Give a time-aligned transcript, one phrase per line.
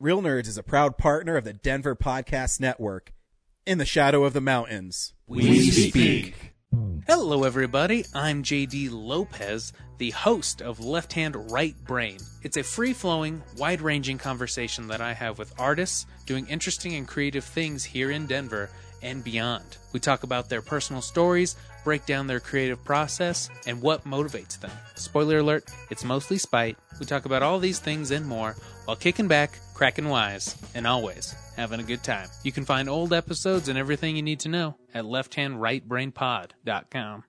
[0.00, 3.12] Real Nerds is a proud partner of the Denver Podcast Network.
[3.66, 6.54] In the shadow of the mountains, we speak.
[7.08, 8.04] Hello, everybody.
[8.14, 12.18] I'm JD Lopez, the host of Left Hand Right Brain.
[12.44, 17.08] It's a free flowing, wide ranging conversation that I have with artists doing interesting and
[17.08, 18.70] creative things here in Denver
[19.02, 19.78] and beyond.
[19.92, 24.70] We talk about their personal stories, break down their creative process, and what motivates them.
[24.94, 26.76] Spoiler alert, it's mostly spite.
[27.00, 28.54] We talk about all these things and more
[28.84, 32.26] while kicking back, cracking wise, and always having a good time.
[32.42, 37.24] You can find old episodes and everything you need to know at lefthandrightbrainpod.com.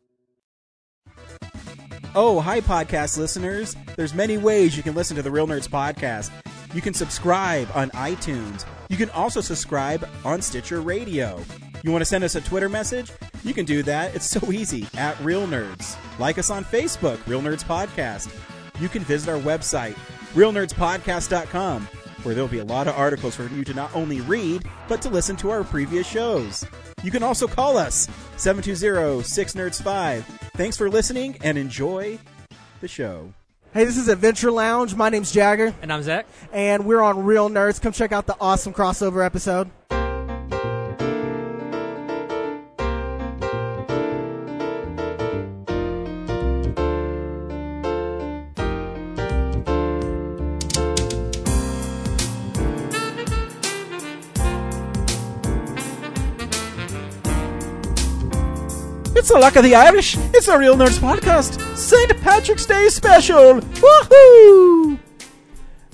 [2.15, 3.75] Oh, hi, podcast listeners.
[3.95, 6.31] There's many ways you can listen to the Real Nerds podcast.
[6.73, 8.65] You can subscribe on iTunes.
[8.89, 11.39] You can also subscribe on Stitcher Radio.
[11.83, 13.11] You want to send us a Twitter message?
[13.43, 14.15] You can do that.
[14.15, 15.95] It's so easy at Real Nerds.
[16.17, 18.35] Like us on Facebook, Real Nerds Podcast.
[18.81, 19.93] You can visit our website,
[20.33, 21.87] realnerdspodcast.com,
[22.23, 25.09] where there'll be a lot of articles for you to not only read, but to
[25.09, 26.65] listen to our previous shows.
[27.03, 28.07] You can also call us
[28.37, 30.23] 720-6nerds5.
[30.55, 32.19] Thanks for listening and enjoy
[32.81, 33.33] the show.
[33.73, 34.95] Hey, this is Adventure Lounge.
[34.95, 35.75] My name's Jagger.
[35.81, 36.25] And I'm Zach.
[36.51, 37.79] And we're on Real Nerds.
[37.79, 39.69] Come check out the awesome crossover episode.
[59.29, 60.17] It's the luck of the Irish.
[60.33, 61.61] It's a Real Nerds podcast.
[61.77, 62.19] St.
[62.21, 63.59] Patrick's Day special.
[63.61, 64.97] Woohoo!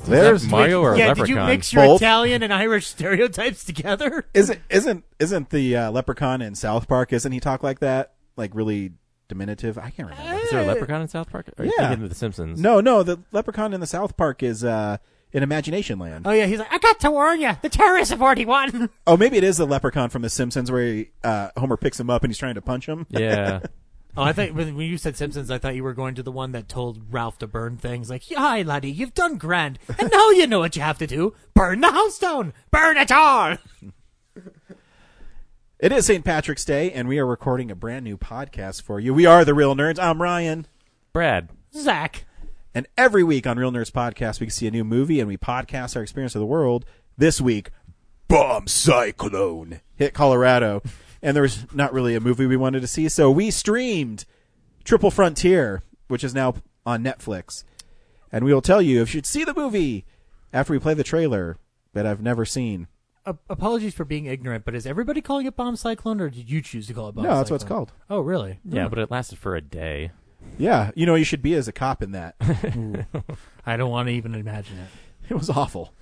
[0.06, 1.26] There's Mario or yeah, Leprechaun.
[1.28, 2.02] did you mix your Both.
[2.02, 4.24] Italian and Irish stereotypes together?
[4.34, 7.12] Isn't isn't isn't the uh, leprechaun in South Park?
[7.12, 8.14] Isn't he talk like that?
[8.38, 8.94] Like really
[9.28, 9.78] diminutive?
[9.78, 10.42] I can't remember.
[10.42, 11.50] Is there a leprechaun in South Park?
[11.58, 11.90] Or are you Yeah.
[11.90, 12.62] thinking of The Simpsons?
[12.62, 14.96] No, no, the leprechaun in the South Park is uh,
[15.36, 16.26] in Imagination Land.
[16.26, 18.90] Oh yeah, he's like, I got to warn you, the terrorists have already won.
[19.08, 22.10] Oh, maybe it is the leprechaun from The Simpsons where he, uh, Homer picks him
[22.10, 23.06] up and he's trying to punch him.
[23.10, 23.60] Yeah.
[24.18, 26.32] oh, I thought when when you said Simpsons, I thought you were going to the
[26.32, 28.10] one that told Ralph to burn things.
[28.10, 31.36] Like, hi laddie, you've done grand, and now you know what you have to do:
[31.54, 33.58] burn the house down, burn it all.
[35.78, 36.24] It is St.
[36.24, 39.14] Patrick's Day, and we are recording a brand new podcast for you.
[39.14, 40.00] We are the Real Nerds.
[40.00, 40.68] I'm Ryan.
[41.14, 41.50] Brad.
[41.76, 42.26] Zach,
[42.76, 45.38] And every week on Real Nerds Podcast, we can see a new movie and we
[45.38, 46.84] podcast our experience of the world.
[47.18, 47.70] This week,
[48.28, 50.84] Bomb Cyclone hit Colorado.
[51.22, 54.26] And there was not really a movie we wanted to see, so we streamed
[54.84, 57.64] Triple Frontier, which is now on Netflix.
[58.32, 60.06] And we will tell you if you should see the movie
[60.54, 61.58] after we play the trailer
[61.94, 62.88] that I've never seen.
[63.26, 66.62] a- apologies for being ignorant, but is everybody calling it bomb cyclone, or did you
[66.62, 67.24] choose to call it bomb?
[67.24, 67.92] no, that's what it's called.
[68.10, 68.60] Oh, really?
[68.66, 70.12] Yeah, but it lasted for a day.
[70.58, 72.36] Yeah, you know, you should be as a cop in that.
[73.66, 74.90] I don't want to even imagine it.
[75.30, 75.94] It was awful.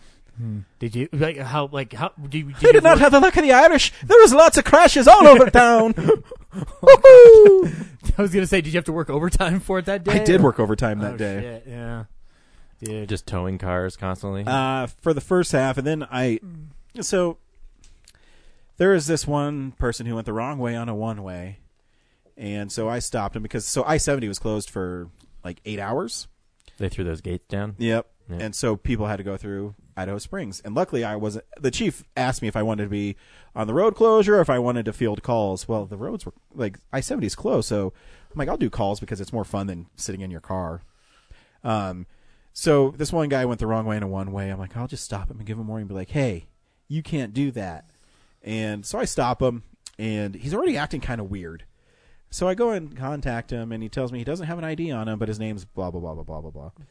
[0.79, 2.43] Did you like how like how did you?
[2.45, 3.93] Did They you did not work- have the luck of the Irish.
[4.03, 5.93] There was lots of crashes all over town.
[6.83, 7.85] Woohoo!
[8.17, 10.21] I was gonna say, did you have to work overtime for it that day?
[10.21, 11.39] I did work overtime that Oh, day.
[11.41, 12.03] shit, yeah,
[12.83, 13.09] dude.
[13.09, 14.43] Just towing cars constantly.
[14.45, 16.39] Uh, for the first half, and then I.
[17.01, 17.37] So
[18.77, 21.59] there is this one person who went the wrong way on a one way,
[22.37, 25.09] and so I stopped him because so I seventy was closed for
[25.43, 26.27] like eight hours.
[26.77, 27.75] they threw those gates down.
[27.77, 28.07] Yep.
[28.29, 28.37] Yeah.
[28.39, 31.43] And so people had to go through Idaho Springs, and luckily I wasn't.
[31.59, 33.17] The chief asked me if I wanted to be
[33.53, 35.67] on the road closure or if I wanted to field calls.
[35.67, 37.91] Well, the roads were like I seventy is closed, so
[38.31, 40.81] I'm like I'll do calls because it's more fun than sitting in your car.
[41.63, 42.05] Um,
[42.53, 44.49] so this one guy went the wrong way in a one way.
[44.49, 46.45] I'm like I'll just stop him and give him a warning, and be like, hey,
[46.87, 47.89] you can't do that.
[48.41, 49.63] And so I stop him,
[49.99, 51.65] and he's already acting kind of weird.
[52.33, 54.91] So I go and contact him, and he tells me he doesn't have an ID
[54.91, 56.71] on him, but his name's blah blah blah blah blah blah blah.
[56.79, 56.83] I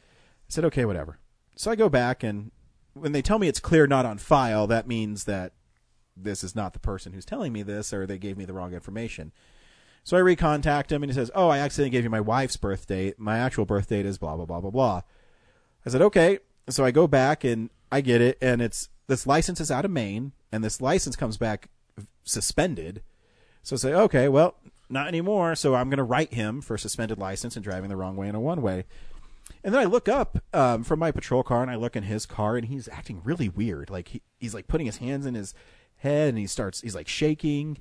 [0.47, 1.19] said, okay, whatever.
[1.57, 2.51] So I go back, and
[2.93, 5.51] when they tell me it's clear not on file, that means that
[6.15, 8.73] this is not the person who's telling me this, or they gave me the wrong
[8.73, 9.33] information.
[10.05, 12.87] So I recontact him, and he says, oh, I accidentally gave you my wife's birth
[12.87, 13.19] date.
[13.19, 15.01] My actual birth date is blah blah blah blah blah.
[15.85, 16.39] I said, okay.
[16.69, 19.91] So I go back, and I get it, and it's this license is out of
[19.91, 21.67] Maine, and this license comes back
[22.23, 23.03] suspended.
[23.61, 24.55] So I say, okay, well,
[24.93, 25.55] not anymore.
[25.55, 28.35] So I'm going to write him for suspended license and driving the wrong way in
[28.35, 28.85] a one way.
[29.63, 32.25] And then I look up um, from my patrol car and I look in his
[32.25, 33.89] car and he's acting really weird.
[33.89, 35.53] Like he, he's like putting his hands in his
[35.97, 37.77] head and he starts, he's like shaking.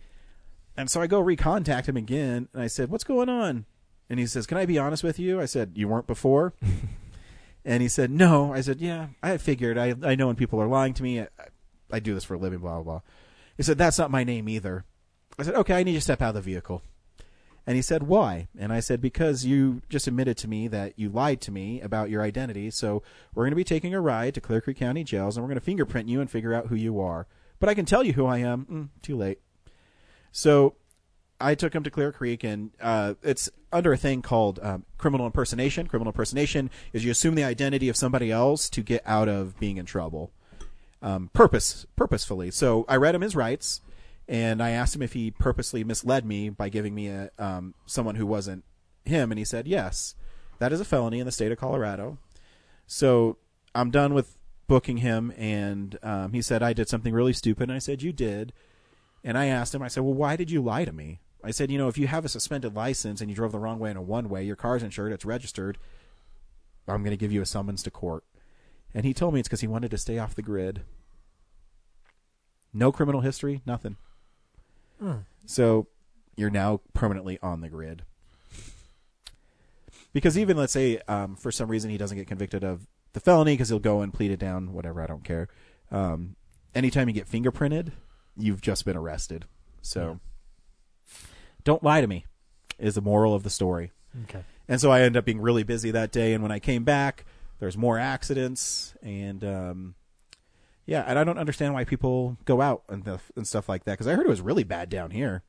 [0.76, 3.67] And so I go recontact him again and I said, what's going on?
[4.09, 5.41] And he says, can I be honest with you?
[5.41, 6.55] I said, you weren't before.
[7.64, 8.53] and he said, no.
[8.53, 9.79] I said, yeah, I figured.
[9.79, 11.20] I, I know when people are lying to me.
[11.20, 11.29] I,
[11.91, 13.00] I do this for a living, blah, blah, blah.
[13.56, 14.85] He said, that's not my name either.
[15.38, 16.82] I said, okay, I need you to step out of the vehicle.
[17.67, 18.49] And he said, Why?
[18.59, 22.11] And I said, Because you just admitted to me that you lied to me about
[22.11, 22.70] your identity.
[22.70, 23.03] So
[23.35, 25.61] we're going to be taking a ride to Clear Creek County jails and we're going
[25.61, 27.26] to fingerprint you and figure out who you are.
[27.61, 28.67] But I can tell you who I am.
[28.67, 29.38] Mm, too late.
[30.32, 30.75] So
[31.43, 35.26] I took him to Clear Creek, and uh, it's under a thing called um, criminal
[35.26, 35.87] impersonation.
[35.87, 39.76] Criminal impersonation is you assume the identity of somebody else to get out of being
[39.76, 40.31] in trouble,
[41.03, 42.50] um, purpose purposefully.
[42.50, 43.81] So I read him his rights,
[44.29, 48.15] and I asked him if he purposely misled me by giving me a um, someone
[48.15, 48.65] who wasn't
[49.05, 50.15] him, and he said yes,
[50.59, 52.19] that is a felony in the state of Colorado.
[52.87, 53.39] So
[53.75, 54.37] I'm done with
[54.69, 58.13] booking him, and um, he said I did something really stupid, and I said you
[58.13, 58.53] did.
[59.25, 61.21] And I asked him, I said, well, why did you lie to me?
[61.45, 63.79] I said, you know, if you have a suspended license and you drove the wrong
[63.79, 65.79] way in a one way, your car's insured, it's registered,
[66.89, 68.25] I'm going to give you a summons to court.
[68.95, 70.83] And he told me it's because he wanted to stay off the grid.
[72.73, 73.97] No criminal history, nothing.
[75.46, 75.88] So
[76.37, 78.02] you're now permanently on the grid.
[80.12, 83.54] Because even, let's say, um, for some reason he doesn't get convicted of the felony
[83.54, 85.49] because he'll go and plead it down, whatever, I don't care.
[85.90, 86.37] Um,
[86.75, 87.93] anytime you get fingerprinted,
[88.37, 89.46] you've just been arrested.
[89.81, 90.20] So
[91.64, 92.26] don't lie to me
[92.78, 93.93] is the moral of the story.
[94.25, 94.44] Okay.
[94.69, 96.32] And so I ended up being really busy that day.
[96.34, 97.25] And when I came back,
[97.58, 99.94] there's more accidents and um,
[100.87, 103.93] yeah, and I don't understand why people go out and, the, and stuff like that
[103.93, 105.43] because I heard it was really bad down here.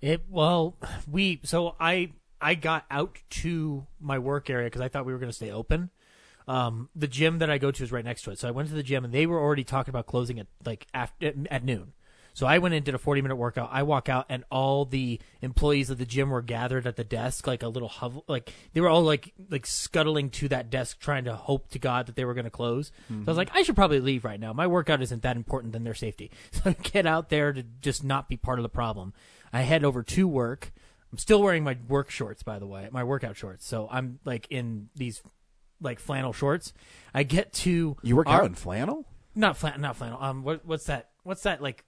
[0.00, 0.76] It well,
[1.10, 5.18] we so I I got out to my work area because I thought we were
[5.18, 5.90] going to stay open.
[6.46, 8.68] Um, the gym that I go to is right next to it, so I went
[8.68, 11.92] to the gym and they were already talking about closing at like after at noon.
[12.34, 13.70] So I went in, did a forty minute workout.
[13.72, 17.46] I walk out and all the employees of the gym were gathered at the desk,
[17.46, 21.24] like a little hovel, like they were all like like scuttling to that desk, trying
[21.24, 22.90] to hope to God that they were going to close.
[23.08, 24.52] So I was like, I should probably leave right now.
[24.52, 26.30] My workout isn't that important than their safety.
[26.52, 29.14] So I get out there to just not be part of the problem.
[29.52, 30.72] I head over to work.
[31.12, 33.64] I'm still wearing my work shorts, by the way, my workout shorts.
[33.64, 35.22] So I'm like in these
[35.80, 36.72] like flannel shorts.
[37.14, 39.06] I get to You work our- out in flannel?
[39.36, 40.18] not flannel, not flannel.
[40.20, 41.10] Um, what, what's that?
[41.22, 41.84] What's that like?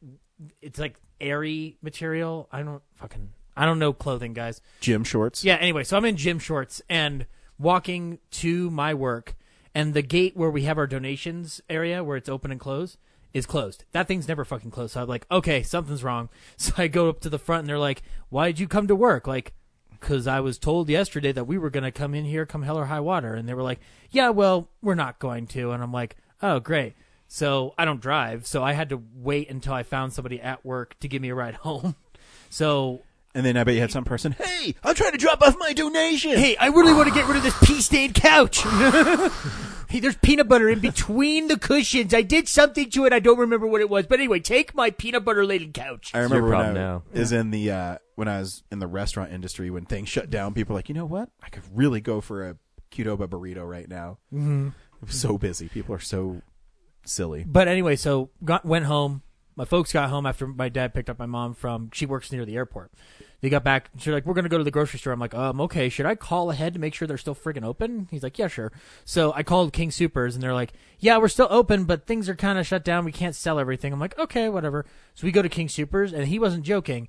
[0.60, 2.48] It's like airy material.
[2.52, 3.30] I don't fucking.
[3.56, 4.60] I don't know clothing, guys.
[4.80, 5.42] Gym shorts?
[5.44, 5.56] Yeah.
[5.56, 7.26] Anyway, so I'm in gym shorts and
[7.58, 9.34] walking to my work,
[9.74, 12.98] and the gate where we have our donations area where it's open and closed
[13.32, 13.84] is closed.
[13.92, 14.92] That thing's never fucking closed.
[14.92, 16.28] So I'm like, okay, something's wrong.
[16.58, 18.96] So I go up to the front, and they're like, "Why did you come to
[18.96, 19.52] work?" Like.
[19.98, 22.78] Because I was told yesterday that we were going to come in here, come hell
[22.78, 23.34] or high water.
[23.34, 23.80] And they were like,
[24.10, 25.72] yeah, well, we're not going to.
[25.72, 26.94] And I'm like, oh, great.
[27.28, 30.98] So I don't drive, so I had to wait until I found somebody at work
[31.00, 31.96] to give me a ride home.
[32.50, 33.02] So
[33.34, 35.72] And then I bet you had some person, hey, I'm trying to drop off my
[35.72, 36.30] donation.
[36.32, 38.60] hey, I really want to get rid of this pea stained couch.
[39.88, 42.14] hey, there's peanut butter in between the cushions.
[42.14, 43.12] I did something to it.
[43.12, 46.12] I don't remember what it was, but anyway, take my peanut butter laden couch.
[46.14, 47.02] I remember when I problem now.
[47.12, 50.54] is in the uh, when I was in the restaurant industry when things shut down.
[50.54, 51.28] People were like, you know what?
[51.42, 52.56] I could really go for a
[52.92, 54.18] Qdoba burrito right now.
[54.32, 54.68] Mm-hmm.
[55.02, 55.68] It was so busy.
[55.68, 56.40] People are so
[57.08, 57.44] silly.
[57.46, 59.22] But anyway, so got went home.
[59.54, 61.90] My folks got home after my dad picked up my mom from.
[61.92, 62.92] She works near the airport.
[63.40, 63.90] They got back.
[63.98, 65.88] She's like, "We're gonna go to the grocery store." I'm like, "Um, okay.
[65.88, 68.72] Should I call ahead to make sure they're still friggin' open?" He's like, "Yeah, sure."
[69.04, 72.34] So I called King Supers, and they're like, "Yeah, we're still open, but things are
[72.34, 73.04] kind of shut down.
[73.04, 76.26] We can't sell everything." I'm like, "Okay, whatever." So we go to King Supers, and
[76.28, 77.08] he wasn't joking.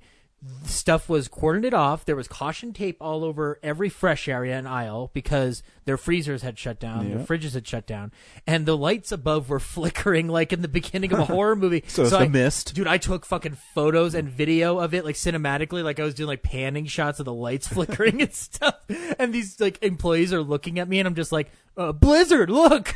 [0.64, 2.04] Stuff was cordoned off.
[2.04, 6.56] There was caution tape all over every fresh area and aisle because their freezers had
[6.56, 8.12] shut down, their fridges had shut down,
[8.46, 11.82] and the lights above were flickering like in the beginning of a horror movie.
[11.88, 12.72] So it's the I- mist.
[12.74, 16.28] Dude, I took fucking photos and video of it, like cinematically, like I was doing
[16.28, 18.76] like panning shots of the lights flickering and stuff.
[19.18, 22.94] And these like employees are looking at me, and I'm just like, uh, "Blizzard, look!"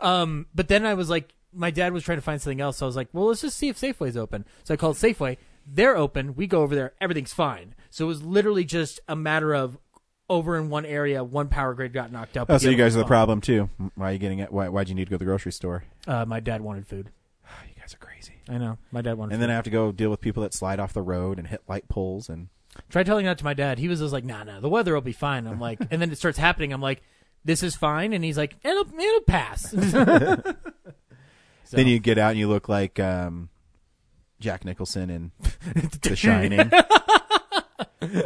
[0.00, 2.86] um, but then I was like, my dad was trying to find something else, so
[2.86, 5.38] I was like, "Well, let's just see if Safeway's open." So I called Safeway.
[5.66, 6.34] They're open.
[6.34, 6.92] We go over there.
[7.00, 7.74] Everything's fine.
[7.90, 9.78] So it was literally just a matter of
[10.28, 12.46] over in one area, one power grid got knocked out.
[12.48, 13.68] Oh, so you guys are the problem too.
[13.96, 14.52] Why are you getting it?
[14.52, 15.84] Why why'd you need to go to the grocery store?
[16.06, 17.10] Uh, my dad wanted food.
[17.66, 18.34] You guys are crazy.
[18.48, 18.78] I know.
[18.92, 19.32] My dad wanted.
[19.32, 19.42] And food.
[19.42, 21.62] then I have to go deal with people that slide off the road and hit
[21.66, 22.48] light poles and
[22.88, 23.78] Try telling that to my dad.
[23.78, 26.10] He was just like, "Nah, nah, the weather will be fine." I'm like, and then
[26.12, 26.72] it starts happening.
[26.72, 27.02] I'm like,
[27.44, 29.74] "This is fine," and he's like, "It'll it'll pass."
[31.64, 33.48] So- then you get out and you look like um,
[34.40, 35.32] Jack Nicholson in
[36.02, 36.70] The Shining.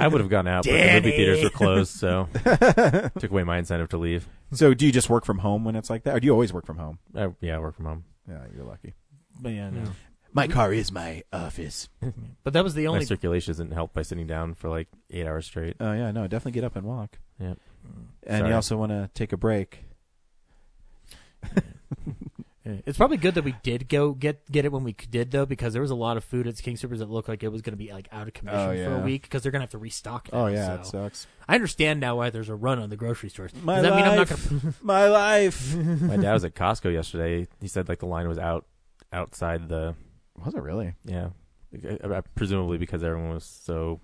[0.01, 2.29] I would have gone out, but the movie theaters were closed, so
[3.19, 4.27] took away my incentive to leave.
[4.53, 6.53] so do you just work from home when it's like that, or do you always
[6.53, 6.99] work from home?
[7.15, 8.05] I, yeah, I work from home.
[8.29, 8.95] Yeah, you're lucky.
[9.41, 9.83] but yeah, no.
[10.33, 11.89] My car is my office.
[12.45, 13.05] But that was the My only.
[13.05, 15.77] circulation isn't helped by sitting down for like eight hours straight.
[15.81, 17.19] Oh yeah, no, definitely get up and walk.
[17.41, 17.59] Yep.
[18.27, 18.49] And Sorry.
[18.51, 19.85] you also want to take a break.
[22.65, 22.77] Yeah.
[22.87, 25.75] It's probably good that we did go get get it when we did though, because
[25.75, 27.73] there was a lot of food at King Supers that looked like it was going
[27.73, 29.01] to be like out of commission Oh, for yeah.
[29.01, 30.31] a week because they're going to have to restock.
[30.33, 30.93] Now, Oh yeah, it so.
[30.93, 31.27] sucks.
[31.47, 33.53] I understand now why there's a run on the grocery stores.
[33.63, 34.49] My Does that mean I'm not life.
[34.49, 34.75] going to?
[34.81, 35.75] My life.
[35.77, 37.47] My dad was at Costco yesterday.
[37.61, 38.65] He said like the line was out
[39.13, 39.95] outside the
[40.43, 40.95] Was it really?
[41.05, 41.29] yeah,
[42.35, 44.01] presumably because everyone was so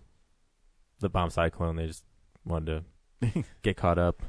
[1.01, 1.77] the bomb cyclone.
[1.77, 2.05] They just
[2.45, 2.85] wanted
[3.23, 4.23] to get caught up.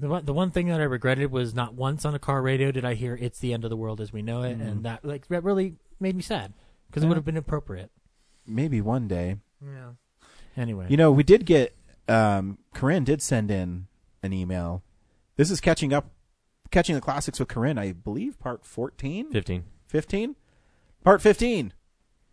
[0.00, 2.70] The one, the one thing that I regretted was not once on a car radio
[2.70, 5.04] did I hear "It's the end of the world as we know it," and that
[5.04, 6.52] like that really made me sad
[6.86, 7.08] because it Yeah.
[7.08, 7.90] would have been appropriate.
[8.46, 9.36] Maybe one day.
[9.64, 9.90] Yeah.
[10.56, 11.74] Anyway, You know, we did get
[12.08, 13.88] um Corinne did send in
[14.22, 14.82] an email.
[15.36, 16.10] This is catching up
[16.70, 19.64] catching the classics with Corinne, I believe part 14, Fifteen.
[19.88, 20.36] 15?
[21.02, 21.72] Part 15.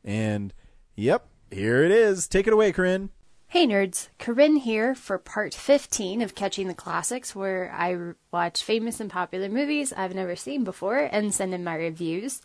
[0.04, 0.54] And
[0.96, 2.28] yep, here it is.
[2.28, 3.10] Take it away, Corinne.
[3.48, 9.00] Hey nerds, Corinne here for part 15 of Catching the Classics, where I watch famous
[9.00, 12.42] and popular movies I've never seen before and send in my reviews.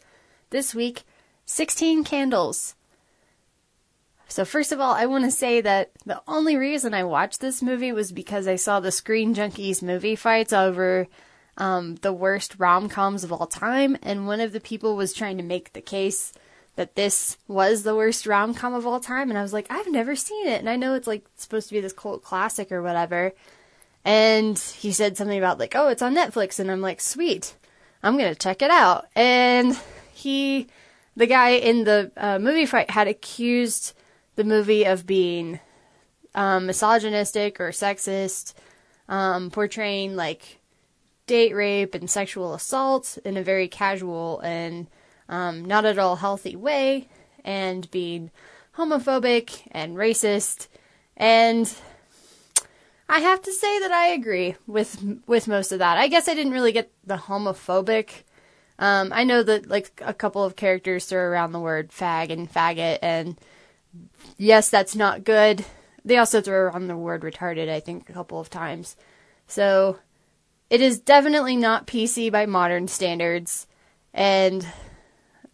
[0.51, 1.03] This week,
[1.47, 2.77] 16 Candles.
[4.29, 7.61] So, first of all, I want to say that the only reason I watched this
[7.61, 11.09] movie was because I saw the Screen Junkies movie fights over
[11.57, 15.39] um, the worst rom coms of all time, and one of the people was trying
[15.39, 16.33] to make the case
[16.81, 19.91] that this was the worst rom com of all time, and I was like, I've
[19.91, 22.81] never seen it, and I know it's like supposed to be this cult classic or
[22.81, 23.33] whatever.
[24.03, 27.55] And he said something about like, oh, it's on Netflix, and I'm like, sweet,
[28.03, 29.09] I'm gonna check it out.
[29.15, 29.79] And
[30.11, 30.69] he,
[31.17, 33.93] the guy in the uh, movie fight, had accused
[34.37, 35.61] the movie of being
[36.35, 38.55] um, misogynistic or sexist,
[39.07, 40.61] um, portraying like
[41.27, 44.87] date rape and sexual assault in a very casual and
[45.31, 47.09] um, not at all healthy way,
[47.43, 48.31] and being
[48.77, 50.69] homophobic and racist.
[51.17, 51.73] And
[53.09, 55.97] I have to say that I agree with with most of that.
[55.97, 58.25] I guess I didn't really get the homophobic.
[58.79, 62.53] Um, I know that like a couple of characters throw around the word fag and
[62.53, 63.39] faggot, and
[64.37, 65.65] yes, that's not good.
[66.05, 68.97] They also throw around the word retarded, I think, a couple of times.
[69.47, 69.99] So
[70.71, 73.67] it is definitely not PC by modern standards.
[74.15, 74.67] And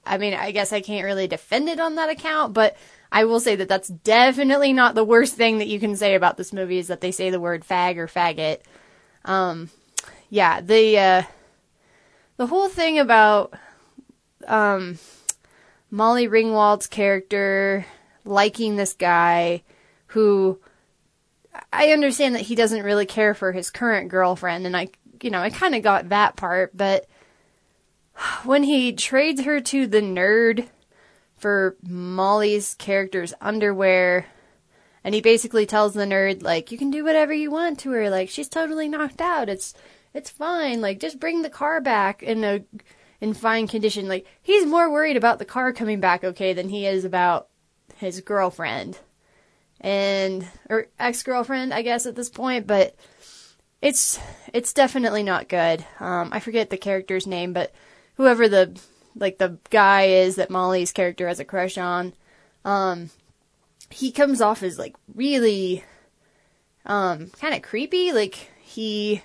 [0.06, 2.76] I mean, I guess I can't really defend it on that account, but
[3.10, 6.36] I will say that that's definitely not the worst thing that you can say about
[6.36, 8.60] this movie is that they say the word fag or faggot.
[9.24, 9.70] Um,
[10.30, 11.22] yeah, the uh,
[12.36, 13.54] the whole thing about
[14.46, 14.98] um,
[15.90, 17.86] Molly Ringwald's character
[18.24, 19.62] liking this guy
[20.08, 20.60] who
[21.72, 24.88] I understand that he doesn't really care for his current girlfriend, and I,
[25.22, 27.06] you know, I kind of got that part, but
[28.44, 30.68] when he trades her to the nerd
[31.36, 34.26] for Molly's character's underwear,
[35.04, 38.10] and he basically tells the nerd like, "You can do whatever you want to her.
[38.10, 39.48] Like she's totally knocked out.
[39.48, 39.74] It's
[40.14, 40.80] it's fine.
[40.80, 42.64] Like just bring the car back in a
[43.20, 46.86] in fine condition." Like he's more worried about the car coming back okay than he
[46.86, 47.48] is about
[47.96, 48.98] his girlfriend
[49.80, 52.94] and or ex-girlfriend, I guess at this point, but
[53.82, 54.18] it's
[54.52, 55.84] it's definitely not good.
[56.00, 57.72] Um, I forget the character's name, but
[58.16, 58.78] whoever the
[59.14, 62.12] like the guy is that Molly's character has a crush on,
[62.64, 63.10] um,
[63.90, 65.84] he comes off as like really
[66.84, 68.12] um kind of creepy.
[68.12, 69.22] Like he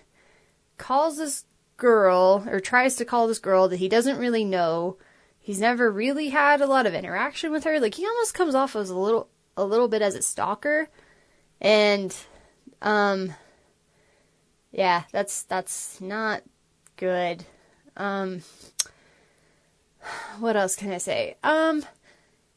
[0.77, 1.45] calls this
[1.77, 4.97] girl or tries to call this girl that he doesn't really know.
[5.39, 7.79] He's never really had a lot of interaction with her.
[7.79, 10.89] Like he almost comes off as a little a little bit as a stalker.
[11.59, 12.15] And
[12.81, 13.33] um
[14.71, 16.43] yeah, that's that's not
[16.97, 17.45] good.
[17.97, 18.43] Um
[20.39, 21.37] what else can I say?
[21.43, 21.83] Um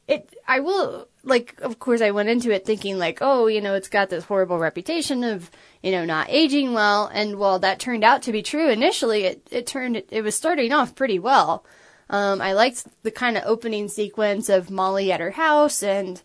[0.07, 3.75] it I will like of course I went into it thinking like, oh, you know,
[3.75, 5.51] it's got this horrible reputation of,
[5.83, 9.49] you know, not aging well and while that turned out to be true initially, it
[9.51, 11.65] it turned it was starting off pretty well.
[12.11, 16.21] Um I liked the kind of opening sequence of Molly at her house and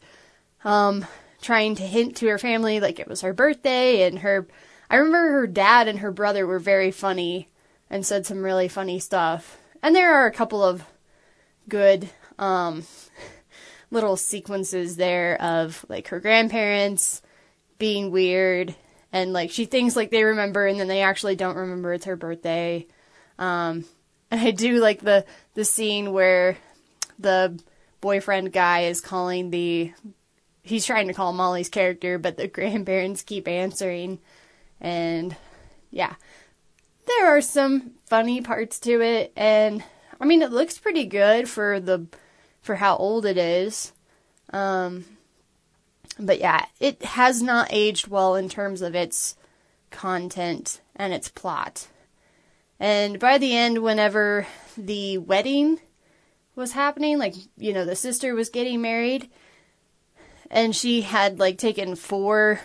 [0.63, 1.05] um
[1.41, 4.47] trying to hint to her family like it was her birthday and her
[4.89, 7.49] I remember her dad and her brother were very funny
[7.89, 9.57] and said some really funny stuff.
[9.81, 10.83] And there are a couple of
[11.69, 12.83] good um
[13.91, 17.21] little sequences there of like her grandparents
[17.77, 18.75] being weird
[19.11, 22.15] and like she thinks like they remember and then they actually don't remember it's her
[22.15, 22.85] birthday.
[23.37, 23.85] Um
[24.31, 26.57] and I do like the the scene where
[27.17, 27.59] the
[28.01, 29.91] boyfriend guy is calling the
[30.61, 34.19] he's trying to call Molly's character but the grandparents keep answering
[34.79, 35.35] and
[35.91, 36.15] yeah.
[37.07, 39.83] There are some funny parts to it and
[40.19, 42.07] I mean it looks pretty good for the
[42.61, 43.93] for how old it is.
[44.51, 45.05] Um,
[46.19, 49.35] but yeah, it has not aged well in terms of its
[49.91, 51.87] content and its plot.
[52.79, 54.47] And by the end, whenever
[54.77, 55.79] the wedding
[56.55, 59.29] was happening, like, you know, the sister was getting married,
[60.49, 62.59] and she had like taken four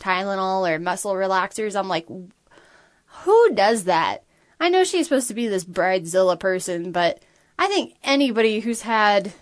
[0.00, 4.24] Tylenol or muscle relaxers, I'm like, who does that?
[4.60, 7.22] I know she's supposed to be this bridezilla person, but
[7.58, 9.32] I think anybody who's had,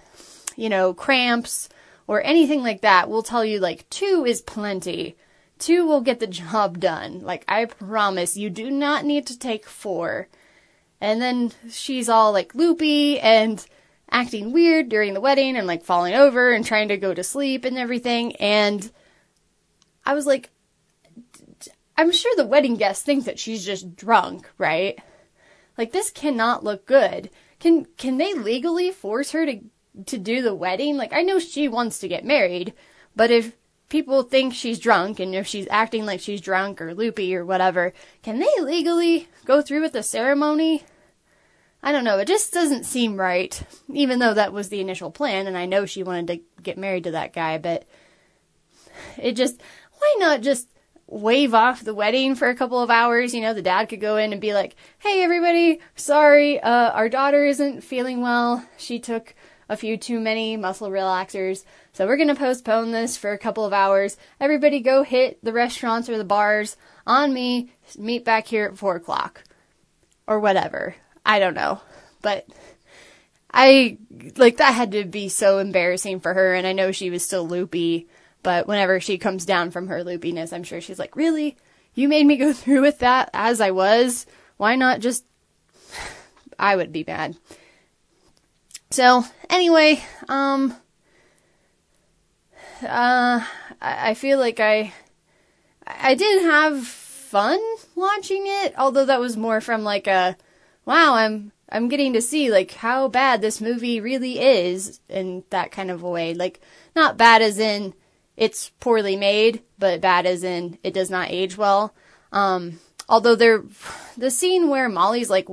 [0.56, 1.68] you know, cramps
[2.06, 5.16] or anything like that will tell you like two is plenty.
[5.58, 7.20] Two will get the job done.
[7.20, 10.28] Like I promise you do not need to take four.
[11.00, 13.64] And then she's all like loopy and
[14.10, 17.64] acting weird during the wedding and like falling over and trying to go to sleep
[17.64, 18.34] and everything.
[18.36, 18.90] And
[20.04, 20.50] I was like,
[21.96, 24.98] I'm sure the wedding guests think that she's just drunk, right?
[25.78, 27.30] Like this cannot look good.
[27.58, 29.60] Can can they legally force her to
[30.06, 30.96] to do the wedding?
[30.96, 32.74] Like I know she wants to get married,
[33.14, 33.56] but if
[33.88, 37.92] people think she's drunk and if she's acting like she's drunk or loopy or whatever,
[38.22, 40.84] can they legally go through with the ceremony?
[41.82, 42.18] I don't know.
[42.18, 43.62] It just doesn't seem right,
[43.92, 47.04] even though that was the initial plan, and I know she wanted to get married
[47.04, 47.84] to that guy, but
[49.16, 49.62] it just,
[49.98, 50.68] why not just
[51.06, 53.34] wave off the wedding for a couple of hours?
[53.34, 57.08] You know, the dad could go in and be like, hey, everybody, sorry, uh, our
[57.08, 58.66] daughter isn't feeling well.
[58.76, 59.34] She took
[59.68, 63.72] a few too many muscle relaxers, so we're gonna postpone this for a couple of
[63.72, 64.16] hours.
[64.40, 68.96] Everybody go hit the restaurants or the bars on me, meet back here at four
[68.96, 69.44] o'clock.
[70.28, 70.96] Or whatever.
[71.24, 71.80] I don't know.
[72.20, 72.48] But
[73.52, 73.98] I
[74.36, 77.46] like that had to be so embarrassing for her and I know she was still
[77.46, 78.08] loopy,
[78.46, 81.56] but whenever she comes down from her loopiness, I'm sure she's like, "Really?
[81.94, 84.24] You made me go through with that as I was?
[84.56, 85.24] Why not just
[86.58, 87.36] I would be mad."
[88.92, 90.76] So, anyway, um
[92.82, 93.44] uh
[93.82, 94.92] I I feel like I
[95.84, 97.58] I did have fun
[97.96, 100.36] watching it, although that was more from like a
[100.84, 105.72] wow, I'm I'm getting to see like how bad this movie really is in that
[105.72, 106.32] kind of a way.
[106.32, 106.60] Like
[106.94, 107.92] not bad as in
[108.36, 111.94] it's poorly made, but bad as in it does not age well.
[112.32, 113.62] Um although there
[114.16, 115.48] the scene where Molly's like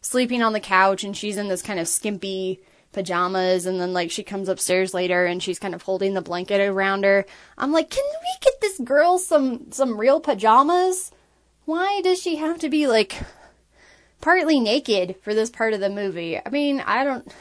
[0.00, 2.60] sleeping on the couch and she's in this kind of skimpy
[2.92, 6.60] pajamas and then like she comes upstairs later and she's kind of holding the blanket
[6.60, 7.26] around her.
[7.56, 11.12] I'm like, "Can we get this girl some some real pajamas?"
[11.64, 13.14] Why does she have to be like
[14.20, 16.38] partly naked for this part of the movie.
[16.44, 17.32] I mean, I don't.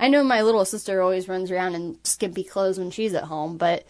[0.00, 3.56] I know my little sister always runs around in skimpy clothes when she's at home,
[3.56, 3.84] but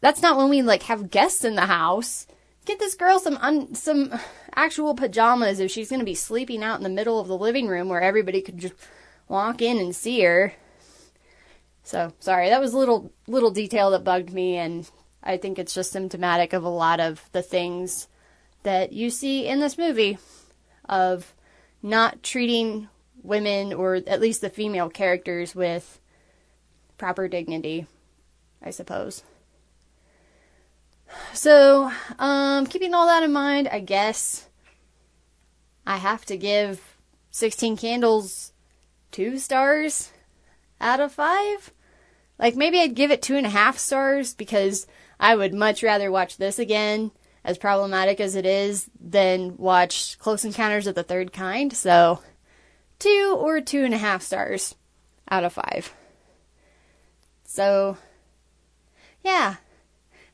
[0.00, 2.26] that's not when we like have guests in the house.
[2.64, 4.18] Get this girl some un, some
[4.54, 7.68] actual pajamas if she's going to be sleeping out in the middle of the living
[7.68, 8.74] room where everybody could just
[9.28, 10.52] walk in and see her.
[11.82, 14.88] So, sorry, that was a little little detail that bugged me and
[15.22, 18.08] I think it's just symptomatic of a lot of the things
[18.62, 20.18] that you see in this movie
[20.88, 21.34] of
[21.82, 22.88] not treating
[23.22, 26.00] women or at least the female characters with
[26.96, 27.86] proper dignity,
[28.62, 29.22] I suppose.
[31.32, 34.48] So, um, keeping all that in mind, I guess
[35.86, 36.96] I have to give
[37.30, 38.52] 16 Candles
[39.10, 40.12] two stars
[40.80, 41.72] out of five.
[42.38, 44.86] Like, maybe I'd give it two and a half stars because
[45.18, 47.10] I would much rather watch this again
[47.44, 51.72] as problematic as it is, than watch Close Encounters of the Third Kind.
[51.72, 52.20] So,
[52.98, 54.74] two or two and a half stars
[55.30, 55.94] out of five.
[57.44, 57.96] So,
[59.24, 59.56] yeah.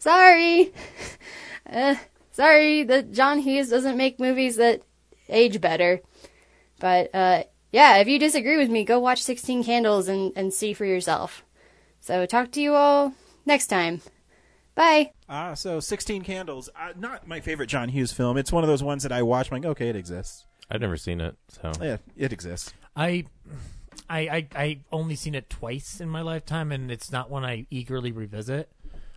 [0.04, 0.70] Sorry.
[1.66, 1.94] Uh,
[2.30, 4.82] sorry that John Hughes doesn't make movies that
[5.30, 6.02] age better.
[6.78, 10.74] But, uh, yeah, if you disagree with me, go watch 16 Candles and, and see
[10.74, 11.42] for yourself.
[12.00, 13.14] So, talk to you all
[13.46, 14.02] next time.
[14.74, 15.12] Bye.
[15.26, 16.68] Ah, so 16 Candles.
[16.78, 18.36] Uh, not my favorite John Hughes film.
[18.36, 19.50] It's one of those ones that I watch.
[19.50, 20.44] I'm like, okay, it exists.
[20.70, 22.74] I've never seen it, so Yeah, it exists.
[22.94, 23.24] I,
[24.10, 27.66] I, I, I only seen it twice in my lifetime, and it's not one I
[27.70, 28.70] eagerly revisit.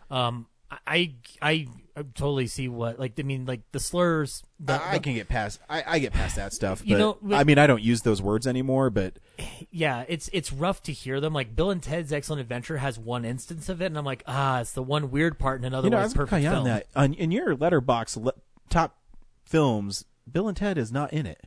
[0.10, 4.44] Um, I, I, I totally see what like I mean, like the slurs.
[4.60, 5.60] The, I, I can get past.
[5.70, 6.80] I, I get past that stuff.
[6.80, 8.90] But You know, but- I mean, I don't use those words anymore.
[8.90, 9.14] But
[9.72, 11.34] yeah, it's it's rough to hear them.
[11.34, 14.60] Like Bill and Ted's Excellent Adventure has one instance of it, and I'm like, ah,
[14.62, 16.60] it's the one weird part in an you know, I otherwise was gonna perfect call
[16.60, 16.88] on that.
[16.96, 18.34] On, in your Letterboxd le-
[18.70, 18.98] top
[19.46, 21.42] films, Bill and Ted is not in it.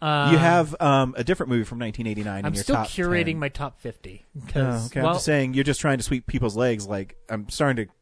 [0.00, 3.38] Uh, you have um, a different movie from 1989 I'm your still curating 10.
[3.38, 4.24] my top 50.
[4.54, 6.86] Oh, okay, well, I'm just saying you're just trying to sweep people's legs.
[6.86, 7.92] Like I'm starting to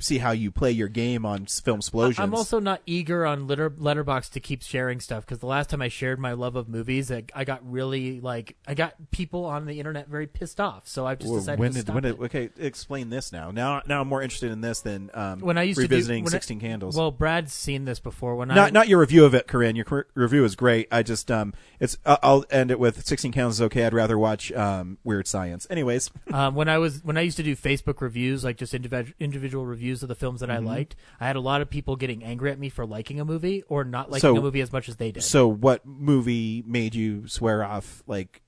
[0.00, 2.20] see how you play your game on film explosions.
[2.20, 5.82] I'm also not eager on litter, Letterboxd to keep sharing stuff because the last time
[5.82, 9.66] I shared my love of movies, I, I got really like I got people on
[9.66, 10.86] the internet very pissed off.
[10.86, 12.20] So I've just Well, decided when to did, stop when it.
[12.20, 13.50] okay, explain this now.
[13.50, 16.32] Now, now I'm more interested in this than um, when I used revisiting to do,
[16.32, 16.96] when I- Sixteen Candles.
[16.96, 18.36] Well, Brad's seen this before.
[18.36, 19.74] When I not not your review of it, Corinne.
[19.74, 20.86] Your review is great.
[20.92, 23.84] I just um, it's uh, I'll end it with Sixteen Candles is okay.
[23.84, 25.66] I'd rather watch um, Weird Science.
[25.68, 29.14] Anyways, um, when I was when I used to do Facebook reviews, like just individ-
[29.18, 30.68] individual reviews of the films that Mm-hmm.
[30.68, 33.24] I liked, I had a lot of people getting angry at me for liking a
[33.24, 35.22] movie or not liking So- a movie as much as they did.
[35.22, 38.42] so what movie made you swear off like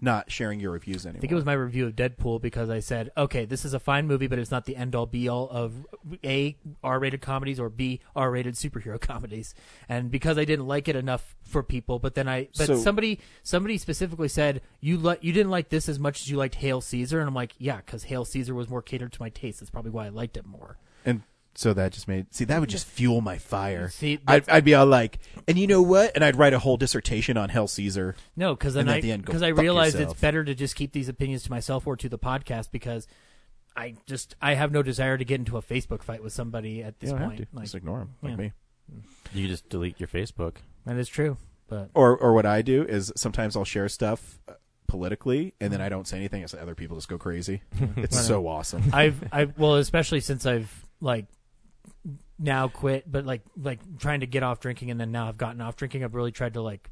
[0.00, 1.18] not sharing your reviews anymore?
[1.18, 3.80] I think it was my review of Deadpool because I said, okay, this is a
[3.80, 5.86] fine movie, but it's not the end all be all of
[6.24, 9.54] A, R rated comedies or B, R rated superhero comedies.
[9.88, 13.20] And because I didn't like it enough for people, but then I, but So- somebody,
[13.42, 16.80] somebody specifically said, you li- you didn't like this as much as you liked Hail
[16.80, 17.18] Caesar.
[17.20, 19.60] And I'm like, yeah, because Hail Caesar was more catered to my taste.
[19.60, 20.78] That's probably why I liked it more.
[21.04, 21.22] and
[21.58, 23.88] so that just made see that would just fuel my fire.
[23.88, 25.18] See, I'd, I'd be all like,
[25.48, 26.12] and you know what?
[26.14, 28.14] And I'd write a whole dissertation on Hail Caesar.
[28.36, 30.12] No, because then And at I the end, go because I fuck realized yourself.
[30.12, 33.08] it's better to just keep these opinions to myself or to the podcast because
[33.76, 37.00] I just I have no desire to get into a Facebook fight with somebody at
[37.00, 37.40] this You don't have point.
[37.50, 38.36] to Like, just ignore them like yeah.
[38.36, 38.52] me.
[39.34, 40.58] You just delete your Facebook.
[40.86, 44.52] that is true, but Or or what I do is sometimes I'll share stuff uh,
[44.86, 46.42] politically and then I don't say anything.
[46.42, 47.62] It's other people just go crazy.
[47.96, 48.84] It's so awesome.
[48.92, 51.26] I've I well especially since I've like
[52.38, 55.60] now quit, but like like trying to get off drinking and then now I've gotten
[55.60, 56.04] off drinking.
[56.04, 56.90] I've really tried to like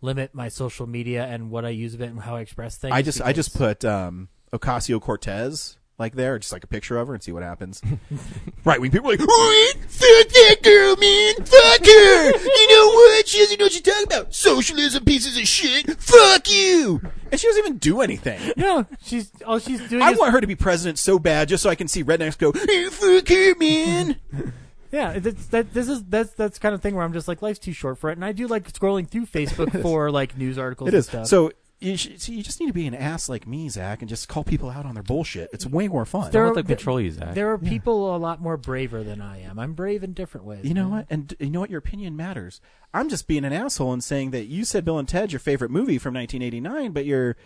[0.00, 2.92] limit my social media and what I use of it and how I express things.
[2.92, 7.08] I just I just put um, Ocasio Cortez like there, just like a picture of
[7.08, 7.80] her, and see what happens.
[8.64, 12.38] right wing people are like, oh, fuck that girl, man, fuck her.
[12.44, 13.28] You know what?
[13.28, 14.34] She doesn't know what she's talking about.
[14.34, 16.00] Socialism, pieces of shit.
[16.00, 17.00] Fuck you.
[17.30, 18.52] And she doesn't even do anything.
[18.56, 18.86] no.
[19.02, 20.02] She's all she's doing.
[20.02, 22.38] I is, want her to be president so bad, just so I can see rednecks
[22.38, 24.16] go, hey, fuck her, man.
[24.94, 27.58] Yeah, that's, that this is that's that's kind of thing where I'm just like life's
[27.58, 30.88] too short for it, and I do like scrolling through Facebook for like news articles.
[30.88, 31.06] It and is.
[31.06, 31.26] stuff.
[31.26, 34.08] So you, sh- so you just need to be an ass like me, Zach, and
[34.08, 35.50] just call people out on their bullshit.
[35.52, 36.30] It's way more fun.
[36.30, 37.34] There Don't are- let them control you, Zach.
[37.34, 39.58] there are people a lot more braver than I am.
[39.58, 40.64] I'm brave in different ways.
[40.64, 40.90] You know man.
[40.92, 41.06] what?
[41.10, 41.70] And d- you know what?
[41.70, 42.60] Your opinion matters.
[42.94, 45.70] I'm just being an asshole and saying that you said Bill and Ted's your favorite
[45.70, 47.36] movie from 1989, but your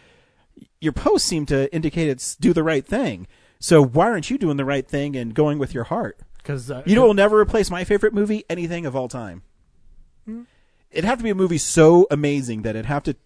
[0.80, 3.26] your posts seem to indicate it's do the right thing.
[3.60, 6.18] So why aren't you doing the right thing and going with your heart?
[6.48, 9.42] Because uh, You know, what will never replace my favorite movie, anything of all time.
[10.90, 13.16] It'd have to be a movie so amazing that it'd have to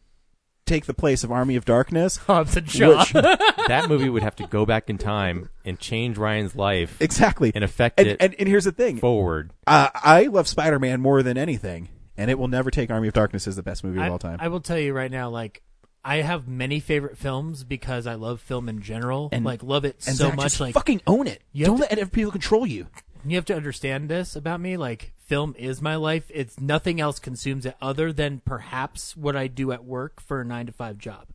[0.66, 2.16] take the place of Army of Darkness.
[2.26, 2.98] Hobbs and Shaw.
[2.98, 7.52] Which, that movie would have to go back in time and change Ryan's life exactly.
[7.54, 8.96] and affect And, it and, and here's the thing.
[8.98, 9.52] forward.
[9.68, 13.46] Uh, I love Spider-Man more than anything, and it will never take Army of Darkness
[13.46, 14.38] as the best movie I, of all time.
[14.40, 15.62] I will tell you right now, like
[16.04, 19.28] I have many favorite films because I love film in general.
[19.30, 20.44] And- like love it and so Zach, much.
[20.46, 21.42] just Like fucking own it.
[21.52, 22.88] You Don't to- let other people control you.
[23.30, 24.76] You have to understand this about me.
[24.76, 26.24] Like film is my life.
[26.28, 30.44] It's nothing else consumes it other than perhaps what I do at work for a
[30.44, 31.28] nine to five job.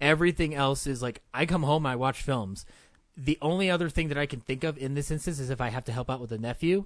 [0.00, 2.66] Everything else is like I come home, I watch films.
[3.16, 5.70] The only other thing that I can think of in this instance is if I
[5.70, 6.84] have to help out with a nephew,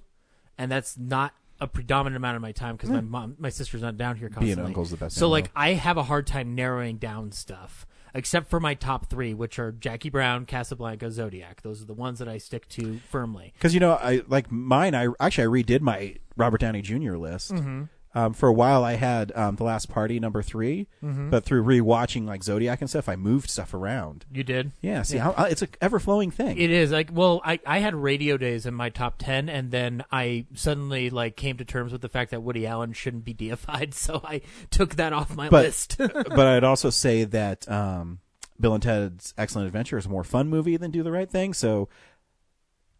[0.57, 3.09] and that's not a predominant amount of my time because my hmm.
[3.09, 4.55] mom, my sister's not down here constantly.
[4.55, 7.85] Being uncle's the best So the like I have a hard time narrowing down stuff.
[8.13, 11.61] Except for my top three, which are Jackie Brown, Casablanca, Zodiac.
[11.61, 13.53] Those are the ones that I stick to firmly.
[13.55, 14.95] Because you know, I like mine.
[14.95, 17.15] I actually I redid my Robert Downey Jr.
[17.15, 17.53] list.
[17.53, 17.83] Mm-hmm.
[18.13, 21.29] Um, for a while, I had um, the Last Party number 3 Mm-hmm.
[21.29, 24.25] but through rewatching like Zodiac and stuff, I moved stuff around.
[24.31, 24.71] You did?
[24.81, 26.57] Yeah, see, how, it's a ever flowing thing.
[26.57, 30.03] It is like well, I I had radio days in my top ten, and then
[30.11, 33.93] I suddenly like came to terms with the fact that Woody Allen shouldn't be deified,
[33.93, 35.95] so I took that off my But- list.
[35.97, 38.19] but I'd also say that um,
[38.59, 41.53] Bill and Ted's Excellent Adventure is a more fun movie than Do the Right Thing.
[41.53, 41.87] So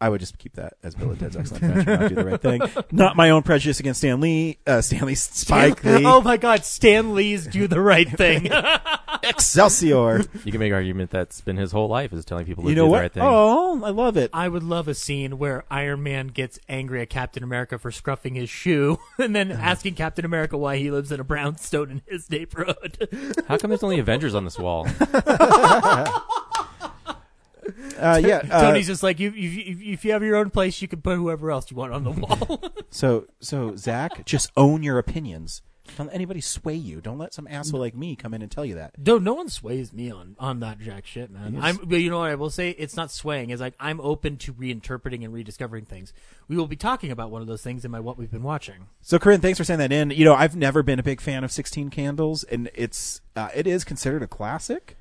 [0.01, 2.41] I would just keep that as Bill and Ted's Excellent Adventure, not Do the Right
[2.41, 2.85] Thing.
[2.91, 7.13] Not my own prejudice against Stan Lee, uh, Stanley Spike Lee, oh my God, Stan
[7.13, 8.49] Lee's do the right thing.
[9.23, 10.21] Excelsior.
[10.43, 12.75] You can make an argument that's been his whole life is telling people to you
[12.75, 13.01] do know the what?
[13.01, 13.23] right thing.
[13.23, 14.31] Oh, I love it.
[14.33, 18.35] I would love a scene where Iron Man gets angry at Captain America for scruffing
[18.35, 22.27] his shoe, and then asking Captain America why he lives in a brownstone in his
[22.31, 23.07] neighborhood.
[23.47, 24.87] How come there's only Avengers on this wall?
[27.99, 28.41] Uh, yeah.
[28.49, 31.01] uh, Tony's just like, you, if, if, if you have your own place, you can
[31.01, 32.63] put whoever else you want on the wall.
[32.93, 35.61] So, so Zach, just own your opinions.
[35.97, 37.01] Don't let anybody sway you.
[37.01, 38.95] Don't let some asshole like me come in and tell you that.
[38.97, 41.57] No, no one sways me on on that jack shit, man.
[41.61, 42.71] I'm, but you know what I will say?
[42.71, 43.49] It's not swaying.
[43.49, 46.13] It's like I'm open to reinterpreting and rediscovering things.
[46.47, 48.87] We will be talking about one of those things in my what we've been watching.
[49.01, 50.11] So, Corinne, thanks for sending that in.
[50.11, 53.67] You know, I've never been a big fan of Sixteen Candles, and it's uh, it
[53.67, 54.97] is considered a classic.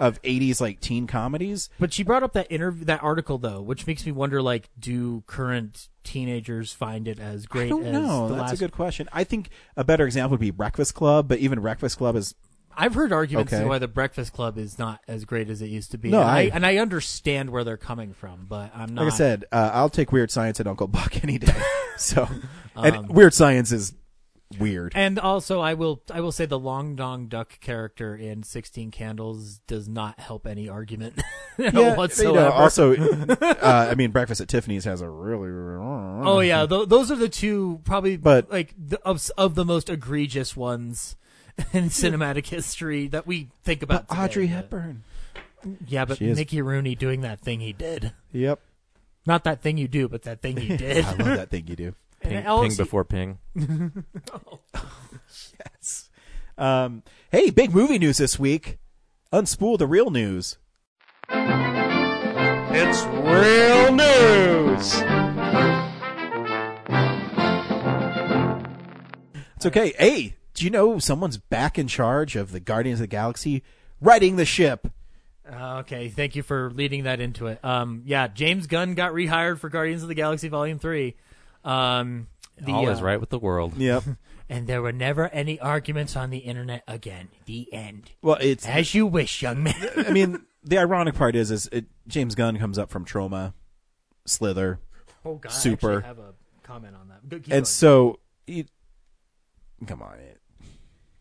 [0.00, 1.68] Of '80s like teen comedies.
[1.78, 5.22] But she brought up that interview, that article though, which makes me wonder: like, do
[5.28, 8.28] current teenagers find it as great I don't as know.
[8.30, 8.52] That's last?
[8.54, 9.08] a good question.
[9.12, 12.34] I think a better example would be Breakfast Club, but even Breakfast Club is
[12.76, 13.64] I've heard arguments Okay.
[13.64, 16.08] why the Breakfast Club is not as great as it used to be.
[16.10, 19.04] No, and I, I- and I understand where they're coming from, but I'm not.
[19.04, 19.44] like I said.
[19.52, 21.52] Uh, I'll take Weird Science and Uncle Buck any day.
[21.96, 22.26] so,
[22.76, 23.92] and Um, Weird Science is
[24.58, 24.92] weird.
[24.96, 29.60] And also, I will I will say the Long Dong Duck character in Sixteen Candles
[29.66, 31.20] does not help any argument
[31.58, 32.30] Yeah, whatsoever.
[32.38, 35.50] You know, also, uh, I mean, Breakfast at Tiffany's has a really.
[35.50, 39.88] oh yeah, th- those are the two probably, But- like the, of of the most
[39.90, 41.16] egregious ones
[41.72, 44.08] in cinematic history that we think about.
[44.08, 45.02] But today, Audrey but- Hepburn.
[45.86, 48.12] Yeah, but Mickey Rooney doing that thing he did.
[48.32, 48.60] Yep,
[49.26, 51.04] Not that thing you do, but that thing he did.
[51.04, 51.94] I love that thing you do.
[52.22, 53.38] And Ping, it also- ping before ping.
[55.58, 56.10] Yes.
[56.58, 58.78] Um, hey, big movie news this week.
[59.32, 60.58] Unspool the real news.
[62.72, 65.02] It's real news.
[69.56, 69.92] It's okay.
[69.98, 73.62] Hey, do you know someone's back in charge of the Guardians of the Galaxy,
[74.00, 74.86] riding the ship?
[75.50, 77.62] Uh, Okay, thank you for leading that into it.
[77.64, 81.16] Um, yeah, James Gunn got rehired for Guardians of the Galaxy Volume Three.
[81.64, 83.76] Um, the, All is uh, right with the world.
[83.76, 84.04] Yep.
[84.48, 87.28] and there were never any arguments on the internet again.
[87.46, 88.10] The end.
[88.22, 88.66] well, it's.
[88.66, 89.88] As you wish, young man.
[89.96, 93.54] I mean, the ironic part is, is it, James Gunn comes up from Troma,
[94.26, 94.80] Slither,
[95.24, 96.02] oh God, Super.
[96.02, 97.20] I have a comment on that.
[97.22, 97.64] Keep and going.
[97.64, 98.66] so, he,
[99.86, 100.16] come on.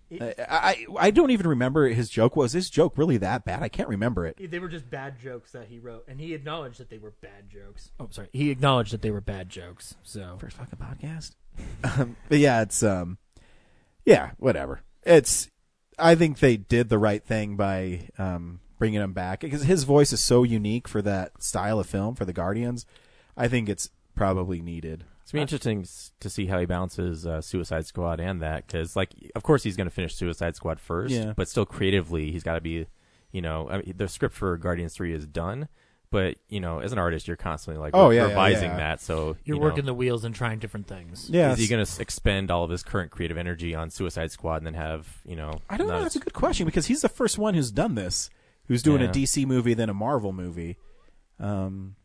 [0.10, 2.36] It, I, I I don't even remember his joke.
[2.36, 3.62] Was his joke really that bad?
[3.62, 4.52] I can't remember it.
[4.52, 7.50] They were just bad jokes that he wrote, and he acknowledged that they were bad
[7.50, 7.92] jokes.
[8.00, 8.30] Oh, sorry.
[8.32, 9.96] He acknowledged that they were bad jokes.
[10.04, 11.36] So first fucking podcast.
[12.00, 13.18] um, but yeah, it's um,
[14.06, 14.82] yeah, whatever.
[15.04, 15.50] It's
[15.98, 20.14] I think they did the right thing by um bringing him back because his voice
[20.14, 22.86] is so unique for that style of film for the Guardians.
[23.38, 25.04] I think it's probably needed.
[25.30, 25.86] It's gonna be interesting
[26.22, 29.78] to see how he balances uh, Suicide Squad and that because, like, of course he's
[29.78, 31.34] going to finish Suicide Squad first, Yeah.
[31.36, 32.88] but still creatively he's got to be,
[33.32, 35.68] you know, I mean, the script for Guardians Three is done,
[36.10, 38.78] but you know, as an artist, you're constantly like Oh, re- yeah, yeah, revising yeah.
[38.78, 39.02] that.
[39.02, 41.30] So you're you know, working the wheels and trying different things.
[41.30, 44.56] Yeah, Is he going to expend all of his current creative energy on Suicide Squad
[44.58, 45.62] and then have you know?
[45.70, 45.94] I don't know.
[45.98, 48.32] not That's a good question because he's the first one who's done this,
[48.68, 49.10] who's doing Yeah.
[49.10, 50.78] a DC movie then a Marvel movie.
[51.40, 51.96] Um,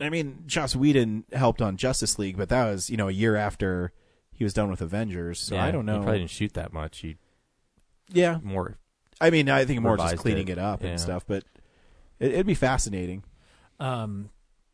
[0.00, 3.36] I mean, Joss Whedon helped on Justice League, but that was you know a year
[3.36, 3.92] after
[4.32, 5.40] he was done with Avengers.
[5.40, 5.98] So yeah, I don't know.
[5.98, 6.98] He probably didn't shoot that much.
[6.98, 7.16] He
[8.12, 8.78] yeah, more.
[9.20, 10.52] I mean, I think more just cleaning it.
[10.52, 10.90] it, up Yeah.
[10.90, 11.44] and stuff, but
[12.20, 13.24] it, it'd be fascinating.
[13.80, 14.30] Um,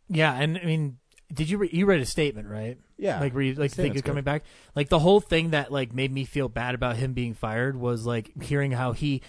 [0.09, 0.99] yeah, and I mean,
[1.33, 2.79] did you re- you read a statement right?
[2.97, 4.45] Yeah, like were you like think Statement's he's coming back?
[4.77, 8.07] Like the whole thing that like made me feel bad about him being fired was
[8.07, 9.23] like hearing how he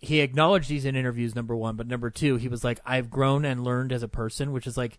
[0.00, 1.34] he acknowledged these in interviews.
[1.34, 4.52] Number one, but number two, he was like, "I've grown and learned as a person,"
[4.52, 4.98] which is like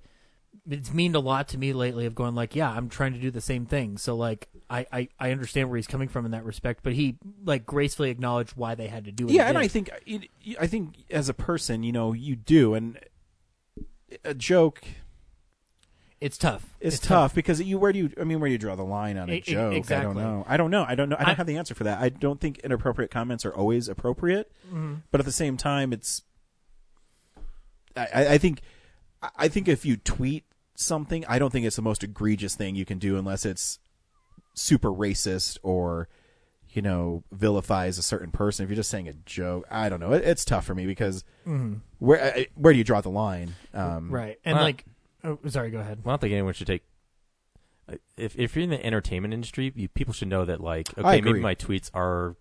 [0.69, 2.05] it's meaned a lot to me lately.
[2.05, 5.07] Of going like, "Yeah, I'm trying to do the same thing." So like, I I,
[5.19, 8.75] I understand where he's coming from in that respect, but he like gracefully acknowledged why
[8.75, 9.31] they had to do it.
[9.31, 9.89] yeah, and I think
[10.59, 12.99] I think as a person, you know, you do, and
[14.23, 14.83] a joke
[16.21, 16.75] it's tough.
[16.81, 19.17] It's tough, because you where do you I mean where do you draw the line
[19.17, 19.73] on a e- joke?
[19.73, 20.13] I exactly.
[20.13, 20.43] don't know.
[20.47, 20.85] I don't know.
[20.87, 21.15] I don't know.
[21.17, 21.99] I don't I- have the answer for that.
[21.99, 24.95] I don't think inappropriate comments are always appropriate, Mm-hmm.
[25.11, 26.23] but at the same time, it's.
[27.95, 28.61] I, I I think,
[29.21, 32.75] I- I think if you tweet something, I don't think it's the most egregious thing
[32.75, 33.79] you can do unless it's
[34.53, 36.07] super racist or,
[36.71, 38.63] you know, vilifies a certain person.
[38.63, 40.13] If you're just saying a joke, I don't know.
[40.13, 41.23] It, it's tough for me because
[41.99, 43.55] where I- where do you draw the line?
[43.73, 44.13] Um, Mm-hmm.
[44.15, 44.85] right, and Uh, like,
[45.23, 45.99] oh, sorry, go ahead.
[46.03, 46.83] Well, I don't think anyone should take.
[47.91, 51.01] uh, If if you're in the entertainment industry, you, people should know that like I
[51.01, 51.31] okay, agree.
[51.33, 52.35] maybe my tweets are,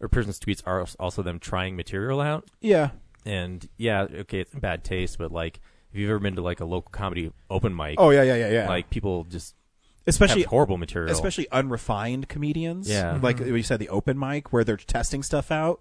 [0.00, 2.90] or person's tweets are also them trying material out, Yeah.
[3.24, 5.60] and yeah, okay, it's bad taste, but like
[5.92, 8.50] if you've ever been to like a local comedy open mic, Oh yeah, yeah, yeah,
[8.50, 8.68] yeah.
[8.68, 9.54] like people just
[10.06, 12.88] especially have horrible material, especially unrefined comedians.
[12.88, 13.18] Yeah.
[13.22, 15.80] like you said, the open mic where they're testing stuff out.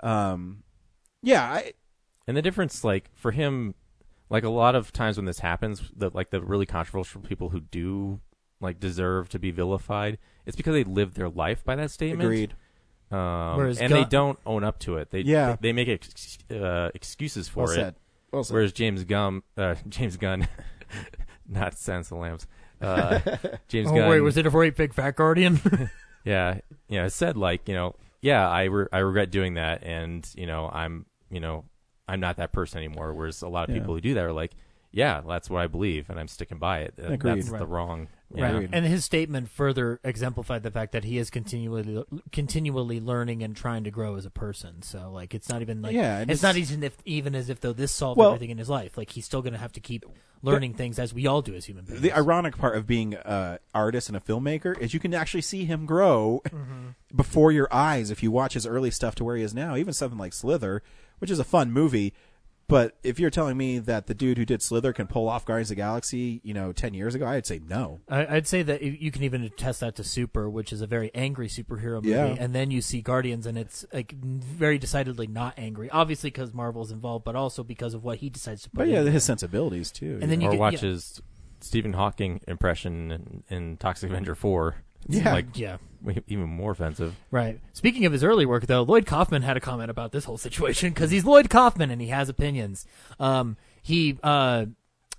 [0.00, 0.62] Um,
[1.22, 1.72] yeah, I,
[2.26, 3.74] And the difference, like for him,
[4.30, 7.60] like a lot of times when this happens, the like the really controversial people who
[7.60, 8.20] do
[8.60, 10.16] like deserve to be vilified,
[10.46, 12.22] it's because they lived their life by that statement.
[12.22, 12.54] agreed.
[13.10, 15.10] Um, Whereas and Gun- they don't own up to it.
[15.10, 15.56] They Yeah.
[15.60, 17.74] they, they make ex- uh, excuses for Well it.
[17.74, 17.94] said.
[18.32, 18.54] Well said.
[18.54, 20.46] Whereas James Gunn, uh, James Gunn,
[21.48, 22.46] not Sans the Lambs,
[22.80, 23.18] uh,
[23.68, 24.08] James Oh Gunn.
[24.08, 25.58] wait, was it a great big fat guardian?
[26.24, 27.00] Yeah, yeah.
[27.00, 30.46] know, it said like, you know, yeah, I re- I regret doing that, and you
[30.46, 31.64] know, I'm, you know,
[32.10, 33.14] I'm not that person anymore.
[33.14, 33.80] Whereas a lot of Yeah.
[33.80, 34.52] people who do that are like,
[34.92, 36.94] yeah, that's what I believe, and I'm sticking by it.
[36.98, 37.44] Agreed.
[37.44, 38.08] That's the wrong.
[38.34, 38.44] Yeah.
[38.44, 38.54] Right.
[38.54, 38.70] Agreed.
[38.72, 43.84] And his statement further exemplified the fact that he is continually continually learning and trying
[43.84, 44.82] to grow as a person.
[44.82, 47.60] So like it's not even like Yeah, it's, it's- not even if even as if
[47.60, 48.96] though this solved Well- everything in his life.
[48.98, 50.04] Like he's still going to have to keep
[50.42, 52.00] learning things as we all do as human beings.
[52.00, 55.66] the ironic part of being an artist and a filmmaker is you can actually see
[55.66, 56.88] him grow mm-hmm.
[57.14, 59.76] before your eyes if you watch his early stuff to where he is now.
[59.76, 60.82] Even something like Slither,
[61.20, 62.12] which is a fun movie.
[62.68, 65.72] But if you're telling me that the dude who did Slither can pull off Guardians
[65.72, 67.98] of the Galaxy, you know, ten years ago, I'd say no.
[68.08, 71.10] I, I'd say that you can even attest that to Super, which is a very
[71.12, 72.36] angry superhero movie, Yeah.
[72.38, 75.90] and then you see Guardians, and it's like very decidedly not angry.
[75.90, 78.78] Obviously, because Marvel's involved, but also because of what he decides to put.
[78.78, 79.08] But yeah, in.
[79.08, 80.20] his sensibilities too.
[80.22, 80.90] And then you or get- watch yeah.
[80.90, 81.20] his
[81.58, 84.76] Stephen Hawking impression in, in Toxic Avenger Four.
[85.08, 85.32] It's Yeah.
[85.32, 85.76] like yeah.
[86.28, 87.14] even more offensive.
[87.30, 87.60] Right.
[87.72, 90.90] Speaking of his early work, though, Lloyd Kaufman had a comment about this whole situation
[90.90, 92.86] because he's Lloyd Kaufman and he has opinions.
[93.18, 94.66] Um, he uh,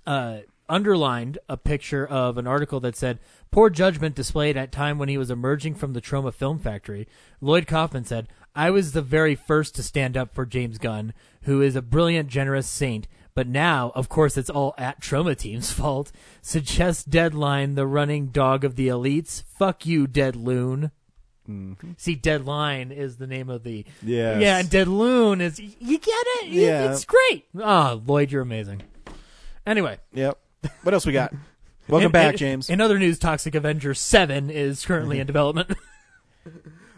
[0.06, 3.18] uh, underlined a picture of an article that said
[3.50, 7.06] poor judgment displayed at time when he was emerging from the Troma Film Factory.
[7.40, 11.60] Lloyd Kaufman said, "I was the very first to stand up for James Gunn, who
[11.60, 16.12] is a brilliant, generous saint." But now, of course, it's all at Troma Team's fault.
[16.42, 19.42] Suggests Deadline, the running dog of the elites.
[19.44, 20.90] Fuck you, Dead Loon.
[21.98, 24.38] See, Deadline is the name of the Yeah.
[24.38, 26.46] yeah, and Dead Loon is you get it.
[26.48, 26.92] Yeah.
[26.92, 27.44] it's great.
[27.60, 28.82] Ah, Lloyd, you're amazing.
[29.66, 30.38] Anyway, Yep.
[30.82, 31.34] What else we got?
[31.88, 32.70] Welcome in- back, in- James.
[32.70, 35.72] In other news, Toxic Avenger Seven is currently in development.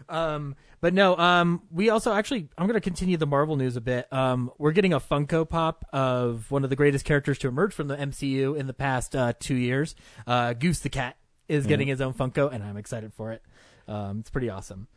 [0.09, 3.81] um, but no, um, we also actually I'm going to continue the Marvel news a
[3.81, 4.05] bit.
[4.13, 7.87] Um, we're getting a Funko Pop of one of the greatest characters to emerge from
[7.87, 9.95] the MCU in the past uh, two years.
[10.27, 11.17] Uh, Goose the cat
[11.47, 13.41] is getting his own Funko, and I'm excited for it.
[13.87, 14.87] Um, it's pretty awesome.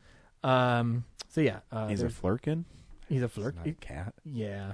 [0.45, 2.65] Um, so yeah, uh, He's a Flerken.
[3.09, 3.57] he's a flirt.
[3.57, 4.13] Not a cat.
[4.27, 4.73] Yeah,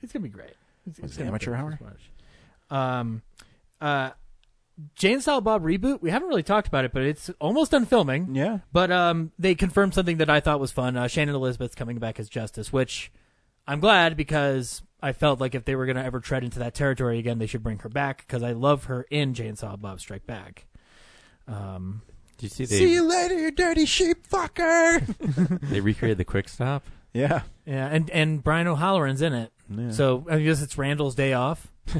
[0.00, 0.54] it's gonna be great.
[0.86, 1.76] It's, it's gonna Amateur Hour?
[2.70, 3.22] Um,
[3.80, 4.10] uh,
[4.94, 6.00] Jay and Silent Bob reboot.
[6.02, 8.34] We haven't really talked about it, but it's almost done filming.
[8.34, 8.58] Yeah.
[8.72, 10.96] But um, they confirmed something that I thought was fun.
[10.96, 13.12] Uh, Shannon Elizabeth's coming back as Justice, which
[13.66, 17.18] I'm glad because I felt like if they were gonna ever tread into that territory
[17.18, 20.00] again, they should bring her back because I love her in Jay and Silent Bob
[20.00, 20.66] Strike Back.
[21.46, 22.02] Um,
[22.38, 25.04] Did you see they See you later, you dirty sheep fucker.
[25.70, 26.84] they recreated the quick stop?
[27.12, 27.42] yeah.
[27.66, 29.90] yeah, and and Brian O'Halloran's in it, Yeah.
[29.90, 31.70] so I guess it's Randall's day off.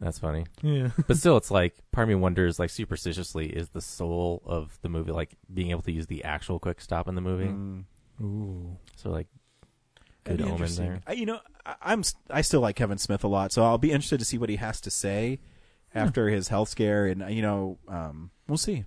[0.00, 0.44] That's funny.
[0.62, 0.90] Yeah.
[1.06, 4.88] But still, it's like part of me wonders, like superstitiously, is the soul of the
[4.88, 7.46] movie like being able to use the actual quick stop in the movie?
[7.46, 7.84] Mm.
[8.22, 8.76] Ooh.
[8.96, 9.26] So like,
[10.24, 11.00] good omen there.
[11.06, 13.78] I, you know, I, I'm s- I still like Kevin Smith a lot, so I'll
[13.78, 15.40] be interested to see what he has to say
[15.94, 18.84] after his health scare, and you know, um, we'll see.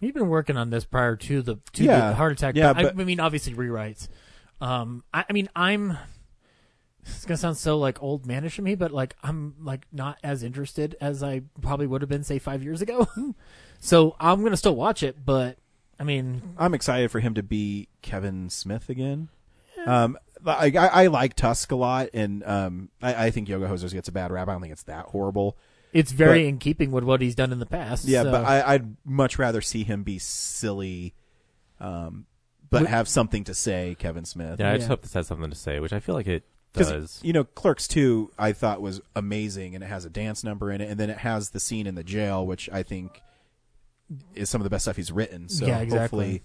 [0.00, 2.10] He'd been working on this prior to the to Yeah.
[2.10, 2.56] the heart attack.
[2.56, 4.08] Yeah, but, but- I, I mean, obviously rewrites.
[4.60, 5.96] Um, I, I mean, I'm.
[7.08, 10.42] It's gonna sound so like old manish to me, but like I'm like not as
[10.42, 13.06] interested as I probably would have been say five years ago.
[13.80, 15.58] so I'm gonna still watch it, but
[15.98, 19.28] I mean, I'm excited for him to be Kevin Smith again.
[19.86, 23.92] Um, I, I, I like Tusk a lot, and um, I, I think Yoga Hosers
[23.92, 24.48] gets a bad rap.
[24.48, 25.56] I don't think it's that horrible.
[25.92, 28.04] it's very But- in keeping with what he's done in the past.
[28.06, 31.14] Yeah, so- but I, I'd much rather see him be silly,
[31.80, 32.26] um,
[32.68, 33.96] but Would- have something to say.
[33.98, 34.58] Kevin Smith.
[34.60, 36.55] Yeah, I just hope this has something to say, which I feel like it 'Cause,
[36.84, 37.20] does.
[37.22, 40.80] you know, Clerks 2, I thought was amazing, and it has a dance number in
[40.80, 43.22] it, and then it has the scene in the jail, which I think
[44.34, 45.48] is some of the best stuff he's written.
[45.48, 45.98] So Yeah, exactly.
[46.00, 46.42] hopefully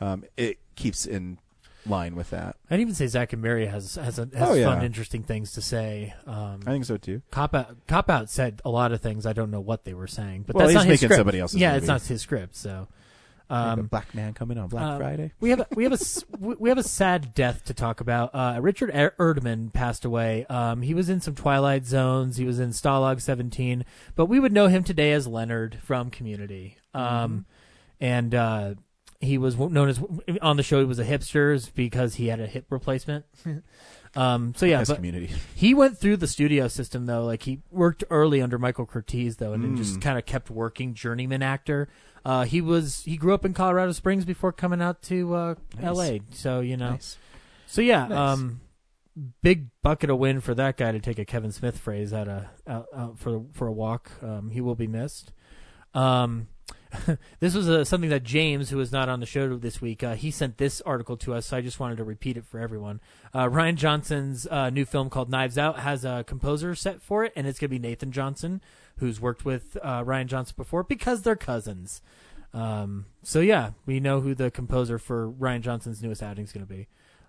[0.00, 1.38] um, it keeps in
[1.84, 2.54] line with that.
[2.70, 4.66] I'd even say Zack and Miri has has a, has Oh, yeah.
[4.66, 6.14] fun, interesting things to say.
[6.26, 7.22] Um, I think so too.
[7.32, 9.26] Cop out, Cop out said a lot of things.
[9.26, 11.18] I don't know what they were saying, but Well, that's not his making script.
[11.18, 11.78] somebody else's Yeah, movie.
[11.78, 12.54] it's not his script.
[12.54, 12.86] So,
[13.52, 15.32] Um, um, Black Man coming on Black uh, Friday.
[15.40, 15.98] we have a, we have a
[16.58, 18.34] we have a sad death to talk about.
[18.34, 20.46] Uh, Richard Er- Erdman passed away.
[20.46, 22.38] Um, he was in some Twilight Zones.
[22.38, 23.84] He was in Stalag Seventeen,
[24.14, 26.78] but we would know him today as Leonard from Community.
[26.94, 27.46] Um,
[28.00, 28.74] and uh,
[29.20, 30.00] he was known as
[30.40, 30.80] on the show.
[30.80, 33.24] He was a hipster because he had a hip replacement.
[34.14, 35.30] um, so yeah, but community.
[35.54, 37.24] he went through the studio system though.
[37.24, 40.94] Like he worked early under Michael Curtiz though, and then just kind of kept working
[40.94, 41.88] journeyman actor.
[42.24, 45.84] Uh, he was he grew up in Colorado Springs before coming out to uh, Nice.
[45.84, 46.20] L.A.
[46.30, 47.16] So you know, Nice.
[47.66, 48.18] so yeah, Nice.
[48.18, 48.60] um,
[49.42, 52.44] big bucket of win for that guy to take a Kevin Smith phrase out of
[52.66, 54.10] out, out for for a walk.
[54.22, 55.32] Um, he will be missed.
[55.94, 56.48] Um,
[57.40, 60.14] this was uh, something that James, who was not on the show this week, uh,
[60.14, 61.46] he sent this article to us.
[61.46, 63.00] So I just wanted to repeat it for everyone.
[63.32, 67.32] Uh, Rian Johnson's uh, new film called Knives Out has a composer set for it,
[67.34, 68.60] and it's going to be Nathan Johnson,
[68.98, 72.02] who's worked with uh, Rian Johnson before because they're cousins.
[72.54, 76.66] Um, so yeah, we know who the composer for Rian Johnson's newest outing is going
[76.66, 76.88] to be.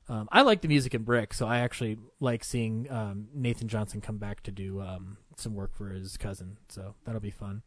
[0.09, 4.01] Um, I like the music in Brick, so I actually like seeing um, Nathan Johnson
[4.01, 6.57] come back to do um, some work for his cousin.
[6.67, 7.61] So that'll be fun.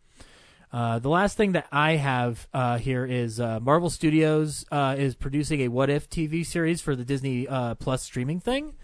[0.72, 5.14] Uh, the last thing that I have uh, here is uh, Marvel Studios uh, is
[5.14, 8.74] producing a What If TV series for the Disney uh, Plus streaming thing.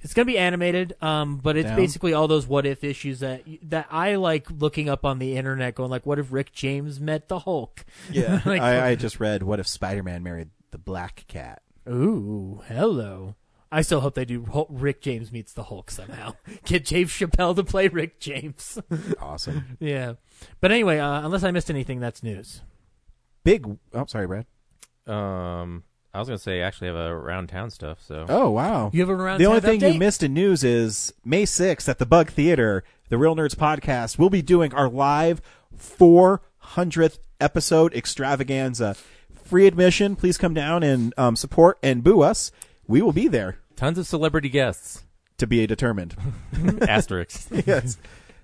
[0.00, 1.76] It's going to be animated, um, but it's Down.
[1.76, 5.74] basically all those what if issues that that I like looking up on the internet,
[5.74, 9.42] going like, "What if Rick James met the Hulk?" Yeah, Like- I, I just read
[9.42, 11.62] what if Spider-Man married the Black Cat?
[11.88, 13.34] Ooh, hello.
[13.74, 16.34] I still hope they do Rick James meets the Hulk somehow.
[16.64, 18.78] Get Dave Chappelle to play Rick James.
[19.20, 19.76] Awesome.
[19.80, 20.14] yeah.
[20.60, 22.62] But anyway, uh, unless I missed anything, that's news.
[23.42, 23.66] Big.
[23.92, 24.46] Oh, sorry, Brad.
[25.06, 25.82] Um,
[26.14, 27.98] I was gonna say actually have a round town stuff.
[28.00, 28.90] So Oh, wow.
[28.92, 29.40] You have a round.
[29.40, 32.84] the only town thing you missed in news is May 6th at the Bug Theater,
[33.08, 34.18] the Real Nerds podcast.
[34.18, 35.42] We'll be doing our live
[35.76, 38.94] 400th episode extravaganza.
[39.44, 40.14] Free admission.
[40.16, 42.52] Please come down and um, support and boo us.
[42.86, 45.04] We will be there tons of celebrity guests.
[45.38, 46.14] to be a determined.
[46.88, 47.48] Asterisks.
[47.66, 47.98] yes.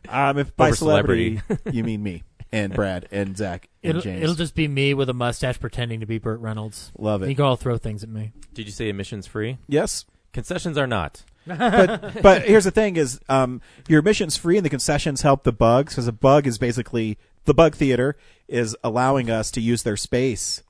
[0.08, 2.22] Um, if by Over celebrity, you mean me
[2.52, 4.22] and Brad and Zach and It'll, James.
[4.22, 6.90] it'll just be me with a mustache pretending to be Burt Reynolds.
[6.98, 7.28] Love it.
[7.28, 8.32] You can all throw things at me.
[8.54, 9.58] Did you say admissions free?
[9.68, 10.04] Yes.
[10.32, 11.22] Concessions are not.
[11.46, 15.52] but but here's the thing: is um, your admission's free, and the concessions help the
[15.52, 18.16] bugs because a bug is basically the bug theater
[18.46, 20.62] is allowing us to use their space.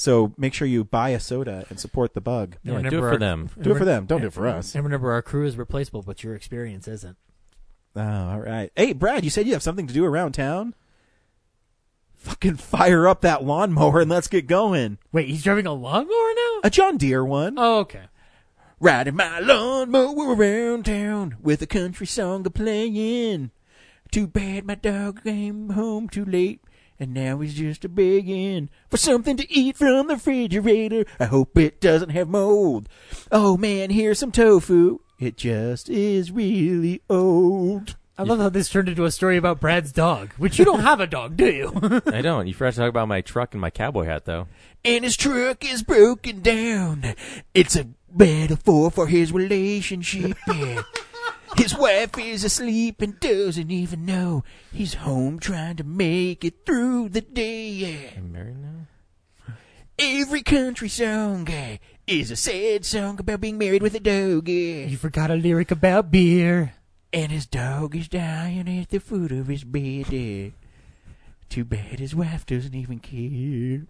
[0.00, 2.56] So make sure you buy a soda and support the bug.
[2.62, 3.50] Yeah, And do it for our- them.
[3.60, 4.06] Do it for them.
[4.06, 4.74] Don't do it for us.
[4.74, 7.18] And remember, our crew is replaceable, but your experience isn't.
[7.94, 8.72] Oh, all right.
[8.74, 10.74] Hey, Brad, you said you have something to do around town.
[12.14, 14.96] Fucking fire up that lawnmower and let's get going.
[15.12, 16.60] Wait, he's driving a lawnmower now?
[16.64, 17.56] A John Deere one.
[17.58, 18.04] Oh, okay.
[18.80, 23.50] Riding my lawnmower around town with a country song a playing.
[24.10, 26.62] Too bad my dog came home too late,
[27.00, 31.04] and now he's just a begging for something to eat from the refrigerator.
[31.18, 32.88] I hope it doesn't have mold.
[33.32, 35.00] Oh man, here's some tofu.
[35.18, 37.96] It just is really old.
[38.18, 41.00] I love how this turned into a story about Brad's dog, which you don't have
[41.00, 42.02] a dog, do you?
[42.06, 42.46] I don't.
[42.46, 44.46] You forgot to talk about my truck and my cowboy hat, though.
[44.84, 47.14] and his truck is broken down.
[47.54, 50.36] It's a metaphor for his relationship.
[50.54, 50.82] Yeah.
[51.56, 57.08] His wife is asleep and doesn't even know he's home trying to make it through
[57.08, 57.68] the day.
[57.68, 58.10] Yeah.
[58.16, 59.54] I'm married now.
[59.98, 61.76] Every country song yeah,
[62.06, 64.48] is a sad song about being married with a dog.
[64.48, 64.86] Yeah.
[64.86, 66.74] you forgot a lyric about beer.
[67.12, 70.10] And his dog is dying at the foot of his bed.
[70.12, 70.50] Yeah.
[71.48, 73.86] Too bad his wife doesn't even care.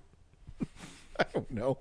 [1.19, 1.79] I don't know.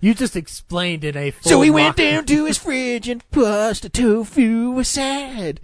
[0.00, 3.82] You just explained in a full So he went down to his fridge and pushed
[3.82, 5.60] the tofu aside.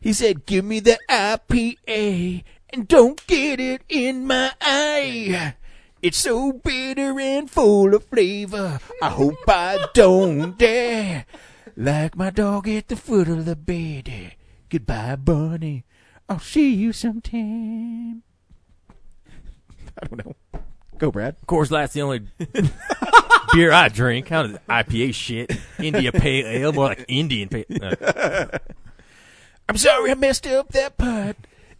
[0.00, 5.54] He said, Give me the IPA and don't get it in my eye.
[6.02, 8.78] It's so bitter and full of flavor.
[9.00, 11.24] I hope I don't dare.
[11.76, 14.34] Like my dog at the foot of the bed.
[14.68, 15.84] Goodbye, Bunny.
[16.28, 18.22] I'll see you sometime.
[20.02, 20.60] I don't know.
[20.98, 21.36] Go, Brad.
[21.40, 22.26] Of course, that's the only
[23.54, 24.28] beer I drink.
[24.28, 25.52] How does IPA shit?
[25.78, 27.64] India Pale Ale, more like Indian Pale.
[27.80, 28.46] Uh,
[29.68, 31.36] I'm sorry I messed up that part.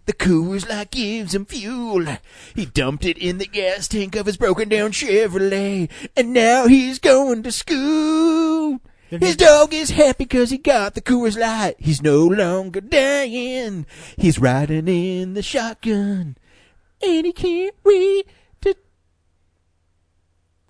[0.07, 2.07] The Coors Light gives him fuel.
[2.55, 6.99] He dumped it in the gas tank of his broken down Chevrolet, and now he's
[6.99, 8.81] going to school.
[9.09, 11.77] His dog is happy 'cause he got the Coors Light.
[11.79, 13.87] He's no longer dying.
[14.17, 16.37] He's riding in the shotgun,
[17.03, 18.27] and he can't wait
[18.63, 18.75] to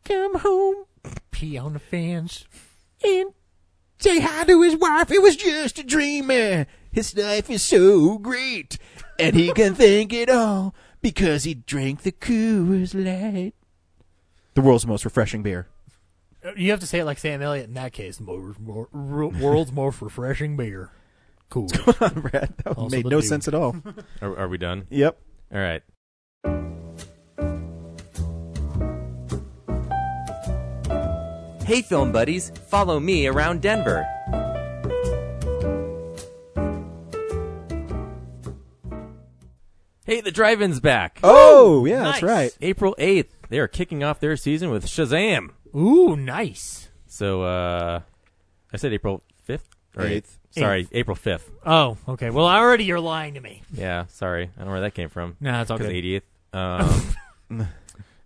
[0.04, 0.84] come home
[1.30, 2.44] pee on the fence.
[3.04, 3.32] and
[3.98, 5.10] say hi to his wife.
[5.10, 6.30] It was just a dream.
[6.30, 6.64] eh.
[6.92, 8.78] His life is so great,
[9.18, 13.54] and he can think it all because he drank the Coors Light.
[14.54, 15.66] The world's most refreshing beer.
[16.44, 18.20] Uh, You have to say it like Sam Elliott in that case.
[18.20, 20.92] More, more, ro- world's most refreshing beer.
[21.50, 21.66] Cool.
[21.98, 23.28] Brad, that Also made no dude.
[23.28, 23.74] sense at all.
[24.22, 24.86] are, are we done?
[24.90, 25.18] yep.
[25.52, 25.82] All right.
[31.64, 34.06] Hey, film buddies, follow me around Denver.
[40.04, 41.18] Hey, the drive-in's back.
[41.22, 42.22] Oh, yeah, that's nice.
[42.22, 42.58] right.
[42.60, 43.28] April 8th.
[43.48, 45.50] They are kicking off their season with Shazam.
[45.74, 46.88] Ooh, nice.
[47.06, 48.00] So, uh,
[48.72, 49.60] I said April 5th?
[49.96, 50.38] Or Eighth.
[50.50, 51.48] Sorry, April 5th.
[51.64, 52.28] Oh, okay.
[52.30, 53.62] Well, already you're lying to me.
[53.72, 54.44] Yeah, sorry.
[54.44, 55.36] I don't know where that came from.
[55.40, 56.04] No, it's all Because good.
[56.04, 56.22] 80th.
[56.54, 57.66] Um,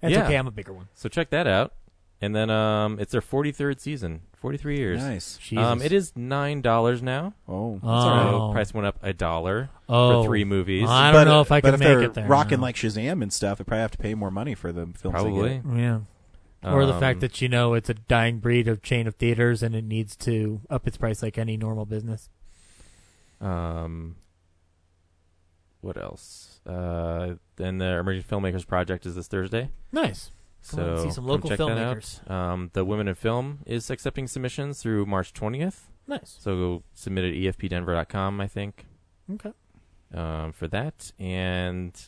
[0.02, 0.24] That's yeah.
[0.26, 0.36] okay.
[0.36, 0.86] I'm a bigger one.
[0.94, 1.72] so check that out.
[2.20, 4.22] And then um, it's their 43rd season.
[4.38, 5.00] 43 years.
[5.02, 5.36] Nice.
[5.56, 5.86] Um, Jesus.
[5.86, 7.34] it is $9 now.
[7.48, 7.80] Oh.
[7.82, 8.02] Oh.
[8.48, 10.22] So price went up a dollar Oh.
[10.22, 10.88] for three movies.
[10.88, 12.26] I don't know if I but can if make they're it there.
[12.28, 12.62] rocking no.
[12.62, 15.00] like Shazam and stuff, they probably have to pay more money for the films.
[15.02, 15.60] they Probably.
[15.64, 15.76] get.
[15.76, 16.00] Yeah.
[16.64, 19.62] Or the Um, fact that you know it's a dying breed of chain of theaters
[19.62, 22.28] and it needs to up its price like any normal business.
[23.40, 24.16] Um,
[25.80, 26.60] what else?
[26.66, 29.70] Uh, then the Emerging Filmmakers Project is this Thursday.
[29.92, 30.32] Nice.
[30.70, 32.30] Come So on, see some local check that filmmakers.
[32.30, 32.34] out.
[32.52, 35.82] Um, the Women in Film is accepting submissions through March 20th.
[36.06, 36.36] Nice.
[36.40, 38.86] So go submit at efpdenver.com, I think,
[39.34, 39.52] Okay.
[40.14, 41.12] um, for that.
[41.18, 41.98] And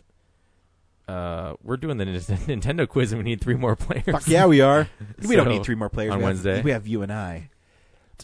[1.08, 4.04] uh, we're doing the Nintendo quiz, and we need three more players.
[4.06, 4.88] Fuck yeah, we are.
[5.28, 6.62] we don't need three more players on we have- Wednesday.
[6.62, 7.50] we have you and I.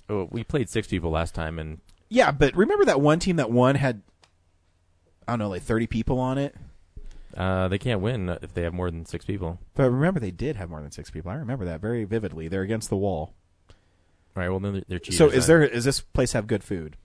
[0.09, 1.80] Oh, we played six people last time, and
[2.11, 4.03] Yeah, but remember that one team that won had
[5.26, 6.55] I don't know, like thirty people on it.
[7.37, 9.59] Uh, they can't win if they have more than six people.
[9.74, 11.30] But remember, they did have more than six people.
[11.30, 12.49] I remember that very vividly.
[12.49, 13.34] They're against the wall.
[14.37, 14.49] All right.
[14.49, 15.18] Well, then they're, they're cheaters.
[15.18, 15.62] so, is there?
[15.62, 16.97] Is this place have good food?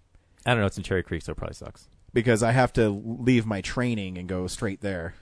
[0.45, 0.65] I don't know.
[0.67, 1.88] It's in Cherry Creek, so it probably sucks.
[2.13, 5.15] Because I have to leave my training and go straight there.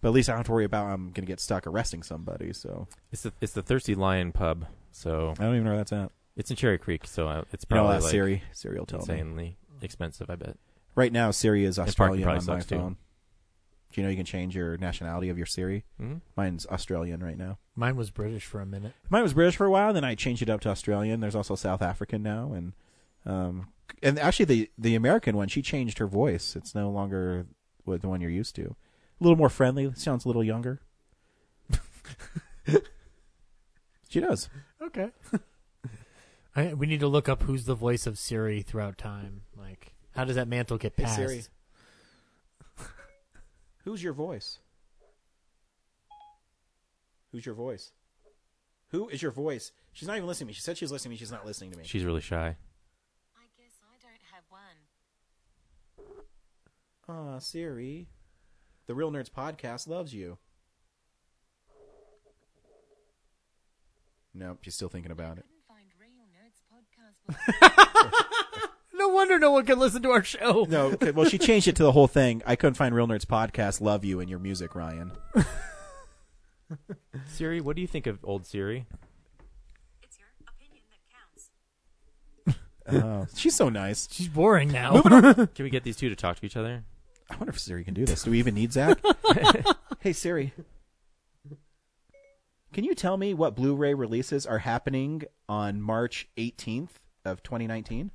[0.00, 2.02] But at least I don't have to worry about I'm going to get stuck arresting
[2.02, 2.52] somebody.
[2.52, 4.66] So It's the it's the Thirsty Lion Pub.
[4.90, 6.10] So I don't even know where that's at.
[6.36, 7.06] it's in Cherry Creek.
[7.06, 9.02] So uh, it's You know, probably uh, like Siri, Siri will tell me.
[9.04, 10.28] insanely expensive.
[10.30, 10.56] I bet.
[10.94, 12.96] Right now, Siri is Australian on my sucks, too.
[13.92, 13.94] Phone.
[13.94, 15.84] Do you know you can change your nationality of your Siri?
[15.98, 17.58] hmm Mine's Australian right now.
[17.76, 18.92] Mine was British for a minute.
[19.10, 21.20] Mine was British for a while, then I changed it up to Australian.
[21.20, 22.72] There's also South African now, and
[23.24, 23.68] um,
[24.02, 26.56] and actually the the American one, she changed her voice.
[26.56, 27.46] It's no longer
[27.84, 28.62] what the one you're used to.
[29.20, 29.92] A little more friendly.
[29.94, 30.80] Sounds a little younger.
[34.08, 34.48] she does.
[34.82, 35.10] Okay.
[36.56, 39.42] I, we need to look up who's the voice of Siri throughout time.
[39.56, 41.16] Like, how does that mantle get Hey, passed?
[41.16, 41.42] Siri.
[43.84, 44.58] Who's your voice?
[47.32, 47.92] Who's your voice?
[48.88, 49.72] Who is your voice?
[49.92, 50.54] She's not even listening to me.
[50.54, 51.18] She said she was listening to me.
[51.18, 51.84] She's not listening to me.
[51.84, 52.56] She's really shy.
[53.36, 54.44] I guess I don't have
[57.08, 57.34] one.
[57.34, 58.08] Aw, Siri.
[58.86, 60.38] The Real Nerds podcast loves you.
[64.34, 65.44] Nope, she's still thinking about it.
[69.02, 70.64] No wonder no one can listen to our show.
[70.68, 72.40] No, okay, well, she changed it to the whole thing.
[72.46, 75.10] I couldn't find Real Nerds podcast love you and your music, Ryan.
[77.26, 78.86] Siri, what do you think of old Siri?
[80.04, 80.84] it's your opinion
[82.46, 82.54] that
[82.94, 83.02] counts.
[83.04, 84.08] Oh, she's so nice.
[84.08, 85.02] She's boring now.
[85.02, 86.84] Can we get these two to talk to each other?
[87.28, 88.22] I wonder if Siri can do this.
[88.22, 89.00] Do we even need Zach?
[89.98, 90.52] hey, Siri.
[92.72, 96.90] Can you tell me what Blu-ray releases are happening on March 18th
[97.24, 98.12] of 2019?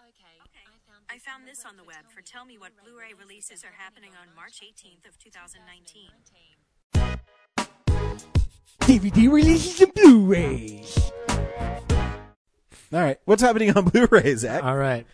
[0.00, 0.70] Okay.
[1.12, 4.28] I found this on the web for tell me what Blu-ray releases are happening on
[4.36, 6.10] March 18th of 2019.
[8.82, 11.10] DVD releases and Blu-rays.
[12.92, 14.62] All right, what's happening on Blu-ray, Zach?
[14.62, 15.04] All right.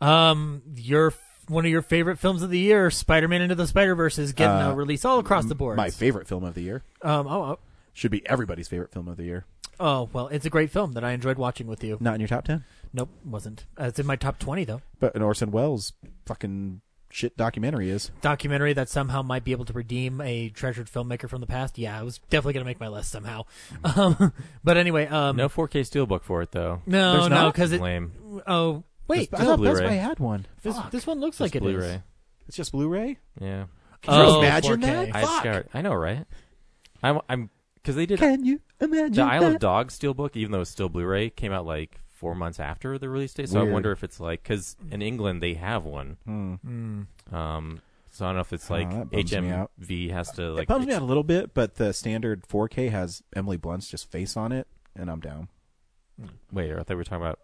[0.00, 1.14] Um, your
[1.48, 4.70] one of your favorite films of the year, Spider-Man Into the Spider-Verse, is getting Uh,
[4.70, 5.76] a release all across the board.
[5.76, 7.26] My favorite film of the year Um.
[7.26, 7.58] Oh, oh.
[7.92, 9.46] should be everybody's favorite film of the year.
[9.80, 11.96] Oh well, it's a great film that I enjoyed watching with you.
[12.00, 13.66] Not in your top ten, Nope, wasn't.
[13.80, 14.80] Uh, it's in my top twenty though.
[15.00, 15.92] but an Orson Welles
[16.26, 18.10] fucking shit documentary is.
[18.20, 21.78] Documentary that somehow might be able to redeem a treasured filmmaker from the past.
[21.78, 23.44] Yeah, I was definitely gonna make my list somehow.
[23.84, 24.32] Um,
[24.64, 26.82] but anyway, um, No 4K steelbook for it though.
[26.86, 27.54] no, There's no, not?
[27.54, 27.80] because it.
[27.80, 28.12] Lame.
[28.46, 29.86] Oh wait, I thought Best Blu-ray.
[29.86, 30.46] Buy had one.
[30.62, 30.90] this Fuck.
[30.90, 31.74] this one looks Just like it is.
[31.74, 32.02] Blu-ray.
[32.48, 33.18] It's just Blu-ray.
[33.40, 33.64] Yeah.
[34.02, 34.82] Can you Oh, imagine 4K.
[34.82, 35.16] that?
[35.16, 35.40] I Fuck.
[35.40, 35.66] scout.
[35.74, 36.24] I know, right?
[37.02, 37.20] I'm.
[37.28, 39.54] I'm because they did Can you imagine the Isle that?
[39.54, 43.08] of Dogs steelbook, even though it's still Blu-ray, came out like four months after the
[43.08, 43.48] release date.
[43.48, 43.70] So Weird.
[43.70, 46.16] I wonder if it's like because in England they have one.
[46.24, 46.54] Hmm.
[46.66, 47.32] Mm.
[47.34, 49.70] Um, so I don't know if it's Oh, like that bums me out.
[49.80, 50.62] HMV has to like.
[50.64, 54.10] it bums me out a little bit, but the standard 4K has Emily Blunt's just
[54.10, 54.66] face on it,
[54.96, 55.48] and I'm down.
[56.50, 57.38] Wait, I thought we were talking about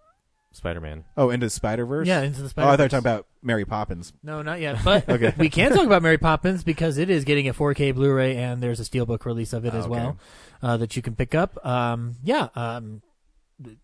[0.55, 1.05] Spider-Man.
[1.17, 2.07] Oh, into the Spider Verse.
[2.09, 2.69] Yeah, into the Spider.
[2.69, 2.73] Oh, Spider.
[2.73, 4.13] I thought you were talking about Mary Poppins.
[4.23, 4.79] No, not yet.
[4.85, 5.35] But Okay.
[5.37, 8.81] we can talk about Mary Poppins because it is getting a 4K Blu-ray and there's
[8.81, 9.91] a steelbook release of it Oh, as okay.
[9.91, 10.19] well
[10.63, 11.65] uh, that you can pick up.
[11.67, 13.03] Um, yeah, um,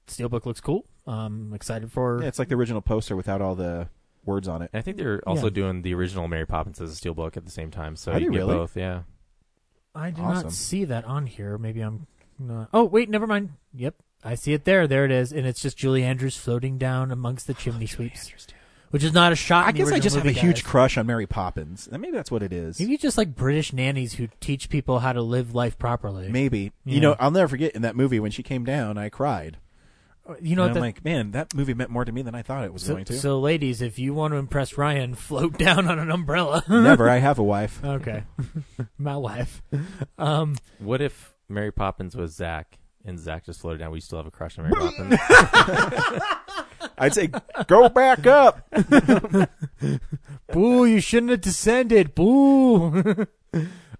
[0.06, 0.84] steelbook looks cool.
[1.06, 2.20] Um, excited for.
[2.22, 3.88] Yeah, it's like the original poster without all the
[4.24, 4.70] words on it.
[4.72, 5.50] And I think they're also Yeah.
[5.50, 7.96] doing the original Mary Poppins as a steelbook at the same time.
[7.96, 8.54] So Are you they get really?
[8.54, 8.76] both.
[8.76, 9.02] Yeah.
[9.94, 10.42] I do Awesome.
[10.44, 11.58] not see that on here.
[11.58, 12.06] Maybe I'm.
[12.38, 12.68] Not...
[12.72, 13.50] Oh wait, never mind.
[13.74, 14.86] Yep, I see it there.
[14.86, 18.30] There it is, and it's just Julie Andrews floating down amongst the chimney sweeps,
[18.90, 19.66] which is not a shot.
[19.66, 21.88] I guess I just have a movie, huge crush on Mary Poppins.
[21.90, 22.78] And maybe that's what it is.
[22.78, 26.28] Maybe just like British nannies who teach people how to live life properly.
[26.28, 26.72] Maybe.
[26.84, 26.94] Yeah.
[26.94, 29.56] You know, I'll never forget in that movie when she came down, I cried.
[30.40, 30.70] You know and?
[30.70, 32.82] I'm the- like, man, that movie meant more to me than I thought it was
[32.82, 33.14] So, going to.
[33.18, 36.62] so, ladies, if you want to impress Ryan, float down on an umbrella.
[36.68, 37.08] Never.
[37.08, 37.82] I have a wife.
[37.82, 38.24] okay,
[38.98, 39.62] my wife.
[40.18, 43.90] Um, What if Mary Poppins was Zach and Zach just floated down?
[43.90, 45.16] We still have a crush on Mary Poppins.
[46.98, 47.30] I'd say,
[47.66, 48.66] go back up.
[50.52, 50.84] boo!
[50.84, 52.14] You shouldn't have descended.
[52.14, 53.26] Boo.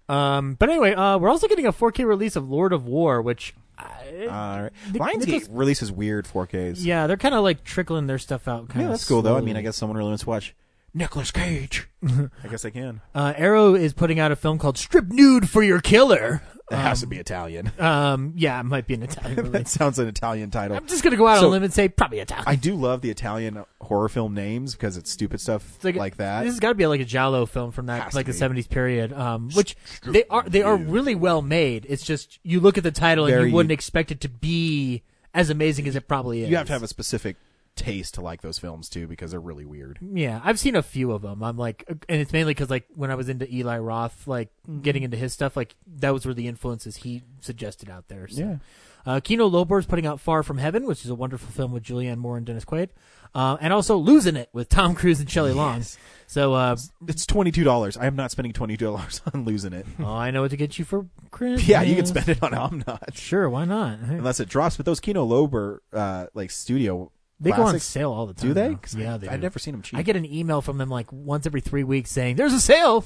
[0.09, 3.53] um, but anyway, uh, we're also getting a 4K release of Lord of War, which
[3.79, 3.87] All
[4.29, 4.69] right.
[4.91, 6.83] Nic- Lionsgate Nicholas- releases weird 4Ks.
[6.83, 8.69] Yeah, they're kind of like trickling their stuff out.
[8.69, 9.37] Kind Yeah, of that's cool though.
[9.37, 10.55] I mean, I guess someone really wants to watch
[10.93, 11.87] Nicolas Cage.
[12.05, 13.01] I guess I can.
[13.15, 16.41] uh, Arrow is putting out a film called "Strip Nude for Your Killer."
[16.71, 17.71] It has to be Italian.
[17.81, 19.49] Um, yeah, it might be an Italian movie.
[19.49, 20.77] that sounds an Italian title.
[20.77, 22.45] I'm just gonna go out on So- a limb and say probably Italian.
[22.47, 26.43] I do love the Italian horror film names because it's stupid stuff like, that.
[26.43, 28.35] This has got to be like a Giallo film from that Has like to the
[28.35, 28.39] be.
[28.39, 31.85] seventies period, um, which they are they are really well made.
[31.89, 35.03] It's just you look at the title and Very- you wouldn't expect it to be
[35.33, 36.49] as amazing as it probably is.
[36.49, 37.35] you have to have a specific
[37.75, 39.99] taste to like those films too because they're really weird.
[40.01, 41.41] Yeah, I've seen a few of them.
[41.43, 44.81] I'm like, and it's mainly because like when I was into Eli Roth, like Mm-hmm.
[44.81, 48.27] getting into his stuff, like that was where the influences he suggested out there.
[48.27, 48.39] So.
[48.41, 48.55] Yeah.
[49.03, 51.81] Uh, Kino Lorber is putting out Far From Heaven, which is a wonderful film with
[51.81, 52.89] Julianne Moore and Dennis Quaid,
[53.33, 55.83] uh, and also Losing It with Tom Cruise and Shelley Long.
[56.27, 57.97] So, uh, It's twenty two dollars.
[57.97, 59.87] I am not spending twenty two dollars on losing it.
[59.99, 61.67] oh, I know what to get you for Christmas.
[61.67, 63.97] Yeah, you can spend it on I'm not Sure, why not?
[64.01, 64.77] unless it drops.
[64.77, 67.11] But those Kino Lorber uh, like studio
[67.41, 68.47] They go on classics, sale all the time.
[68.49, 68.69] Do they?
[68.69, 68.75] now.
[68.75, 69.41] 'Cause Yeah, I, they I've do.
[69.41, 69.97] never seen them cheap.
[69.99, 73.03] I get an email from them like once every three weeks saying there's a sale.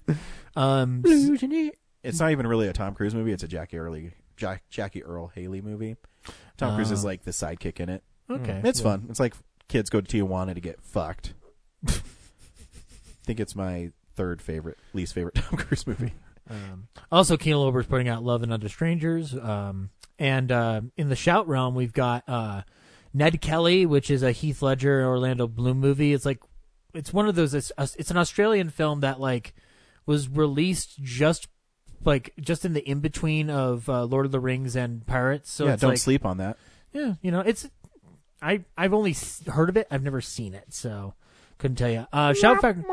[0.56, 3.32] um, It's not even really a Tom Cruise movie.
[3.32, 5.96] It's a Jackie Early Jack, Jackie Earl Haley movie.
[6.56, 7.08] Tom Cruise is Oh.
[7.08, 8.02] like the sidekick in it.
[8.30, 8.84] okay, It's yeah.
[8.84, 9.06] fun.
[9.10, 9.34] It's like
[9.68, 11.34] kids go to Tijuana to get fucked.
[11.86, 11.92] I
[13.24, 16.14] think it's my third favorite, least favorite Tom Cruise movie.
[16.50, 19.34] Um, also, Kino Lorber is putting out Lovers and Other Strangers.
[19.34, 22.62] Um, and uh, in the shout realm, we've got uh,
[23.14, 26.12] Ned Kelly, which is a Heath Ledger Orlando Bloom movie.
[26.12, 26.40] It's like
[26.94, 27.54] it's one of those.
[27.54, 29.54] It's, it's an Australian film that like
[30.06, 31.48] was released just
[32.04, 35.50] like just in the in between of uh, Lord of the Rings and Pirates.
[35.50, 36.56] So yeah, don't like, sleep on that.
[36.92, 37.68] Yeah, you know, it's
[38.40, 39.14] I I've only
[39.46, 39.86] heard of it.
[39.90, 41.14] I've never seen it, so
[41.62, 42.06] couldn't tell you.
[42.12, 42.84] Uh, Shout Factory.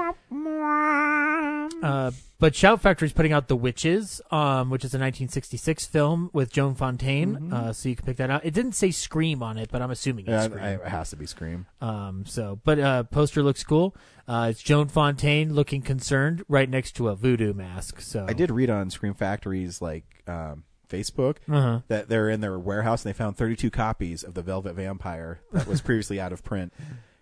[1.81, 6.51] Uh, but Shout Factory's putting out The Witches, um, which is a 1966 film with
[6.51, 7.51] Joan Fontaine.
[7.53, 8.45] Uh, so you can pick that out.
[8.45, 10.63] It didn't say Scream on it, but I'm assuming it's Yeah, Scream.
[10.63, 11.65] I- it has to be Scream.
[11.81, 13.95] Um, so, but uh, poster looks cool.
[14.27, 18.01] Uh, it's Joan Fontaine looking concerned, right next to a voodoo mask.
[18.01, 21.81] So I did read on Scream Factory's like um, Facebook Uh-huh.
[21.87, 25.65] that they're in their warehouse and they found 32 copies of the Velvet Vampire that
[25.67, 26.73] was previously out of print.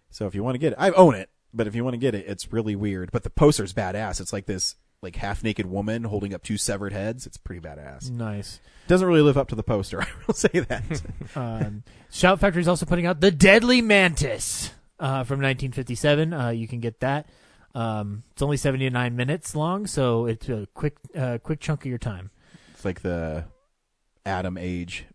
[0.09, 1.29] So if you want to get it, I own it.
[1.57, 3.11] But if you want to get it, it's really weird.
[3.11, 4.21] But the poster's badass.
[4.21, 7.27] It's like this like half naked woman holding up two severed heads.
[7.27, 8.09] It's pretty badass.
[8.09, 8.59] Nice.
[8.87, 10.01] Doesn't really live up to the poster.
[10.03, 11.01] I will say that.
[11.35, 16.33] um, Shout Factory is also putting out The Deadly Mantis uh, from 1957.
[16.33, 17.27] Uh, you can get that.
[17.75, 21.99] Um, it's only 79 minutes long, so it's a quick, uh, quick chunk of your
[21.99, 22.31] time.
[22.73, 23.45] it's like the
[24.25, 25.05] Adam Age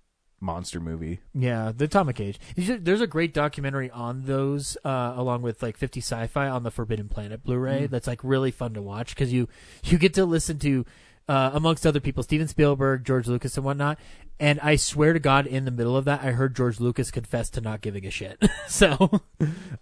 [0.42, 1.20] monster movie.
[1.34, 2.38] Yeah, the Atomic Age.
[2.56, 7.08] There's a- great documentary on those, uh, along with like 50 Sci-Fi on the Forbidden
[7.08, 7.86] Planet Blu-ray.
[7.86, 9.48] That's like really fun to watch because you
[9.84, 10.84] you get to listen to,
[11.28, 13.98] uh, amongst other people, Steven Spielberg, George Lucas, and whatnot.
[14.40, 17.48] And I swear to God, in the middle of that, I heard George Lucas confess
[17.50, 18.42] to not giving a shit.
[18.68, 19.20] so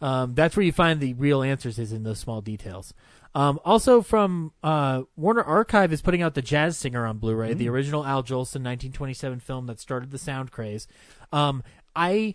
[0.03, 2.93] um, that's where you find the real answers is in those small details.
[3.34, 7.68] Um, also from uh, Warner Archive is putting out the Jazz Singer on Blu-ray, the
[7.68, 10.88] original Al Jolson 1927 film that started the sound craze.
[11.32, 11.62] Um,
[11.95, 12.34] I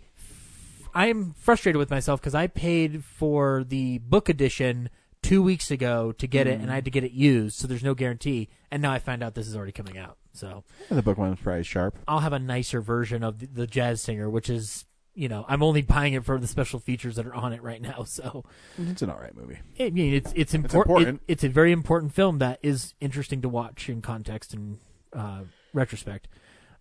[0.94, 4.88] I am frustrated with myself because I paid for the book edition
[5.22, 7.82] two weeks ago to get it, and I had to get it used, so there's
[7.84, 8.48] no guarantee.
[8.70, 11.62] And now I find out this is already coming out, so The book one's probably
[11.64, 11.96] sharp.
[12.06, 15.62] I'll have a nicer version of the, the Jazz Singer, which is you know I'm
[15.62, 18.04] only buying it for the special features that are on it right now.
[18.06, 18.44] So
[18.78, 19.58] It's an alright movie.
[19.80, 20.98] I mean, it's it's important.
[20.98, 21.22] important.
[21.28, 24.78] it's a very important film that is interesting to watch in context and
[25.12, 25.42] uh,
[25.72, 26.28] retrospect.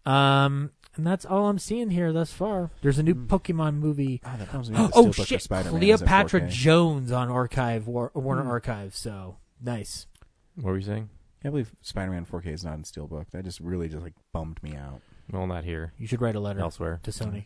[0.06, 2.72] Um, and that's all I'm seeing here thus far.
[2.82, 4.22] There's a new Pokemon movie.
[4.24, 5.42] Ah, that comes with the oh shit!
[5.42, 8.96] Spider-Man Cleopatra Jones on Archive War, Warner Archive.
[8.96, 10.08] So nice.
[10.56, 11.10] What were you saying?
[11.44, 13.30] I believe Spider-Man 4K is not in steelbook.
[13.32, 15.02] That just really just like bummed me out.
[15.32, 15.94] Well, not here.
[16.00, 17.00] You should write a letter Elsewhere.
[17.04, 17.46] to Sony.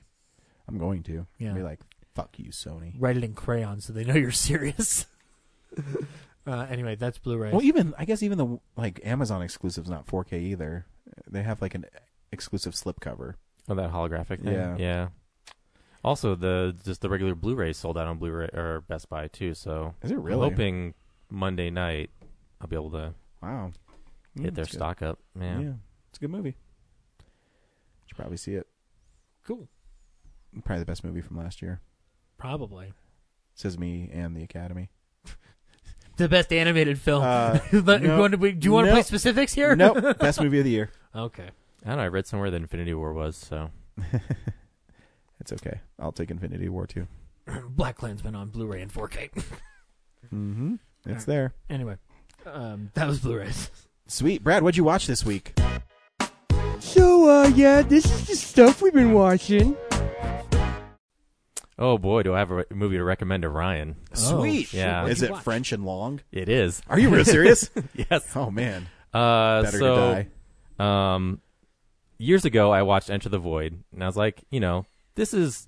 [0.68, 1.26] I'm going to.
[1.38, 1.53] Yeah.
[1.53, 1.80] Be like,
[2.14, 2.93] fuck you, Sony.
[2.97, 5.05] Write it in crayon so they know you're serious.
[6.47, 7.51] uh, anyway, that's Blu-ray.
[7.51, 10.86] Well, even I guess even the like Amazon exclusive's not 4K either.
[11.30, 11.86] They have like an
[12.32, 13.36] exclusive slipcover.
[13.67, 14.53] Oh, that holographic thing.
[14.53, 14.75] Yeah.
[14.77, 15.07] Yeah.
[16.03, 19.53] Also, the just the regular Blu-ray sold out on Blu-ray or Best Buy too.
[19.53, 20.49] So Is it I'm really?
[20.49, 20.93] hoping
[21.30, 22.09] Monday night
[22.61, 23.71] I'll be able to Wow.
[24.36, 24.77] hit Mm, their it's good.
[24.77, 25.19] stock up.
[25.39, 25.59] Yeah.
[25.59, 25.73] Yeah.
[26.09, 26.55] it's a good movie.
[28.07, 28.67] Should probably see it.
[29.45, 29.67] cool.
[30.63, 31.82] Probably the best movie from last year.
[32.38, 32.93] Probably
[33.55, 34.89] Says me and the Academy.
[36.17, 37.23] the best animated film.
[37.23, 38.15] Uh, But no.
[38.15, 38.95] you want to, do you want to No.
[38.95, 39.75] play specifics here?
[39.75, 40.89] nope, best movie of the year.
[41.13, 41.49] Okay.
[41.86, 42.03] I don't know.
[42.03, 43.69] I read somewhere that Infinity War was so.
[45.39, 45.80] It's okay.
[45.97, 47.07] I'll take Infinity War too.
[47.69, 49.30] Black Klansman on Blu-ray and 4K.
[50.34, 50.75] Mm-hmm.
[51.05, 51.53] It's there.
[51.69, 51.95] anyway,
[52.45, 53.71] um, that was Blu-rays.
[54.07, 54.61] Sweet, Brad.
[54.61, 55.57] What'd you watch this week?
[56.80, 59.77] So, uh, yeah, this is the stuff we've been watching.
[61.80, 63.95] Oh boy, do I have a movie to recommend to Ryan?
[64.13, 64.73] Sweet.
[64.73, 65.07] Yeah.
[65.07, 66.19] Is it French and long?
[66.34, 66.82] It is.
[66.89, 67.69] Are you real serious?
[67.95, 68.30] yes.
[68.36, 68.88] Oh man.
[69.13, 70.25] Uh, Better so,
[70.77, 71.41] to Um,
[72.20, 75.67] years ago, I watched Enter the Void, and I was like, you know, this is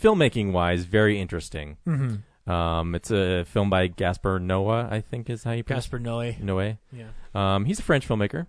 [0.00, 1.78] filmmaking wise very interesting.
[1.86, 2.22] Mhm.
[2.48, 6.38] Um, it's a film by Gaspar Noé, I think is how you pronounce Gaspar Noé.
[6.40, 6.78] Noé.
[6.92, 7.08] Yeah.
[7.34, 8.46] Um, he's a French filmmaker.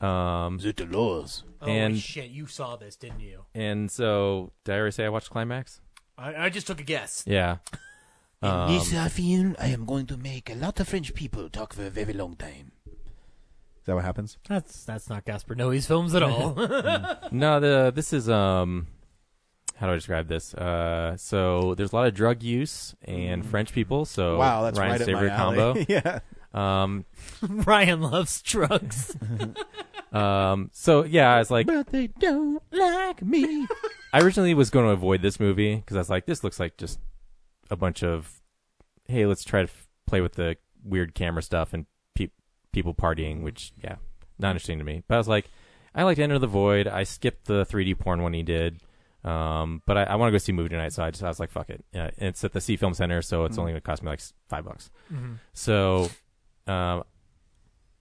[0.00, 0.60] Um,
[1.62, 2.28] Oh and shit!
[2.30, 3.46] You saw this, didn't you?
[3.54, 5.80] and so did I already say I watched Climax?
[6.18, 7.24] I, I just took a guess.
[7.26, 7.56] Yeah.
[8.42, 8.50] Um,
[8.94, 11.90] uh, film, I am going to make a lot of French people talk for a
[11.90, 12.72] very long time.
[13.86, 14.36] Is that what happens?
[14.48, 16.54] That's that's not Gaspar Noé's films at all.
[17.30, 18.88] no, the this is um,
[19.76, 20.54] how do I describe this?
[20.54, 24.04] Uh, so there's a lot of drug use and French people.
[24.04, 25.56] So Wow, that's Ryan's right up my favorite alley.
[25.56, 25.84] combo.
[25.88, 26.18] Yeah.
[26.52, 27.04] Um,
[27.42, 29.14] Ryan loves drugs.
[30.12, 33.66] um, so yeah, I was like, But they don't like me.
[34.12, 36.76] I originally was going to avoid this movie because I was like, this looks like
[36.76, 36.98] just
[37.70, 38.40] a bunch of,
[39.06, 41.90] hey, let's try to f- play with the weird camera stuff and pe-
[42.76, 43.96] people partying, which yeah,
[44.38, 45.02] not interesting to me.
[45.08, 45.46] But I was like,
[45.94, 46.86] I like to Enter the Void.
[46.86, 48.80] I skipped the 3D porn when he did.
[49.24, 51.28] Um, but I, I want to go see a movie tonight, so I just I
[51.28, 51.84] was like, fuck it.
[51.92, 53.60] Yeah, it's at the Sie Film Center, so it's Mhm.
[53.60, 54.90] only going to cost me like five bucks.
[55.12, 55.38] Mhm.
[55.52, 56.08] So,
[56.68, 57.02] um,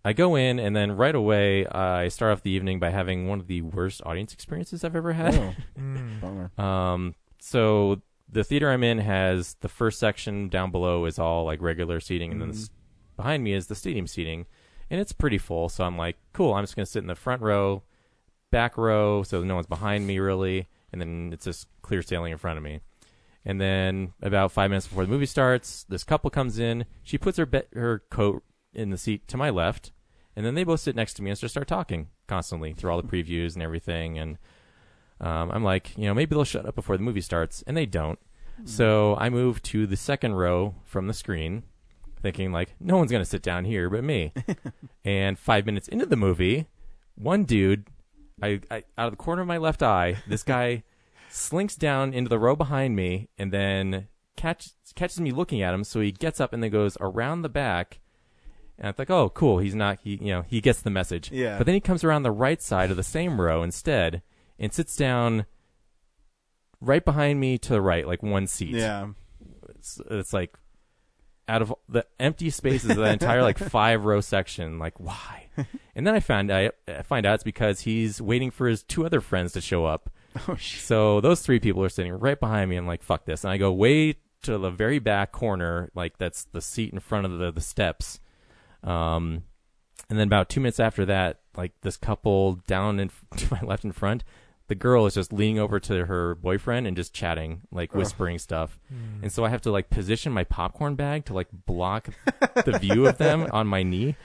[0.03, 3.39] I go in, and then right away, I start off the evening by having one
[3.39, 5.33] of the worst audience experiences I've ever had.
[5.35, 5.55] Oh.
[5.79, 6.21] Mm.
[6.21, 6.51] Bummer.
[6.59, 8.01] Um, so
[8.31, 12.31] the theater I'm in has the first section down below is all like regular seating,
[12.31, 12.57] and then Mm-hmm.
[12.59, 12.69] this,
[13.17, 14.45] behind me is the stadium seating,
[14.89, 15.69] and it's pretty full.
[15.69, 16.53] So I'm like, cool.
[16.53, 17.83] I'm just gonna sit in the front row,
[18.51, 22.37] back row, so no one's behind me really, and then it's just clear sailing in
[22.37, 22.81] front of me.
[23.43, 26.85] And then about five minutes before the movie starts, this couple comes in.
[27.03, 29.91] She puts her be- her coat in the seat to my left,
[30.35, 33.01] and then they both sit next to me and just start talking constantly through all
[33.01, 34.17] the previews and everything.
[34.17, 34.37] And
[35.21, 37.85] um, I'm like, you know, maybe they'll shut up before the movie starts, and they
[37.85, 38.19] don't.
[38.63, 41.63] So I move to the second row from the screen,
[42.25, 44.33] thinking like, no one's gonna sit down here but me.
[45.05, 46.67] and five minutes into the movie,
[47.13, 47.85] one dude,
[48.41, 50.83] I, I out of the corner of my left eye, this guy
[51.29, 55.83] slinks down into the row behind me, and then catch, catches me looking at him.
[55.83, 57.99] So he gets up and then goes around the back.
[58.77, 59.59] And I'm like, oh, cool.
[59.59, 61.31] He's not, he, you know, he gets the message.
[61.31, 61.57] Yeah.
[61.57, 64.21] But then he comes around the right side of the same row instead
[64.59, 65.45] and sits down
[66.81, 68.75] right behind me to the right, like one seat.
[68.75, 69.09] Yeah.
[69.69, 70.57] It's, it's like
[71.47, 75.47] out of the empty spaces of that entire like five row section, like why?
[75.95, 79.05] And then I found I, I find out it's because he's waiting for his two
[79.05, 80.09] other friends to show up.
[80.47, 80.81] Oh shit.
[80.81, 82.75] So those three people are sitting right behind me.
[82.75, 83.43] I'm like, fuck this.
[83.43, 87.25] And I go way to the very back corner, like that's the seat in front
[87.25, 88.19] of the, the steps.
[88.83, 89.43] Um,
[90.09, 93.83] and then about two minutes after that, like this couple down in to my left
[93.83, 94.23] in front,
[94.67, 98.79] the girl is just leaning over to her boyfriend and just chatting, like whispering stuff.
[98.89, 99.23] Hmm.
[99.23, 102.09] And so I have to like position my popcorn bag to like block
[102.65, 104.15] the view of them on my knee.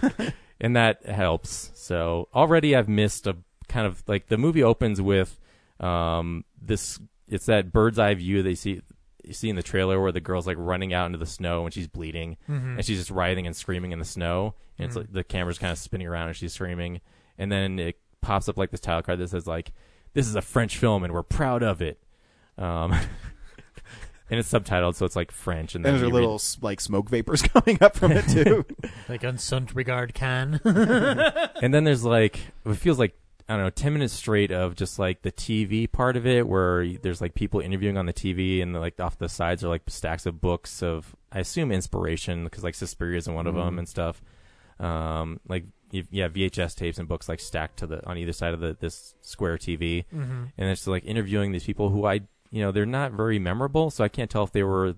[0.60, 1.70] and that helps.
[1.74, 3.36] So already I've missed a
[3.68, 5.38] kind of like the movie opens with
[5.78, 8.82] um this it's that bird's eye view they see
[9.24, 11.72] you see in the trailer where the girl's like running out into the snow and
[11.72, 12.76] she's bleeding Mhm.
[12.76, 15.00] and she's just writhing and screaming in the snow and it's Mhm.
[15.02, 17.00] like the camera's kind of spinning around and she's screaming
[17.38, 19.72] and then it pops up like this title card that says like
[20.14, 21.98] this is a French film and we're proud of it.
[22.58, 22.92] Um
[24.30, 26.34] and it's subtitled so it's like French and then And there's you a read- little
[26.36, 28.64] s- like smoke vapors coming up from it too.
[29.08, 30.60] like on Sunt Regard can.
[30.64, 33.16] and then there's like it feels like
[33.48, 36.86] I don't know, ten minutes straight of just like the TV part of it, where
[36.86, 40.24] there's like people interviewing on the TV, and like off the sides are like stacks
[40.24, 44.22] of books of I assume inspiration because like Suspiria is one of them and stuff.
[44.78, 48.54] Um, like y- yeah, VHS tapes and books like stacked to the on either side
[48.54, 50.52] of the this square TV, Mhm.
[50.58, 52.14] and it's like interviewing these people who I
[52.50, 54.94] you know they're not very memorable, so I can't tell if they were.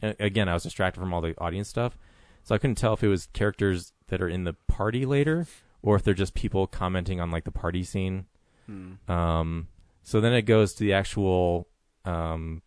[0.00, 1.98] Again, I was distracted from all the audience stuff,
[2.44, 5.46] so I couldn't tell if it was characters that are in the party later
[5.82, 8.26] or if they're just people commenting on like the party scene.
[8.66, 8.92] Hmm.
[9.10, 9.68] Um,
[10.02, 11.66] so then it goes to the actual,
[12.04, 12.62] um,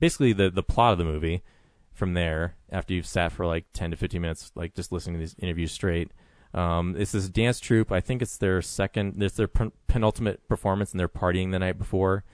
[0.00, 1.42] basically the the plot of the movie.
[1.92, 5.20] From there, after you've sat for like ten to fifteen minutes, like just listening to
[5.20, 6.10] these interviews straight,
[6.54, 7.90] um, it's this dance troupe.
[7.90, 11.78] I think it's their second, it's their pen- penultimate performance, and they're partying the night
[11.78, 12.24] before.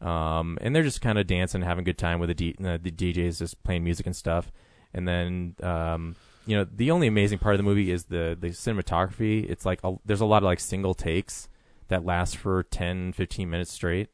[0.00, 2.78] Um, and they're just kind of dancing, having a good time with the, D- uh,
[2.80, 4.52] the DJs, just playing music and stuff.
[4.92, 6.14] And then, um,
[6.46, 9.48] you know, the only amazing part of the movie is the the cinematography.
[9.48, 11.48] It's like a, there's a lot of like single takes
[11.88, 14.08] that last for 10, 15 minutes straight.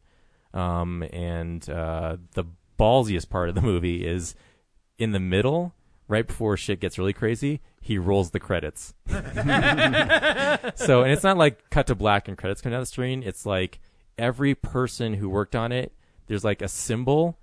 [0.55, 2.45] Um, and uh, the
[2.79, 4.35] ballsiest part of the movie is
[4.99, 5.75] in the middle,
[6.09, 8.95] right before shit gets really crazy, he rolls the credits.
[9.09, 9.17] so,
[11.03, 13.23] and it's not like cut to black and credits come down the screen.
[13.23, 13.81] It's like
[14.19, 15.93] every person who worked on it,
[16.27, 17.39] there's like a symbol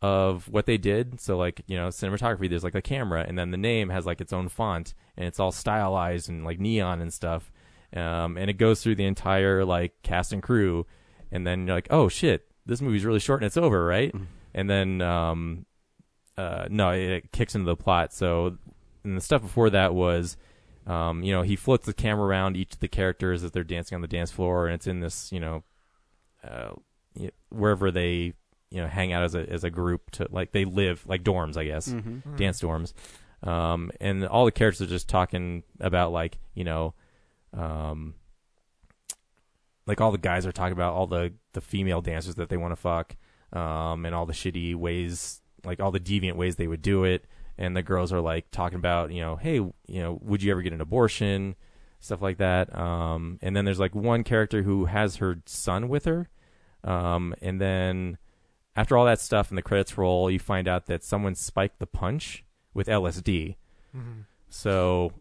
[0.00, 1.20] of what they did.
[1.20, 4.20] So, like, you know, cinematography, there's like a camera, and then the name has like
[4.20, 7.52] its own font, and it's all stylized and like neon and stuff.
[7.94, 10.86] Um, and it goes through the entire like cast and crew,
[11.32, 14.14] and then you're like, oh shit, this movie's really short and it's over, right?
[14.54, 15.66] And then, um,
[16.38, 18.12] uh, no, it, it kicks into the plot.
[18.12, 18.56] So,
[19.04, 20.36] and the stuff before that was,
[20.86, 23.96] um, you know, he floats the camera around each of the characters as they're dancing
[23.96, 25.62] on the dance floor, and it's in this, you know,
[26.42, 26.70] uh,
[27.50, 28.34] wherever they,
[28.70, 31.56] you know, hang out as a as a group to like they live like dorms,
[31.56, 32.36] I guess, Mhm.
[32.36, 32.92] dance dorms.
[33.42, 36.94] Um, and all the characters are just talking about like, you know,
[37.52, 38.14] um,
[39.86, 42.72] like all the guys are talking about all the the female dancers that they want
[42.72, 43.16] to fuck,
[43.52, 47.24] um, and all the shitty ways, like all the deviant ways they would do it.
[47.60, 50.62] And the girls are like talking about, you know, hey, you know, would you ever
[50.62, 51.54] get an abortion,
[51.98, 52.74] stuff like that.
[52.74, 56.30] Um, and then there's like one character who has her son with her,
[56.84, 58.16] um, and then
[58.74, 61.86] after all that stuff and the credits roll, you find out that someone spiked the
[61.86, 63.56] punch with LSD.
[63.94, 64.24] Mhm.
[64.48, 65.12] So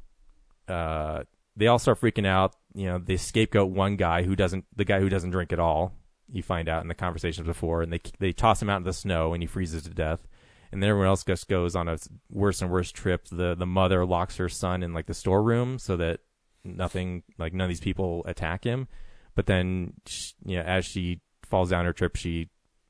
[0.69, 1.23] uh,
[1.57, 2.55] they all start freaking out.
[2.73, 5.93] You know, they scapegoat one guy who doesn't, the guy who doesn't drink at all.
[6.31, 8.93] You find out in the conversations before, and they they toss him out in the
[8.93, 10.27] snow, and he freezes to death.
[10.71, 11.97] And then everyone else just goes on a
[12.29, 13.25] worse and worse trip.
[13.29, 16.19] The the mother locks her son in like the storeroom so that
[16.63, 18.87] nothing, like none of these people attack him.
[19.35, 22.49] But then, sh you know, as she falls down her trip, she,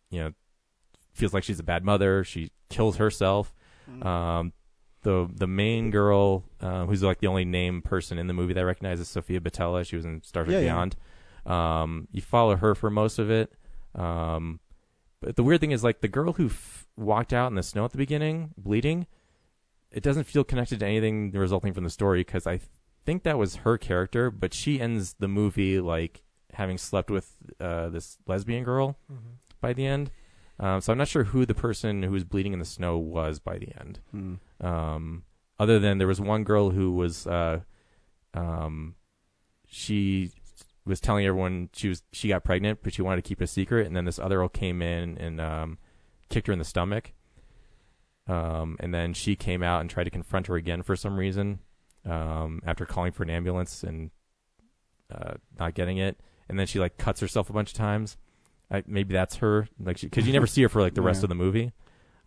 [0.09, 0.33] you know,
[1.13, 2.23] feels like she's a bad mother.
[2.23, 3.53] She kills herself.
[4.01, 4.53] Um,
[5.01, 8.59] the the main girl, uh, who's like the only named person in the movie that
[8.59, 9.85] I recognize is Sofia Boutella.
[9.85, 10.65] She was in Star Trek Yeah, yeah.
[10.73, 10.95] Beyond.
[11.45, 13.53] Um, you follow her for most of it.
[13.95, 14.59] Um,
[15.21, 17.85] but the weird thing is, like the girl who f- walked out in the snow
[17.85, 19.07] at the beginning, bleeding,
[19.91, 22.59] it doesn't feel connected to anything resulting from the story because I
[23.05, 26.23] think that was her character, but she ends the movie like
[26.53, 29.37] having slept with uh, this lesbian girl Mhm.
[29.61, 30.11] by the end.
[30.59, 33.39] Um, so I'm not sure who the person who was bleeding in the snow was
[33.39, 33.99] by the end.
[34.11, 34.33] Hmm.
[34.59, 35.23] Um,
[35.57, 37.61] other than there was one girl who was, uh,
[38.33, 38.95] um,
[39.67, 40.31] she
[40.85, 43.47] was telling everyone she was she got pregnant, but she wanted to keep it a
[43.47, 43.87] secret.
[43.87, 45.77] And then this other girl came in and um,
[46.29, 47.13] kicked her in the stomach.
[48.27, 51.59] Um, and then she came out and tried to confront her again for some reason
[52.05, 54.11] um, after calling for an ambulance and
[55.13, 56.19] uh, not getting it.
[56.47, 58.17] And then she like cuts herself a bunch of times.
[58.71, 61.25] I, maybe that's her, like, because you never see her for like the rest Yeah.
[61.25, 61.71] of the movie,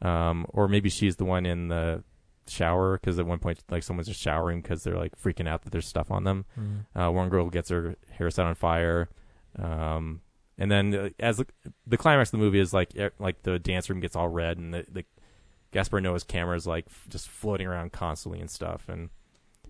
[0.00, 2.02] um, or maybe she's the one in the
[2.48, 5.70] shower because at one point like someone's just showering because they're like freaking out that
[5.70, 6.44] there's stuff on them.
[6.58, 6.84] Mhm.
[7.00, 9.08] Uh, one girl gets her hair set on fire,
[9.56, 10.20] um,
[10.58, 11.46] and then uh, as the,
[11.86, 14.58] the climax of the movie is like e- like the dance room gets all red
[14.58, 15.04] and the, the
[15.72, 19.08] Gaspar Noé's camera is like f- just floating around constantly and stuff, and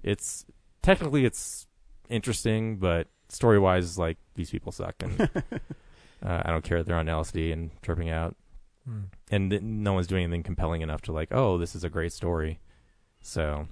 [0.03, 0.45] it's
[0.83, 1.67] technically it's
[2.09, 5.21] interesting, but story wise, like these people suck, and
[6.25, 8.35] uh, I don't care that they're on LSD and tripping out,
[8.85, 9.03] Hmm.
[9.31, 12.13] and th- no one's doing anything compelling enough to like, oh, this is a great
[12.13, 12.59] story.
[13.21, 13.69] So,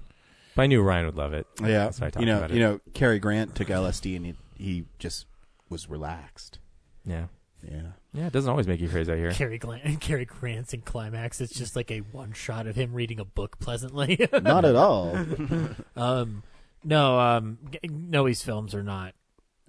[0.55, 1.45] but I knew Ryan would love it.
[1.59, 2.53] Yeah, That's why I talked you know, about it.
[2.53, 5.25] you know, Cary Grant took LSD and he, he just
[5.69, 6.59] was relaxed.
[7.05, 7.25] Yeah.
[7.63, 7.81] Yeah.
[8.13, 9.31] Yeah, it doesn't always make you crazy out here.
[9.31, 11.39] Cary, Glan- Cary Grant's in climax.
[11.41, 14.27] It's just like a one shot of him reading a book pleasantly.
[14.41, 15.15] Not at all.
[15.95, 16.43] um,
[16.83, 19.13] no, um, G- Noe's films are not.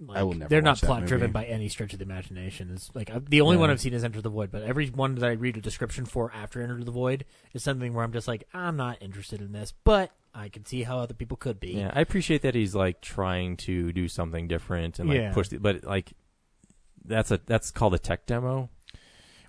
[0.05, 1.33] Like, I will never They're watch not that plot driven movie.
[1.33, 2.71] by any stretch of the imagination.
[2.73, 3.61] It's like uh, the only Yeah.
[3.61, 6.05] one I've seen is Enter the Void, but every one that I read a description
[6.05, 7.23] for after Enter the Void
[7.53, 10.83] is something where I'm just like, I'm not interested in this, but I can see
[10.83, 11.73] how other people could be.
[11.73, 15.31] Yeah, I appreciate that he's like trying to do something different and like Yeah.
[15.33, 16.11] push the, but like
[17.05, 18.69] that's a that's called a tech demo.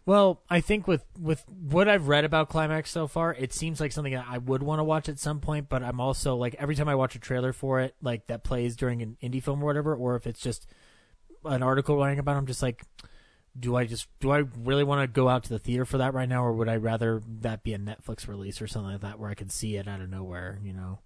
[0.07, 3.91] Well, I think with with what I've read about Climax so far, it seems like
[3.91, 5.69] something that I would want to watch at some point.
[5.69, 8.77] But I'm also like every time I watch a trailer for it, like that plays
[8.77, 10.67] during an indie film or whatever, or if it's just
[11.45, 12.83] an article writing about, it, I'm just like,
[13.59, 16.13] do I just do I really want to go out to the theater for that
[16.13, 19.19] right now, or would I rather that be a Netflix release or something like that
[19.19, 20.59] where I can see it out of nowhere?
[20.63, 20.99] You know.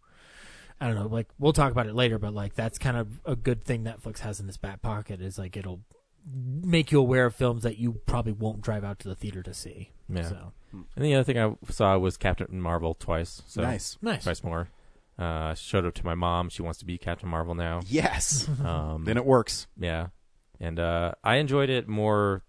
[0.81, 1.07] I don't know.
[1.07, 4.21] Like we'll talk about it later, but like that's kind of a good thing Netflix
[4.21, 5.81] has in its back pocket is like it'll
[6.27, 9.55] make you aware of films that you probably won't drive out to the theater to
[9.55, 9.91] see.
[10.09, 10.23] Yeah.
[10.29, 13.43] So And the other thing I saw was Captain Marvel twice.
[13.47, 13.97] So Nice.
[14.03, 14.25] Nice.
[14.25, 14.69] Twice more.
[15.19, 16.49] Uh, showed up to my mom.
[16.49, 17.81] She wants to be Captain Marvel now.
[17.87, 18.49] Yes.
[18.65, 19.67] Um, then it works.
[19.79, 20.09] Yeah.
[20.61, 22.43] And uh, I enjoyed it more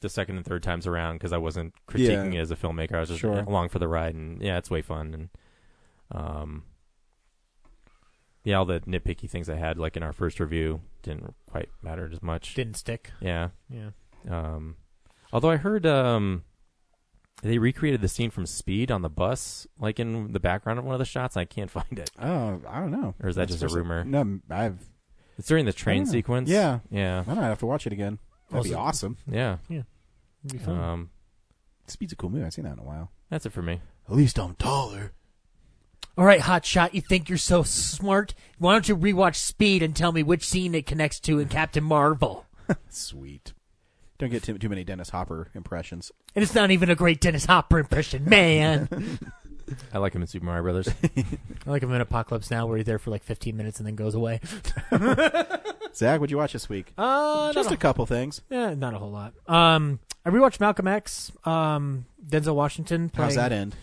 [0.00, 2.38] the second and third times around because I wasn't critiquing Yeah.
[2.40, 2.94] it as a filmmaker.
[2.94, 3.40] I was just Sure.
[3.40, 5.12] along for the ride, and yeah, it's way fun.
[5.14, 5.28] And
[6.12, 6.62] um,
[8.48, 12.08] yeah, all the nitpicky things I had, like in our first review, didn't quite matter
[12.10, 12.54] as much.
[12.54, 13.10] Didn't stick.
[13.20, 13.50] Yeah.
[13.68, 13.90] Yeah.
[14.26, 14.76] Um,
[15.34, 16.44] although I heard um,
[17.42, 20.94] they recreated the scene from Speed on the bus, like in the background of one
[20.94, 21.36] of the shots.
[21.36, 22.10] I can't find it.
[22.18, 23.14] Oh, I don't know.
[23.22, 24.02] Or is that That's just a rumor?
[24.02, 24.78] No, I've.
[25.36, 26.48] It's during the train sequence.
[26.48, 28.18] Yeah, yeah, I might have to watch it again.
[28.50, 29.18] That'd be awesome.
[29.30, 29.58] yeah.
[29.68, 29.82] Yeah.
[30.46, 30.80] It'd be fun.
[30.80, 31.10] Um,
[31.86, 32.46] Speed's a cool movie.
[32.46, 33.10] I've seen that in a while.
[33.28, 33.82] that's it for me.
[34.08, 35.12] At least I'm taller.
[36.18, 36.94] All right, hot shot.
[36.96, 38.34] You think you're so smart?
[38.58, 41.84] Why don't you rewatch Speed and tell me which scene it connects to in Captain
[41.84, 42.44] Marvel?
[42.90, 43.52] Sweet.
[44.18, 46.10] Don't get too, too many Dennis Hopper impressions.
[46.34, 48.88] And it's not even a great Dennis Hopper impression, man.
[49.94, 50.88] I like him in Super Mario Brothers.
[51.14, 53.94] I like him in Apocalypse Now, where he's there for like 15 minutes and then
[53.94, 54.40] goes away.
[55.94, 56.92] Zach, what'd you watch this week?
[56.98, 58.40] Uh, Just not a couple things.
[58.50, 59.34] Yeah, not a whole lot.
[59.46, 61.30] Um, I rewatched Malcolm X.
[61.44, 63.12] Um, Denzel Washington.
[63.14, 63.76] How's playing- that end?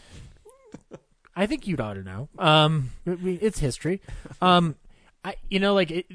[1.35, 2.29] I think you'd ought to know.
[2.39, 4.01] Um, it's history.
[4.41, 4.75] Um,
[5.23, 6.05] I you know like it,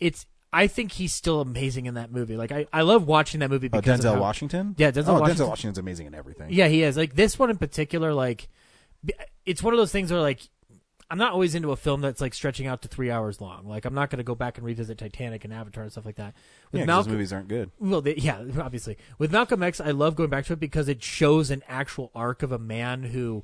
[0.00, 0.26] it's.
[0.52, 2.36] I think he's still amazing in that movie.
[2.36, 4.74] Like I, I love watching that movie Oh, because of Denzel how- Washington?
[4.78, 5.44] Yeah, Denzel oh, Washington.
[5.44, 6.48] Denzel Washington's amazing in everything.
[6.50, 6.96] Yeah, he is.
[6.96, 8.48] Like this one in particular, like
[9.44, 10.40] it's one of those things where like
[11.10, 13.66] I'm not always into a film that's like stretching out to three hours long.
[13.68, 16.16] Like I'm not going to go back and revisit Titanic and Avatar and stuff like
[16.16, 16.34] that.
[16.72, 17.70] Yeah, 'cause Malcolm- those movies aren't good.
[17.78, 18.96] Well, they, yeah, obviously.
[19.18, 22.42] With Malcolm X, I love going back to it because it shows an actual arc
[22.42, 23.42] of a man who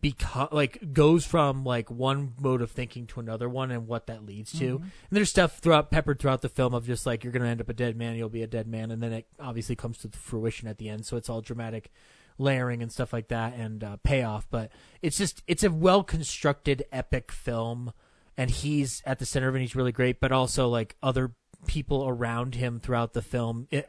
[0.00, 4.24] become like goes from like one mode of thinking to another one and what that
[4.24, 4.78] leads to.
[4.78, 4.82] Mhm.
[4.82, 7.60] And there's stuff throughout peppered throughout the film of just like you're going to end
[7.60, 10.08] up a dead man, you'll be a dead man, and then it obviously comes to
[10.08, 11.06] fruition at the end.
[11.06, 11.90] So it's all dramatic
[12.38, 14.46] layering and stuff like that and uh, payoff.
[14.50, 14.70] But
[15.02, 17.92] it's just it's a well constructed epic film,
[18.36, 19.58] and he's at the center of it.
[19.58, 21.32] and He's really great, but also like other
[21.66, 23.84] people around him throughout the film i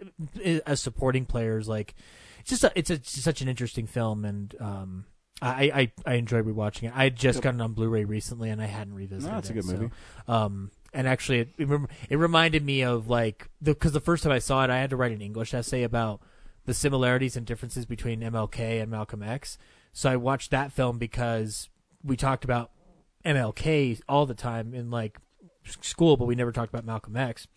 [0.46, 1.70] i as supporting players.
[1.70, 1.96] Like
[2.42, 5.06] it's just a, it's a, such an interesting film, and um,
[5.42, 6.94] I, I I enjoy rewatching it.
[6.96, 7.44] I had just Yep.
[7.44, 9.32] gotten on Blu-ray recently, and I hadn't revisited.
[9.32, 9.92] No, it's a it, good so, movie.
[10.28, 14.32] um, and actually, it, it, rem- it reminded me of like because the, first time
[14.32, 16.22] I saw it, I had to write an English essay about
[16.66, 19.58] the similarities and differences between MLK and Malcolm X.
[19.94, 21.70] So I watched that film because
[22.04, 22.72] we talked about
[23.26, 25.18] MLK all the time in like
[25.82, 27.48] school, but we never talked about Malcolm X.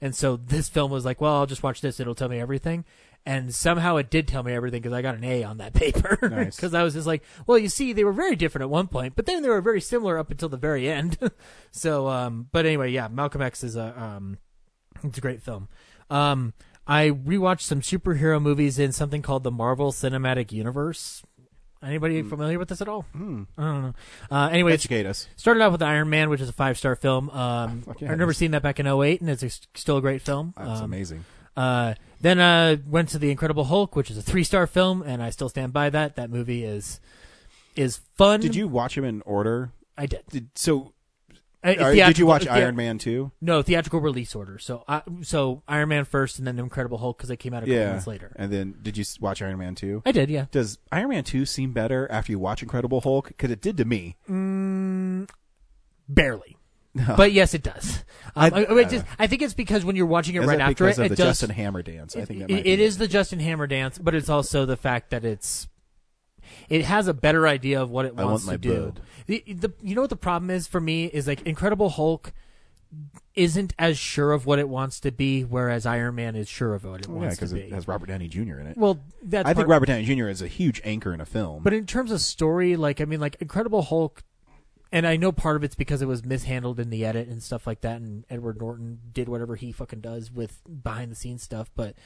[0.00, 2.84] And so this film was like, well, I'll just watch this; it'll tell me everything.
[3.26, 6.18] And somehow it did tell me everything because I got an A on that paper.
[6.28, 6.56] Nice.
[6.56, 9.16] Because I was just like, well, you see, they were very different at one point,
[9.16, 11.16] but then they were very similar up until the very end.
[11.70, 14.36] so, um, but anyway, yeah, Malcolm X is a um,
[15.02, 15.68] it's a great film.
[16.10, 16.52] Um,
[16.86, 21.22] I rewatched some superhero movies in something called the Marvel Cinematic Universe.
[21.82, 23.02] Anybody familiar with this at all?
[23.12, 23.42] Hmm.
[23.58, 23.94] I don't know.
[24.30, 25.28] Uh, anyway, Educate us.
[25.36, 27.28] Started off with Iron Man, which is a five star film.
[27.30, 30.52] Um, it never seen that back in 08, and it's a, still a great film.
[30.56, 31.24] That's Um, amazing.
[31.56, 35.22] Uh, then I went to the Incredible Hulk, which is a three star film, and
[35.22, 36.16] I still stand by that.
[36.16, 37.00] That movie is
[37.76, 38.40] is fun.
[38.40, 39.70] Did you watch them in order?
[39.98, 40.22] I did.
[40.30, 40.92] Did, so,
[41.62, 43.32] Uh, did you watch Iron Man 2?
[43.40, 44.58] No, theatrical release order.
[44.58, 47.62] So, uh, so Iron Man first, and then the Incredible Hulk because they came out
[47.62, 47.90] a couple Yeah.
[47.92, 48.32] months later.
[48.36, 50.02] And then did you watch Iron Man 2?
[50.04, 50.46] I did, yeah.
[50.50, 53.28] Does Iron Man 2 seem better after you watch Incredible Hulk?
[53.28, 54.16] Because it did to me.
[54.28, 55.28] Mm,
[56.08, 56.53] barely.
[56.94, 58.04] But yes, it does.
[58.36, 60.58] Um, I- I, I just, I think it's because when you're watching it Is right
[60.58, 62.16] it after it, of it the does, Justin Hammer dance?
[62.16, 64.76] I think that it- might it be the Justin Hammer dance, but it's also the
[64.76, 65.68] fact that it's
[66.68, 68.94] it has a better idea of what it wants want to do.
[69.26, 72.32] The, the, you know what the problem is for me is like Incredible Hulk
[73.34, 76.84] isn't as sure of what it wants to be, whereas Iron Man is sure of
[76.84, 77.54] what it Well, yeah, wants to be.
[77.54, 78.60] because it has Robert Downey Jr.
[78.60, 78.76] in it.
[78.76, 80.28] Well, that's I think Robert Downey Jr.
[80.28, 81.62] is a huge anchor in a film.
[81.62, 84.22] But in terms of story, like I mean, like Incredible Hulk,
[84.94, 87.66] and I know part of it's because it was mishandled in the edit and stuff
[87.66, 91.70] like that, and Edward Norton did whatever he fucking does with behind the scenes stuff,
[91.74, 91.96] but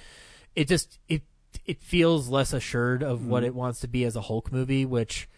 [0.57, 1.23] it just it
[1.67, 3.47] it feels less assured of what Mhm.
[3.47, 5.29] it wants to be as a Hulk movie, which.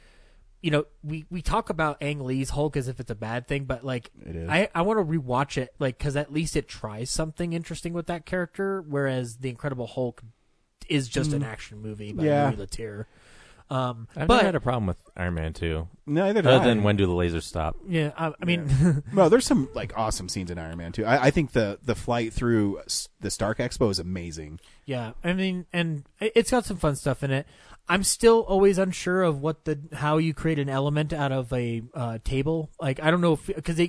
[0.63, 3.65] You know, we, we talk about Ang Lee's Hulk as if it's a bad thing,
[3.65, 4.47] but like, It is.
[4.47, 8.05] I, I want to rewatch it, like, because at least it tries something interesting with
[8.09, 10.21] that character, whereas the Incredible Hulk
[10.87, 11.47] is just an Mm.
[11.47, 12.51] action movie by Yeah.
[12.51, 13.07] Louis Leterrier.
[13.71, 15.87] Um, I've but never had a problem with Iron Man 2.
[16.07, 16.67] Neither did Other I.
[16.67, 17.77] than when do the lasers stop?
[17.89, 21.05] Yeah, I, I mean, well, there's some like awesome scenes in Iron Man 2.
[21.05, 22.81] I, I think the the flight through
[23.21, 24.59] the Stark Expo is amazing.
[24.87, 27.47] yeah, I mean, and it- it's got some fun stuff in it.
[27.89, 31.83] I'm still always unsure of what the how you create an element out of a
[31.95, 32.71] uh, table.
[32.81, 33.81] Like I don't know if because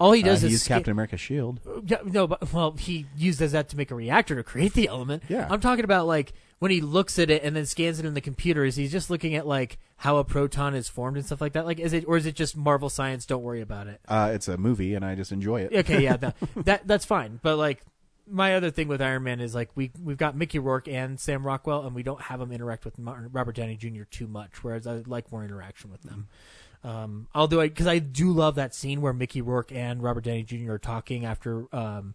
[0.00, 1.60] all he does Uh, is he's sca- Captain America's shield.
[1.86, 5.22] Yeah, no, but well, he uses that to make a reactor to create the element.
[5.28, 5.46] Yeah.
[5.50, 8.20] I'm talking about like when he looks at it and then scans it in the
[8.20, 8.64] computer.
[8.64, 11.66] Is he just looking at like how a proton is formed and stuff like that?
[11.66, 13.26] Like, is it or is it just Marvel science?
[13.26, 14.00] Don't worry about it.
[14.08, 15.72] Uh, it's a movie, and I just enjoy it.
[15.74, 17.38] Okay, yeah, that, that that's fine.
[17.42, 17.82] But like
[18.32, 21.44] my other thing with Iron Man is like we we've got Mickey Rourke and Sam
[21.46, 24.04] Rockwell, and we don't have them interact with Robert Downey Jr.
[24.10, 24.62] too much.
[24.62, 26.28] Whereas I like more interaction with them.
[26.82, 30.44] Um, although I because I do love that scene where Mickey Rourke and Robert Downey
[30.44, 30.72] Jr.
[30.72, 32.14] are talking after um,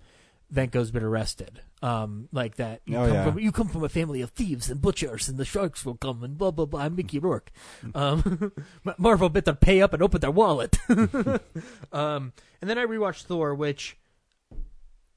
[0.54, 1.62] Vanko's been arrested.
[1.84, 2.82] Um, like that.
[2.86, 3.26] You, Oh, come yeah.
[3.26, 6.24] from, you come from a family of thieves and butchers, and the sharks will come
[6.24, 6.82] and blah blah blah.
[6.82, 7.52] I'm Mickey Rourke.
[7.94, 8.52] Um,
[8.98, 10.78] Marvel better pay up and open their wallet.
[10.90, 13.98] um, and then I rewatched Thor, which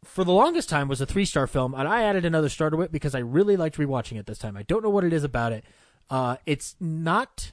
[0.05, 2.83] for the longest time was a three star film, and I added another star to
[2.83, 4.57] it because I really liked rewatching it this time.
[4.57, 5.65] I don't know what it is about it.
[6.11, 7.53] Uh, it's not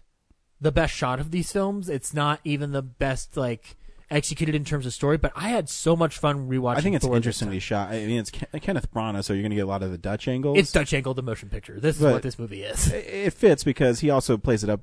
[0.61, 1.89] the best shot of these films.
[1.89, 3.75] It's not even the best like
[4.09, 6.77] executed in terms of story, but I had so much fun rewatching.
[6.77, 7.89] I think it's Thor interestingly shot.
[7.89, 9.97] I mean, it's Ken- Kenneth Branagh, so you're going to get a lot of the
[9.97, 10.57] Dutch angles.
[10.57, 11.79] It's Dutch angle, the motion picture.
[11.79, 12.91] This is what this movie is.
[12.91, 14.81] It fits because he also plays it up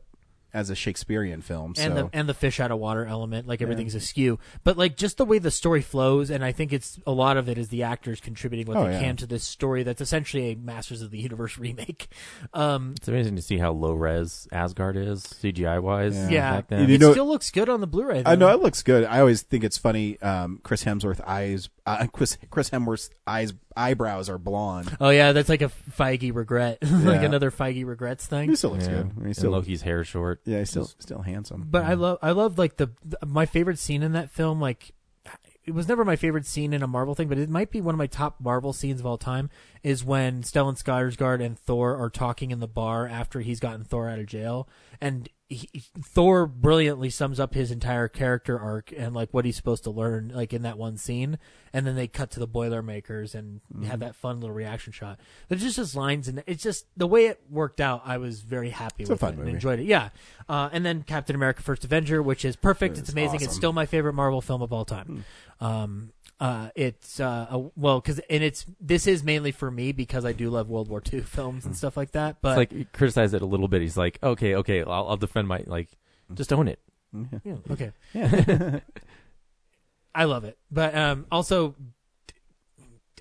[0.54, 1.74] as a Shakespearean film.
[1.78, 3.64] and the and the fish out of water element, like Yeah.
[3.64, 4.38] everything's askew.
[4.64, 7.48] But like just the way the story flows, and I think it's a lot of
[7.48, 9.00] it is the actors contributing what Oh, they yeah.
[9.00, 12.08] can to this story that's essentially a Masters of the Universe remake.
[12.54, 16.16] Um, It's amazing to see how low res Asgard is CGI wise.
[16.30, 16.88] yeah, back then.
[16.88, 18.22] You it know- still looks good on the Blu-ray.
[18.26, 19.04] I know it looks good.
[19.04, 20.20] I always think it's funny.
[20.20, 24.96] Um, Chris Hemsworth eyes, uh, Chris Chris Hemsworth's eyes eyebrows are blonde.
[25.00, 27.26] Oh yeah, that's like a Feige regret, like Yeah.
[27.26, 28.50] another Feige regrets thing.
[28.50, 28.92] He still looks Yeah.
[28.94, 29.00] good.
[29.00, 30.40] I mean, he's And still Loki's hair short.
[30.44, 31.66] Yeah, he's still still handsome.
[31.70, 34.60] But I love, I love like the, the my favorite scene in that film.
[34.60, 34.92] Like,
[35.64, 37.94] it was never my favorite scene in a Marvel thing, but it might be one
[37.94, 39.48] of my top Marvel scenes of all time.
[39.82, 44.08] Is when Stellan Skarsgård and Thor are talking in the bar after he's gotten Thor
[44.08, 44.68] out of jail,
[45.00, 49.84] and he, Thor brilliantly sums up his entire character arc and like what he's supposed
[49.84, 51.38] to learn, like in that one scene.
[51.74, 55.18] And then they cut to the Boilermakers and have that fun little reaction shot.
[55.48, 58.02] There's just just lines, and it's just the way it worked out.
[58.04, 59.84] I was very happy It's with fun it and enjoyed it.
[59.84, 60.10] Yeah,
[60.48, 62.92] uh, and then Captain America: First Avenger, which is perfect.
[62.92, 63.40] It's, It's amazing.
[63.42, 65.24] It's still my favorite Marvel film of all time.
[65.60, 70.24] Um, uh, it's uh, a, well, because and it's this is mainly for me because
[70.24, 72.38] I do love World War II films and stuff like that.
[72.42, 73.80] But it's like he criticized it a little bit.
[73.82, 75.88] He's like, okay, okay, I'll, I'll defend my like,
[76.34, 76.80] just own it.
[77.44, 78.80] yeah, okay, Yeah.
[80.14, 80.58] I love it.
[80.70, 81.74] But um, also,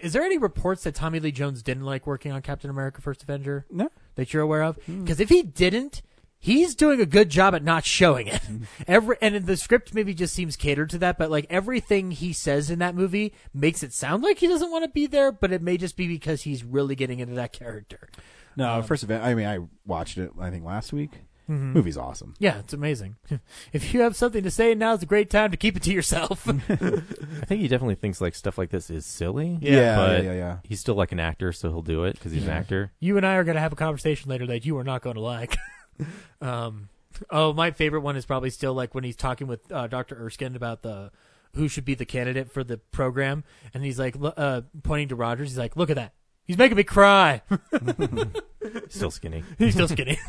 [0.01, 3.23] is there any reports that Tommy Lee Jones didn't like working on Captain America: First
[3.23, 3.65] Avenger?
[3.69, 3.89] No.
[4.15, 4.77] that you're aware of?
[4.87, 6.01] Because if he didn't,
[6.41, 8.41] he's doing a good job at not showing it.
[8.41, 8.63] Mm-hmm.
[8.87, 12.69] Every and the script maybe just seems catered to that, but like everything he says
[12.69, 15.61] in that movie makes it sound like he doesn't want to be there, but it
[15.61, 18.09] may just be because he's really getting into that character.
[18.57, 19.23] no, um, first event.
[19.23, 20.31] I mean, I watched it.
[20.37, 21.11] I think last week.
[21.49, 21.73] Mm-hmm.
[21.73, 22.33] Movie's awesome.
[22.39, 23.17] Yeah, it's amazing.
[23.73, 26.47] if you have something to say, now's a great time to keep it to yourself.
[26.49, 29.57] I think he definitely thinks like stuff like this is silly.
[29.61, 30.57] Yeah, but yeah, yeah, yeah.
[30.63, 32.93] He's still like an actor, so he'll do it because he's an actor.
[33.01, 35.15] you and I are going to have a conversation later that you are not going
[35.15, 35.57] to like.
[36.41, 36.89] um,
[37.29, 40.15] oh, my favorite one is probably still like when he's talking with uh, Dr.
[40.15, 41.11] Erskine about the
[41.55, 45.49] who should be the candidate for the program, and he's like uh, pointing to Rogers.
[45.49, 46.13] He's like, "Look at that!
[46.45, 47.41] He's making me cry."
[48.89, 49.43] Still skinny.
[49.57, 50.19] he's still skinny.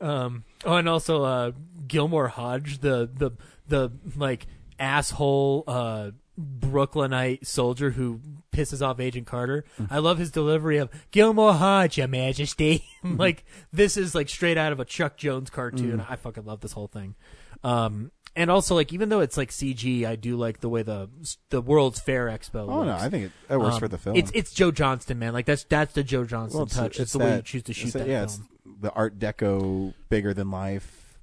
[0.00, 1.52] um, oh, and also uh,
[1.86, 3.32] Gilmore Hodge, the the
[3.66, 4.46] the like
[4.78, 8.20] asshole uh, Brooklynite soldier who
[8.52, 9.64] pisses off Agent Carter.
[9.90, 12.84] I love his delivery of Gilmore Hodge, Your Majesty.
[13.04, 16.04] like this is like straight out of a Chuck Jones cartoon.
[16.08, 17.14] I fucking love this whole thing.
[17.62, 21.08] Um, and also like even though it's like CG, I do like the way the
[21.50, 22.68] the World's Fair Expo.
[22.68, 22.92] Oh no.
[22.96, 24.16] I think it, it works Um, for the film.
[24.16, 25.32] It's it's Joe Johnston, man.
[25.32, 26.92] Like that's that's the Joe Johnston Well, it's- touch.
[26.92, 28.48] It's, it's the way you that- choose to it's shoot that- that yeah, film.
[28.64, 31.16] it's the Art Deco, bigger than life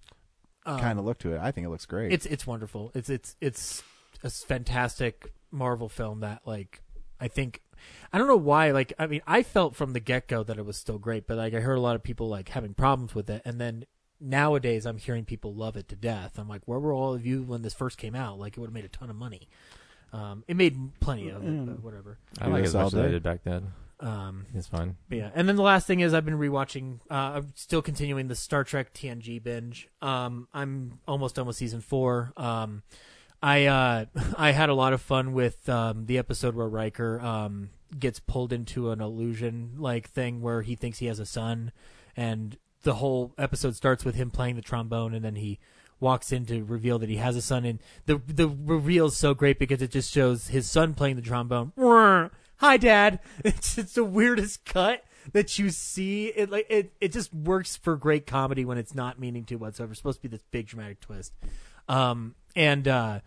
[0.66, 1.40] Um, kind of look to it.
[1.42, 2.14] I think it looks great.
[2.14, 2.92] It's it's wonderful.
[2.96, 3.84] It's it's it's
[4.24, 6.82] a fantastic Marvel film that like
[7.20, 7.62] I think
[8.14, 10.66] I don't know why like I mean I felt from the get go that it
[10.66, 13.30] was still great, but like I heard a lot of people like having problems with
[13.30, 13.86] it, and then
[14.20, 16.38] nowadays I'm hearing people love it to death.
[16.38, 18.40] I'm like, where were all of you when this first came out?
[18.40, 19.48] Like it would have made a ton of money.
[20.14, 22.18] Um, it made plenty of it, but whatever.
[22.40, 23.72] I like it as much as I did back then.
[24.02, 24.98] Um, It's fine.
[25.08, 27.00] but yeah, and then the last thing is I've been rewatching.
[27.10, 29.88] Uh, I'm still continuing the Star Trek TNG binge.
[30.02, 32.34] Um, I'm almost done with season four.
[32.36, 32.84] Um,
[33.42, 34.06] I uh,
[34.38, 38.54] I had a lot of fun with um, the episode where Riker um, gets pulled
[38.54, 41.72] into an illusion like thing where he thinks he has a son,
[42.16, 45.60] and the whole episode starts with him playing the trombone, and then he
[46.00, 49.34] walks in to reveal that he has a son, and the the reveal is so
[49.34, 51.72] great because it just shows his son playing the trombone.
[52.58, 53.20] Hi, Dad.
[53.44, 56.28] It's it's the weirdest cut that you see.
[56.28, 59.94] It like it it just works for great comedy when it's not meaning to whatsoever.
[59.94, 61.34] It's supposed to be this big dramatic twist,
[61.88, 63.20] um, and uh,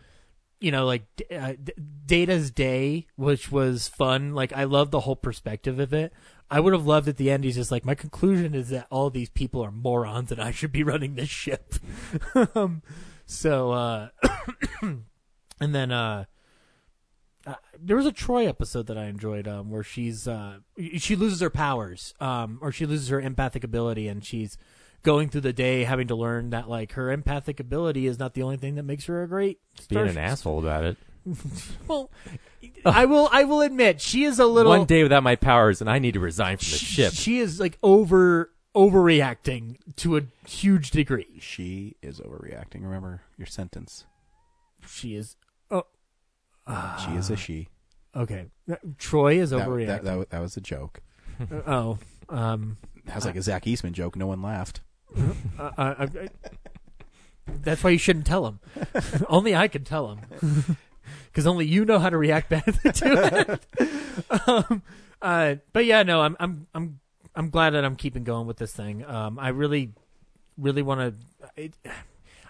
[0.60, 1.52] you know, like uh,
[2.06, 4.34] Data's Day, which was fun.
[4.34, 6.12] Like I love the whole perspective of it.
[6.50, 7.44] I would have loved at the end.
[7.44, 10.72] He's just like, my conclusion is that all these people are morons, and I should
[10.72, 11.74] be running this ship.
[12.54, 12.82] um,
[13.26, 14.08] so, uh,
[14.82, 15.04] and
[15.58, 16.24] then uh,
[17.46, 20.58] uh, there was a Troi episode that I enjoyed, um, where she's uh,
[20.96, 24.56] she loses her powers, um, or she loses her empathic ability, and she's
[25.04, 28.42] going through the day having to learn that like her empathic ability is not the
[28.42, 30.96] only thing that makes her a great Being an asshole about it.
[31.88, 32.10] well,
[32.84, 33.28] I will.
[33.32, 34.70] I will admit she is a little.
[34.70, 37.12] One day without my powers, and I need to resign from the ship.
[37.14, 41.38] She is like over overreacting to a huge degree.
[41.40, 42.82] She is overreacting.
[42.82, 44.04] Remember your sentence.
[44.86, 45.36] She is.
[45.70, 45.84] Oh,
[47.04, 47.68] She is a she.
[48.16, 48.46] okay.
[48.98, 49.86] Troi is That, overreacting.
[49.86, 51.00] that, that, wa- that was a joke.
[51.40, 51.98] Uh, oh,
[52.28, 54.16] um, That was like a Zach Eastman joke.
[54.16, 54.80] No one laughed.
[55.58, 56.06] Uh, uh, uh,
[57.46, 58.60] that's why you shouldn't tell him.
[59.28, 60.76] only I can tell him,
[61.26, 63.58] because only you know how to react badly to
[64.30, 64.48] it.
[64.48, 64.82] um,
[65.20, 67.00] uh, but yeah, no, I'm I'm I'm
[67.34, 69.04] I'm glad that I'm keeping going with this thing.
[69.04, 69.92] Um, I really,
[70.56, 71.16] really want
[71.56, 71.70] to.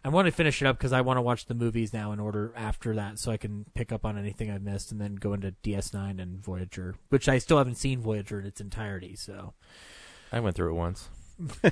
[0.07, 2.21] I want to finish it up because I want to watch the movies now in
[2.21, 5.33] order after that, so I can pick up on anything I've missed, and then go
[5.33, 9.17] into DS9 and Voyager, which I still haven't seen Voyager in its entirety.
[9.17, 9.55] So,
[10.31, 11.09] I went through it once.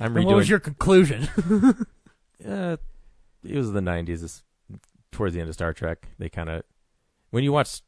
[0.00, 1.28] I'm And what was your conclusion?
[2.46, 2.76] Uh,
[3.42, 4.22] it was the '90s.
[4.22, 4.42] It's
[5.10, 6.08] towards the end of Star Trek.
[6.18, 6.62] They kind of
[7.30, 7.80] when you watch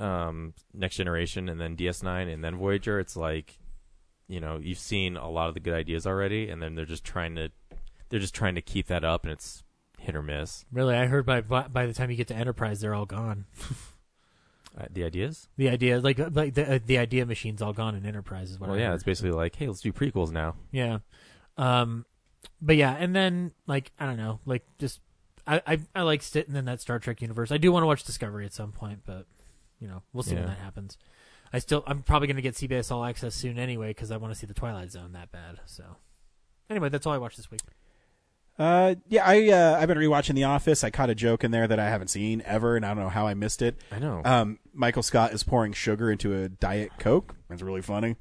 [0.00, 3.58] um, Next Generation and then DS9 and then Voyager, it's like
[4.26, 7.04] you know you've seen a lot of the good ideas already, and then they're just
[7.04, 7.50] trying to
[8.08, 9.62] they're just trying to keep that up, and it's
[9.98, 10.64] hit or miss.
[10.72, 13.44] really, I heard by by by the time you get to Enterprise, they're all gone.
[14.78, 15.48] Uh, the ideas?
[15.56, 18.68] The idea, like like the uh, the idea machine's all gone in Enterprise, is what
[18.70, 18.94] Well, I yeah, heard.
[18.94, 20.54] it's basically like, hey, let's do prequels now.
[20.70, 20.98] Yeah.
[21.56, 22.06] Um
[22.62, 25.00] but yeah, and then like I don't know, like just
[25.46, 27.50] I I, I like sitting in that Star Trek universe.
[27.50, 29.26] I do want to watch Discovery at some point, but
[29.80, 30.96] you know, we'll see when that happens.
[31.52, 34.32] I still I'm probably going to get CBS All Access soon anyway cuz I want
[34.32, 35.58] to see the Twilight Zone that bad.
[35.66, 35.96] So
[36.70, 37.62] Anyway, that's all I watched this week.
[38.56, 40.84] Uh, yeah, I uh, I've been rewatching The Office.
[40.84, 43.08] I caught a joke in there that I haven't seen ever, and I don't know
[43.08, 43.76] how I missed it.
[43.90, 44.20] I know.
[44.24, 47.34] Um, Michael Scott is pouring sugar into a diet coke.
[47.50, 48.16] It's really funny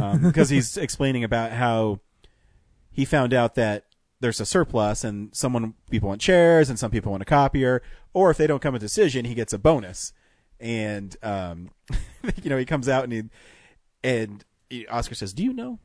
[0.00, 2.00] um, because he's explaining about how
[2.90, 3.84] he found out that
[4.20, 8.30] there's a surplus, and someone people want chairs, and some people want a copier, or
[8.30, 10.12] if they don't come a decision, he gets a bonus.
[10.60, 11.70] And um,
[12.42, 13.22] you know, he comes out and he
[14.02, 15.78] and he- Oscar says, "Do you know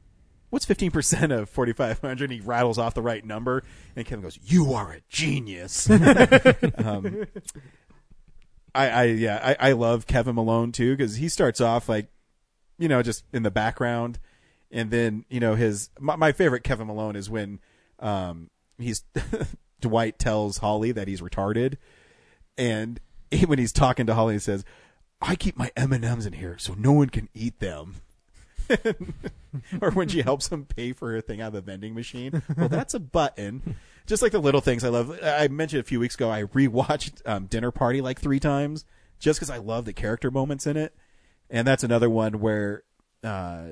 [0.50, 3.64] what's 15% of 4500 and he rattles off the right number
[3.96, 5.90] and kevin goes you are a genius
[6.78, 7.26] um,
[8.76, 12.08] I, I yeah I, I love kevin malone too because he starts off like
[12.78, 14.20] you know just in the background.
[14.72, 17.60] And then you know his my, my favorite kevin malone is when
[18.00, 19.04] um he's
[19.82, 21.78] dwight tells holly that he's retarded.
[22.58, 23.00] And
[23.32, 24.64] he- when he's talking to holly he says
[25.22, 27.96] i keep my m&ms in here so no one can eat them
[29.82, 32.42] or when she helps him pay for her thing out of the vending machine.
[32.58, 33.76] Well, that's a button.
[34.06, 35.18] Just like the little things I love.
[35.24, 38.86] I mentioned a few weeks ago I rewatched um, Dinner Party like three times
[39.20, 40.96] just because I love the character moments in it,
[41.50, 42.84] and that's another one where
[43.24, 43.64] uh,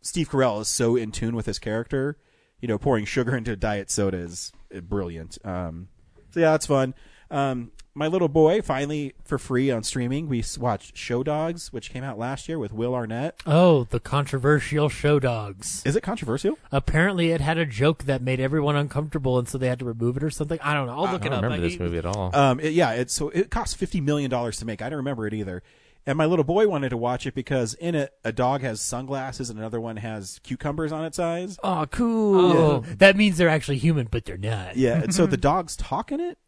[0.00, 2.16] Steve Carell is so in tune with his character.
[2.60, 5.38] You know, pouring sugar into diet soda is brilliant.
[5.44, 5.88] Um,
[6.30, 6.94] so yeah, that's fun.
[7.30, 10.28] Um, my little boy finally for free on streaming.
[10.28, 13.40] We watched Show Dogs, which came out last year with Will Arnett.
[13.46, 15.82] Oh, the controversial show dogs.
[15.84, 16.58] Is it controversial?
[16.70, 20.16] Apparently, it had a joke that made everyone uncomfortable, and so they had to remove
[20.16, 20.58] it or something.
[20.62, 20.94] I don't know.
[21.04, 21.24] I'll look it up.
[21.24, 21.42] I it don't up.
[21.44, 22.34] remember I- this movie at all.
[22.34, 24.80] Um, it- yeah, it's so it cost fifty million dollars to make.
[24.82, 25.62] I don't remember it either.
[26.04, 29.50] And my little boy wanted to watch it because in it a dog has sunglasses
[29.50, 31.60] and another one has cucumbers on its eyes.
[31.62, 32.52] Oh, cool.
[32.52, 34.76] Oh, that means they're actually human, but they're not.
[34.76, 36.38] Yeah, and so the dogs talk in it,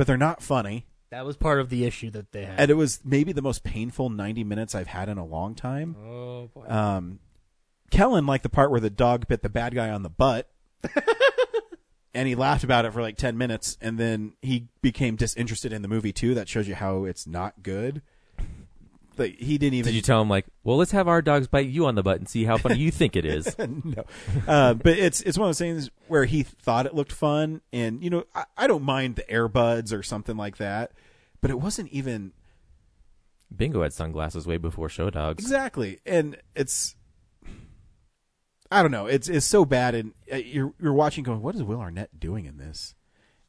[0.00, 0.86] but they're not funny.
[1.10, 2.58] That was part of the issue that they had.
[2.58, 5.94] And it was maybe the most painful ninety minutes I've had in a long time.
[6.02, 6.64] oh boy.
[6.66, 7.18] Um,
[7.90, 10.50] Kellen liked the part where the dog bit the bad guy on the butt.
[12.14, 15.82] and he laughed about it for like 10 minutes and then he became disinterested in
[15.82, 16.32] the movie too.
[16.34, 18.00] That shows you how it's not good.
[19.28, 21.86] He didn't even Did you tell him like, well, let's have our dogs bite you
[21.86, 23.56] on the butt and see how funny you think it is?
[23.58, 24.04] no,
[24.48, 28.02] uh, but it's it's one of those things where he thought it looked fun, and
[28.02, 30.92] you know I, I don't mind the Airbuds or something like that,
[31.40, 32.32] but it wasn't even
[33.54, 35.42] Bingo had sunglasses way before Show Dogs.
[35.42, 36.94] exactly, and it's
[38.70, 41.62] I don't know, it's it's so bad, and uh, you're you're watching going, what is
[41.62, 42.94] Will Arnett doing in this?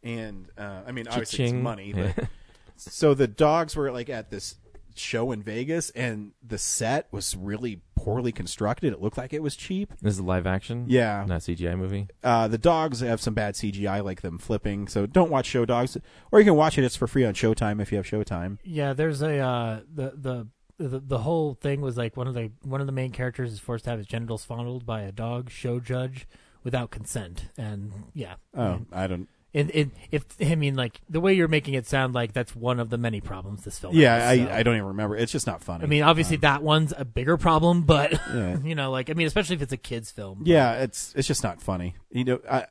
[0.03, 1.61] And uh, I mean, obviously it's Cha-ching.
[1.63, 2.27] money, but
[2.75, 4.55] so the dogs were like at this
[4.95, 8.93] show in Vegas, and the set was really poorly constructed.
[8.93, 9.93] It looked like it was cheap.
[10.01, 11.23] This is a live action, Yeah.
[11.27, 12.07] not CGI movie.
[12.23, 14.87] Uh, the dogs have some bad CGI, like them flipping.
[14.87, 15.97] So don't watch Show Dogs,
[16.31, 16.83] or you can watch it.
[16.83, 18.57] It's for free on Showtime if you have Showtime.
[18.63, 20.47] Yeah, there's a uh, the the.
[20.77, 23.59] The, the whole thing was like one of the one of the main characters is
[23.59, 26.27] forced to have his genitals fondled by a dog show judge
[26.63, 29.29] without consent, and yeah, Oh, I don't.
[29.53, 32.79] And, and if I mean like the way you're making it sound like that's one
[32.79, 33.93] of the many problems this film.
[33.95, 34.45] Yeah, has, so.
[34.45, 35.17] I, I don't even remember.
[35.17, 35.83] It's just not funny.
[35.83, 38.57] I mean, obviously Um, that one's a bigger problem, but Yeah.
[38.63, 40.43] you know, like I mean, especially if it's a kids' film.
[40.45, 41.95] yeah, it's it's just not funny.
[42.11, 42.65] You know, I,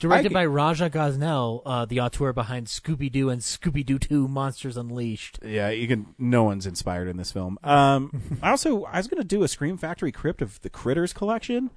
[0.00, 4.26] Directed I- by Raja Gosnell, uh, the auteur behind Scooby Doo and Scooby Doo 2
[4.26, 5.38] Monsters Unleashed.
[5.44, 6.16] Yeah, you can.
[6.18, 7.56] No one's inspired in this film.
[7.62, 11.12] Um, I also I was going to do a Scream Factory crypt of the Critters
[11.12, 11.70] collection,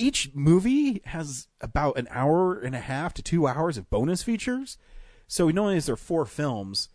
[0.00, 4.78] each movie has about an hour and a half to two hours of bonus features.
[5.28, 6.88] So not only is there four films,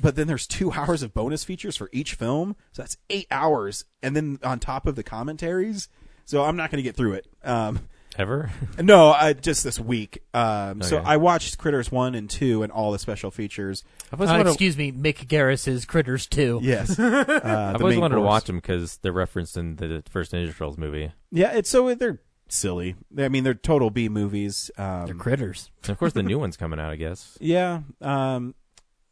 [0.00, 2.56] but then there's two hours of bonus features for each film.
[2.72, 5.88] So that's eight hours, and then on top of the commentaries.
[6.24, 7.26] So I'm not going to get through it.
[7.42, 7.88] Um,
[8.18, 8.50] Ever?
[8.80, 10.24] no, I, just this week.
[10.34, 11.06] Um, So Okay.
[11.06, 13.84] I watched Critters one and two and all the special features.
[14.12, 16.60] I've always Uh, wanted, excuse me, Mick Garris's Critters 2.
[16.62, 20.32] Yes, uh, I've always main wanted to watch them because they're referenced in the first
[20.32, 21.12] Ninja Turtles movie.
[21.30, 22.96] Yeah, it's so they're silly.
[23.16, 24.70] I mean, they're total B movies.
[24.76, 25.70] Um, They're critters.
[25.82, 26.90] And of course, the new one's coming out.
[26.90, 27.36] I guess.
[27.40, 28.54] yeah, um,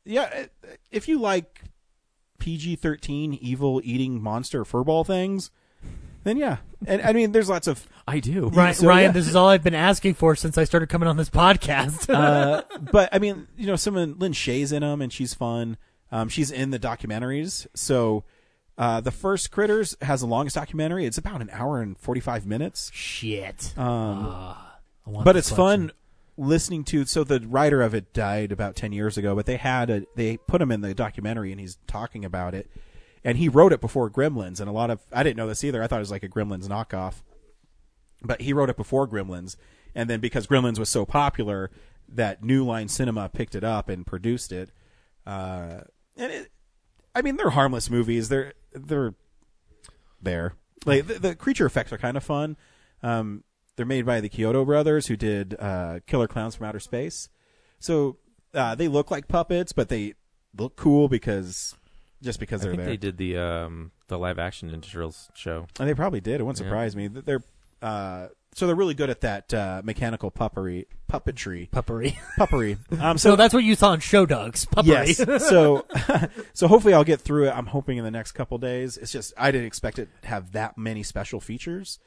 [0.04, 0.46] yeah.
[0.90, 1.62] If you like
[2.38, 5.50] PG thirteen evil eating monster furball things,
[6.24, 6.58] then yeah.
[6.86, 8.48] And I mean, there's lots of I do.
[8.48, 9.12] Ryan, so, Ryan yeah.
[9.12, 12.12] this is all I've been asking for since I started coming on this podcast.
[12.12, 15.76] uh, but I mean, you know, someone Lin Shaye's in them, and she's fun.
[16.12, 17.66] Um, she's in the documentaries.
[17.74, 18.24] So
[18.78, 21.06] uh, the first Critters has the longest documentary.
[21.06, 22.90] It's about an hour and forty five minutes.
[22.92, 23.72] Shit.
[23.76, 24.56] Um,
[25.06, 25.92] want but it's fun
[26.36, 27.04] listening to.
[27.06, 30.36] So the writer of it died about ten years ago, but they had a they
[30.36, 32.70] put him in the documentary, and he's talking about it.
[33.24, 35.82] And he wrote it before Gremlins, and a lot of I didn't know this either.
[35.82, 37.22] I thought it was like a Gremlins knockoff,
[38.22, 39.56] but he wrote it before Gremlins,
[39.94, 41.70] and then because Gremlins was so popular,
[42.08, 44.70] that New Line Cinema picked it up and produced it.
[45.26, 45.80] Uh,
[46.16, 46.52] and it,
[47.14, 48.28] I mean, they're harmless movies.
[48.28, 49.14] They're they're
[50.22, 50.54] there.
[50.84, 52.56] Like the, the creature effects are kind of fun.
[53.02, 53.42] Um,
[53.76, 57.28] they're made by the Chiodo brothers who did uh, Killer Clowns from Outer Space.
[57.78, 58.16] So
[58.54, 60.14] uh, they look like puppets, but they
[60.56, 61.74] look cool because
[62.22, 62.88] just because I they're think there.
[62.90, 65.66] they did the um the live action Ninja Turtles show.
[65.78, 66.40] And they probably did.
[66.40, 66.70] It wouldn't Yeah.
[66.70, 67.08] surprise me.
[67.08, 67.42] They're
[67.82, 72.16] uh, so they're really good at that uh, mechanical puppery puppetry Puppery.
[72.38, 72.78] puppery.
[73.00, 74.64] Um, so so that's what you saw in Show Dogs.
[74.64, 75.18] Puppery.
[75.18, 75.46] Yes.
[75.48, 75.84] so,
[76.54, 77.50] so hopefully I'll get through it.
[77.50, 78.96] I'm hoping in the next couple days.
[78.96, 81.98] It's just I didn't expect it to have that many special features.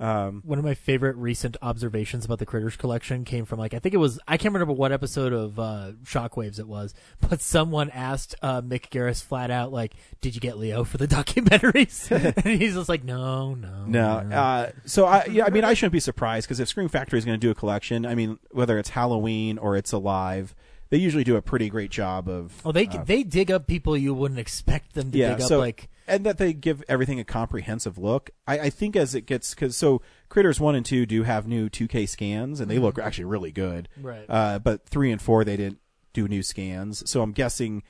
[0.00, 3.80] Um, One of my favorite recent observations about the Critters collection came from like I
[3.80, 6.94] think it was I can't remember what episode of uh, Shockwaves it was,
[7.28, 11.08] but someone asked uh, Mick Garris flat out like, "Did you get Leo for the
[11.08, 12.10] documentaries?"
[12.44, 15.92] and he's just like, "No, no, no, uh, so I yeah, I mean I shouldn't
[15.92, 18.78] be surprised because if Scream Factory is going to do a collection, I mean whether
[18.78, 20.54] it's Halloween or it's Alive,
[20.90, 22.52] they usually do a pretty great job of.
[22.64, 25.48] Oh, they uh, they dig up people you wouldn't expect them to yeah, dig up.
[25.48, 28.30] so like and that they give everything a comprehensive look.
[28.46, 31.68] I, I think as it gets because so Critters one and two do have new
[31.68, 33.88] 2K scans and they look actually really good.
[34.00, 34.24] Right.
[34.28, 35.78] Uh, but three and four they didn't
[36.12, 37.82] do new scans, so I'm guessing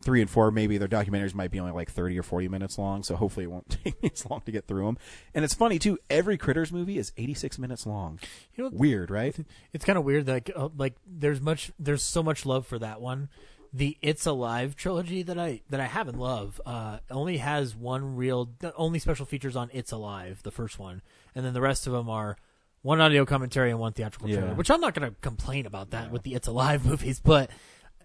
[0.00, 3.02] three and four maybe their documentaries might be only like 30 or 40 minutes long.
[3.02, 4.98] So hopefully it won't take me as long to get through them.
[5.34, 5.98] And it's funny too.
[6.08, 8.18] Every Critters movie is 86 minutes long.
[8.54, 9.36] You know- Weird, right?
[9.72, 12.78] it's kind of weird that like, uh, like there's much there's so much love for
[12.78, 13.28] that one.
[13.72, 18.16] The It's Alive trilogy that I that I have and love uh, only has one
[18.16, 21.02] real only special features on It's Alive, the first one,
[21.34, 22.36] and then the rest of them are
[22.82, 24.46] one audio commentary and one theatrical trailer.
[24.48, 24.52] Yeah.
[24.54, 27.50] Which I'm not going to complain about that with the It's Alive movies, but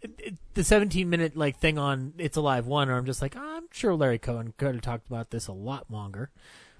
[0.01, 3.35] it, it- the 17 minute like thing on It's Alive one, or I'm just like
[3.37, 6.29] I'm sure Larry Cohen could have talked about this a lot longer.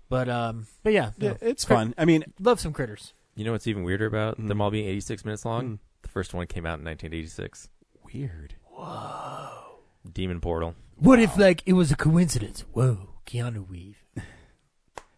[0.09, 1.27] But um, but yeah, no.
[1.29, 1.95] Yeah, it's Crit- fun.
[1.97, 3.13] I mean, Love some critters.
[3.35, 4.47] You know what's even weirder about Mm.
[4.49, 5.79] them all being 86 minutes long?
[6.03, 7.69] The first one came out in 1986.
[8.13, 8.55] weird.
[10.11, 10.75] Demon Portal.
[10.97, 12.65] What if like it was a coincidence?
[12.73, 13.97] Whoa, Keanu Reeves.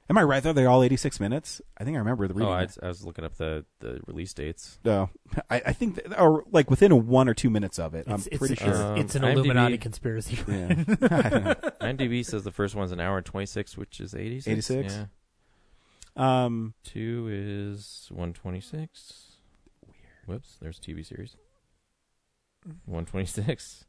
[0.10, 0.54] Am I right though?
[0.54, 1.62] They're all 86 minutes.
[1.78, 2.50] I think I remember the reading.
[2.50, 2.68] Oh, I.
[2.84, 4.78] I was looking up the, the release dates.
[4.86, 5.10] No,
[5.50, 8.06] I, I think, that, or like within a one or two minutes of it.
[8.08, 8.76] I'm It's, it's, pretty it's, sure.
[8.76, 10.38] Um, it's an IMDb Illuminati conspiracy.
[10.48, 10.68] yeah.
[10.70, 11.56] I don't know.
[11.82, 14.48] IMDb says the first one's an hour and 26, which is 86.
[14.48, 14.94] 86?
[14.94, 15.06] Yeah.
[16.46, 19.32] Um, Two is 126.
[20.28, 21.36] Whoops, there's a TV series.
[22.86, 23.86] 126.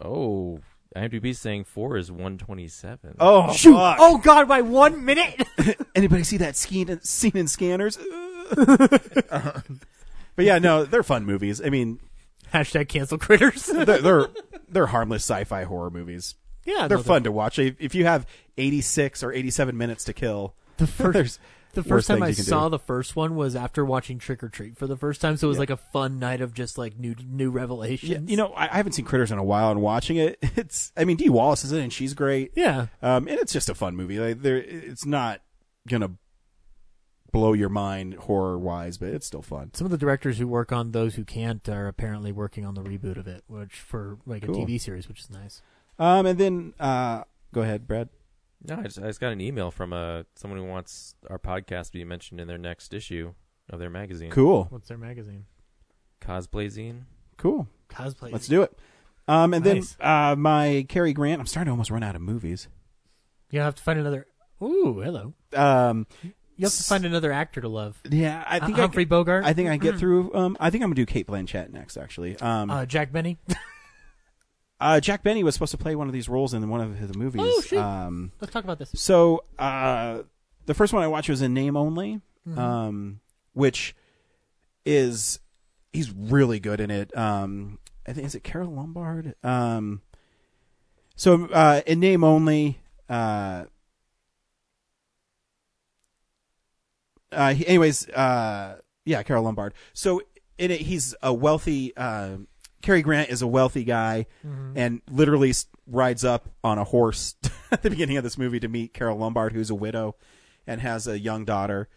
[0.00, 0.60] Oh,
[0.96, 3.16] IMDb's saying four is 127.
[3.20, 3.74] oh, Shoot!
[3.74, 3.96] fuck.
[4.00, 4.48] Oh God!
[4.48, 5.42] By one minute.
[5.94, 7.98] Anybody see that scene, scene in Scanners?
[8.52, 9.60] Uh-huh.
[10.36, 11.62] but yeah, no, they're fun movies.
[11.64, 12.00] I mean,
[12.52, 13.64] Hashtag cancel critters.
[13.66, 14.26] they're they're,
[14.68, 16.34] they're harmless sci-fi horror movies.
[16.66, 17.58] yeah, They're no, fun to watch.
[17.58, 18.26] If if you have
[18.58, 21.38] 86 or 87 minutes to kill, The first, there's
[21.72, 22.70] the first time I saw do.
[22.70, 25.36] the first one was after watching Trick or Treat for the first time.
[25.36, 25.60] So it was Yeah.
[25.60, 28.10] like a fun night of just like new new revelations.
[28.10, 30.92] Yeah, you know, I, I haven't seen Critters in a while, and watching it, it's.
[30.96, 32.52] I mean, Dee Wallace is in, it, and she's great.
[32.54, 32.86] Yeah.
[33.02, 34.18] Um, and it's just a fun movie.
[34.18, 35.40] Like, there, it's not
[35.88, 36.10] gonna
[37.32, 39.70] blow your mind horror wise, but it's still fun.
[39.72, 42.82] Some of the directors who work on Those Who Can't are apparently working on the
[42.82, 45.62] reboot of it, which for like a TV series, which is nice.
[45.98, 47.24] Um, and then uh,
[47.54, 48.10] go ahead, Brad.
[48.68, 51.86] No, I just, I just got an email from uh, someone who wants our podcast
[51.86, 53.34] to be mentioned in their next issue
[53.70, 54.30] of their magazine.
[54.30, 54.66] Cool.
[54.70, 55.46] What's their magazine?
[56.20, 57.02] Cosplay zine.
[57.36, 57.66] Cool.
[57.88, 58.30] Cosplay.
[58.32, 58.78] Let's do it.
[59.26, 59.94] Um, and Nice.
[59.96, 61.40] then uh, my Cary Grant.
[61.40, 62.68] I'm starting to almost run out of movies.
[63.50, 64.26] You have to find another.
[64.62, 65.34] Ooh, hello.
[65.54, 66.06] Um,
[66.56, 68.00] You have to find another actor to love.
[68.08, 69.44] yeah, I Uh, think I Humphrey could- Bogart.
[69.44, 70.32] I think I get through.
[70.34, 71.96] Um, I think I'm gonna do Cate Blanchett next.
[71.96, 73.38] Actually, um, uh, Jack Benny.
[74.82, 77.14] uh, Jack Benny was supposed to play one of these roles in one of his
[77.16, 77.42] movies.
[77.44, 77.78] Oh, shit.
[77.78, 78.90] Um, Let's talk about this.
[78.94, 80.22] So uh,
[80.66, 82.58] the first one I watched was in Name Only, Mhm.
[82.58, 83.20] um,
[83.52, 83.94] which
[84.84, 85.38] is
[85.92, 87.16] he's really good in it.
[87.16, 89.34] Um, I think is it Carole Lombard.
[89.44, 90.02] Um,
[91.14, 93.64] so uh, in Name Only, uh,
[97.30, 99.74] uh, he, anyways, uh, yeah, Carole Lombard.
[99.92, 100.20] So
[100.58, 101.96] in it, he's a wealthy.
[102.82, 104.72] Cary Grant is a wealthy guy, Mhm.
[104.76, 105.52] and literally
[105.86, 107.34] rides up on a horse
[107.72, 110.16] at the beginning of this movie to meet Carole Lombard, who's a widow
[110.66, 111.88] and has a young daughter.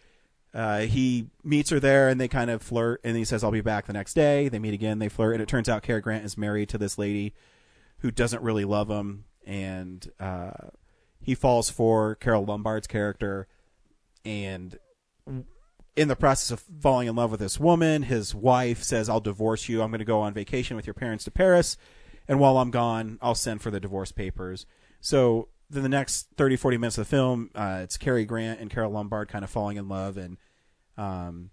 [0.54, 3.00] Uh, he meets her there, and they kind of flirt.
[3.04, 5.42] And he says, "I'll be back the next day." They meet again, they flirt, and
[5.42, 7.34] it turns out Cary Grant is married to this lady
[7.98, 10.50] who doesn't really love him, and uh,
[11.20, 13.48] he falls for Carole Lombard's character,
[14.24, 14.78] and
[15.96, 19.68] in the process of falling in love with this woman, his wife says, I'll divorce
[19.68, 19.82] you.
[19.82, 21.76] I'm going to go on vacation with your parents to Paris.
[22.28, 24.66] And while I'm gone, I'll send for the divorce papers.
[25.00, 28.70] So then the next 30, 40 minutes of the film, uh, it's Cary Grant and
[28.70, 30.36] Carole Lombard kind of falling in love and
[30.98, 31.50] um,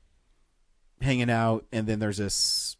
[1.01, 1.65] hanging out.
[1.71, 2.75] And then there's this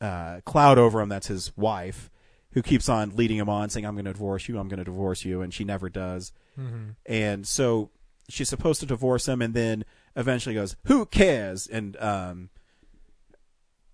[0.00, 2.10] uh, cloud over him that's his wife
[2.52, 4.58] who keeps on leading him on saying, I'm going to divorce you.
[4.58, 5.42] I'm going to divorce you.
[5.42, 6.32] And she never does.
[6.58, 6.96] Mhm.
[7.06, 7.90] And so
[8.28, 9.84] she's supposed to divorce him and then
[10.16, 11.66] eventually goes, who cares?
[11.66, 12.50] And, um,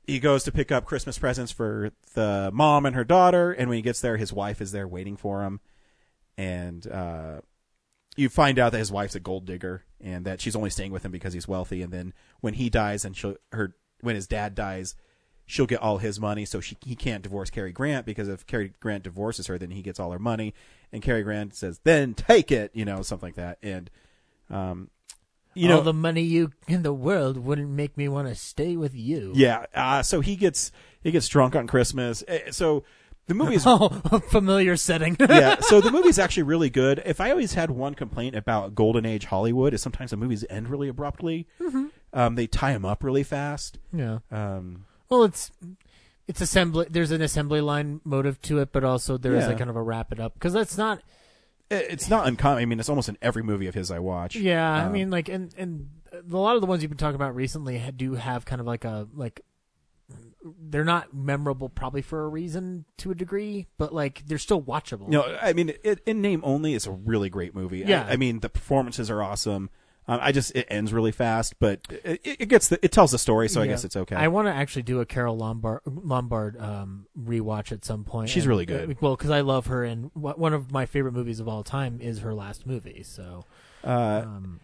[0.06, 3.52] he goes to pick up Christmas presents for the mom and her daughter.
[3.52, 5.60] And when he gets there, his wife is there waiting for him.
[6.36, 7.40] And, uh,
[8.16, 11.04] you find out that his wife's a gold digger and that she's only staying with
[11.04, 11.82] him because he's wealthy.
[11.82, 14.96] And then when he dies and she'll, her, when his dad dies,
[15.46, 16.44] she'll get all his money.
[16.44, 19.82] So she, he can't divorce Cary Grant because if Cary Grant divorces her, then he
[19.82, 20.52] gets all her money.
[20.90, 23.58] And Cary Grant says, then take it, you know, something like that.
[23.62, 23.90] And,
[24.50, 24.90] um,
[25.58, 28.76] you All know, the money you in the world wouldn't make me want to stay
[28.76, 29.32] with you.
[29.34, 29.66] yeah.
[29.74, 30.70] Uh, so he gets,
[31.02, 32.22] he gets drunk on Christmas.
[32.28, 32.84] Eh, So
[33.26, 33.88] the movie is Oh,
[34.30, 35.16] familiar setting.
[35.20, 37.02] yeah, so the movie's actually really good.
[37.04, 40.68] If I always had one complaint about Golden Age Hollywood, is sometimes the movies end
[40.68, 41.46] really abruptly.
[41.60, 41.90] Mhm.
[42.12, 43.78] Um, they tie them up really fast.
[43.92, 44.20] Yeah.
[44.30, 45.50] Um, Well, it's
[46.26, 46.86] it's assembly.
[46.90, 49.52] There's an assembly line motive to it, but also there is Yeah.
[49.52, 51.00] a kind of a wrap it up because that's not.
[51.70, 52.62] It- it's not uncommon.
[52.62, 54.36] I mean, it's almost in every movie of his I watch.
[54.36, 57.14] Yeah, I Um, mean, like, and and a lot of the ones you've been talking
[57.16, 59.40] about recently do have kind of like a like.
[60.70, 65.08] They're not memorable, probably for a reason to a degree, but like they're still watchable.
[65.08, 67.80] No, I mean, it, in name only, it's a really great movie.
[67.80, 68.06] Yeah.
[68.08, 69.68] I, I mean, the performances are awesome.
[70.10, 73.18] Um, I just it ends really fast, but it, it gets the, it tells the
[73.18, 73.72] story, so I Yeah.
[73.72, 74.16] guess it's okay.
[74.16, 78.30] I want to actually do a Carole Lombard Lombard um, rewatch at some point.
[78.30, 79.00] She's really uh, good.
[79.02, 82.20] well, because I love her, and one of my favorite movies of all time is
[82.20, 83.02] her last movie.
[83.02, 83.44] So,
[83.84, 84.60] Uh, um,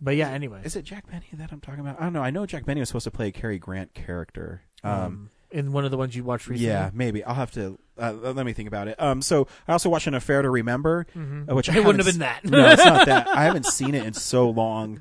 [0.00, 0.30] but yeah.
[0.30, 2.00] Anyway, is it Jack Benny that I'm talking about?
[2.00, 2.22] I don't know.
[2.22, 4.62] I know Jack Benny was supposed to play a Cary Grant character.
[4.82, 6.68] Um, um, in one of the ones you watched recently?
[6.70, 9.00] Yeah, maybe I'll have to uh, let me think about it.
[9.00, 11.50] Um, so I also watched an affair to remember, Mhm.
[11.50, 12.44] uh, which I It wouldn't haven't been that.
[12.44, 13.28] no, it's not that.
[13.34, 15.00] I haven't seen it in so long.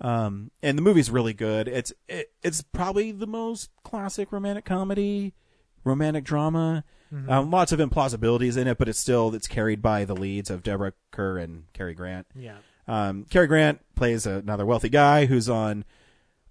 [0.00, 1.68] Um, and the movie's really good.
[1.68, 5.32] It's it, it's probably the most classic romantic comedy,
[5.84, 6.84] romantic drama.
[7.12, 7.30] Mhm.
[7.30, 10.62] Um, lots of implausibilities in it, but it's still it's carried by the leads of
[10.62, 12.26] Deborah Kerr and Cary Grant.
[12.34, 12.56] Yeah.
[12.86, 15.84] Um, Cary Grant plays another wealthy guy who's on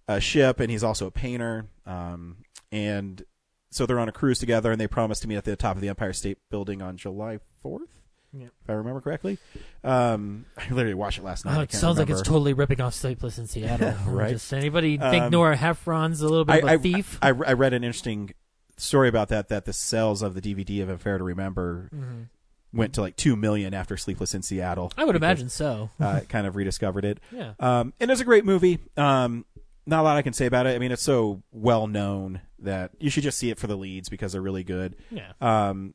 [0.08, 1.68] a ship, and he's also a painter.
[1.86, 2.38] Um,
[2.72, 3.24] and
[3.74, 5.82] so they're on a cruise together, and they promise to meet at the top of
[5.82, 7.90] the Empire State Building on July fourth,
[8.32, 8.48] Yeah.
[8.64, 9.38] if I remember correctly.
[9.84, 11.58] Um, I literally watched it last night.
[11.58, 13.94] Oh, it can't sounds like it's totally ripping off Sleepless in Seattle.
[14.08, 14.32] Right.
[14.32, 17.18] Just anybody think Um, Nora Ephron's a little bit of a I, thief?
[17.22, 18.32] I, I read an interesting
[18.78, 19.50] story about that.
[19.50, 22.28] That the sales of the DVD of Affair to Remember Mhm.
[22.74, 24.92] went to like two million after Sleepless in Seattle.
[24.98, 25.90] I would because, imagine so.
[26.00, 27.20] uh, kind of rediscovered it.
[27.32, 27.54] Yeah.
[27.60, 28.80] Um, and it's a great movie.
[28.98, 29.46] Um,
[29.86, 30.76] not a lot I can say about it.
[30.76, 34.10] I mean, it's so well known that you should just see it for the leads
[34.10, 34.96] because they're really good.
[35.12, 35.32] Yeah.
[35.42, 35.94] Um,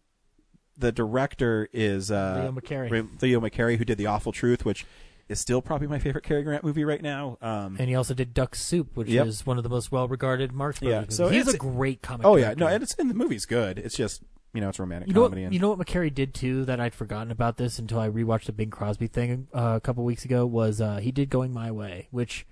[0.76, 2.90] the director is uh, Leo McCarey.
[2.90, 4.86] Ray- Leo McCarey, who did The Awful Truth, which
[5.28, 7.36] is still probably my favorite Cary Grant movie right now.
[7.42, 9.26] Um, and he also did Duck Soup, which Yep.
[9.26, 11.16] is one of the most well-regarded Marx yeah, movies.
[11.16, 12.24] so he's a great comic.
[12.26, 12.60] Oh yeah, character.
[12.64, 13.78] no, and it's and the movie's good.
[13.78, 14.22] It's just
[14.54, 15.44] you know it's romantic You know, what, comedy.
[15.44, 18.44] and, you know what McCarey did too that I'd forgotten about this until I rewatched
[18.46, 21.70] the Bing Crosby thing uh, a couple weeks ago was uh, he did Going My
[21.70, 22.46] Way, which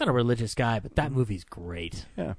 [0.00, 2.06] not a religious guy, but that movie's great.
[2.16, 2.34] Yeah.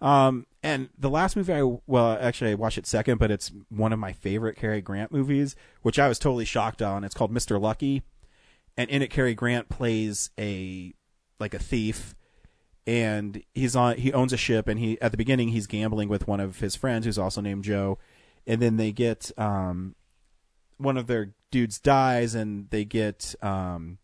[0.00, 3.92] Um, and the last movie I well, actually I watched it second, but it's one
[3.92, 7.04] of my favorite Cary Grant movies, which I was totally shocked on.
[7.04, 7.60] It's called Mr.
[7.60, 8.02] Lucky,
[8.76, 10.92] and in it Cary Grant plays a
[11.38, 12.14] like a thief,
[12.86, 16.26] and he's on he owns a ship, and he at the beginning he's gambling with
[16.28, 17.98] one of his friends who's also named Joe,
[18.46, 19.94] and then they get um
[20.76, 23.98] one of their dudes dies, and they get um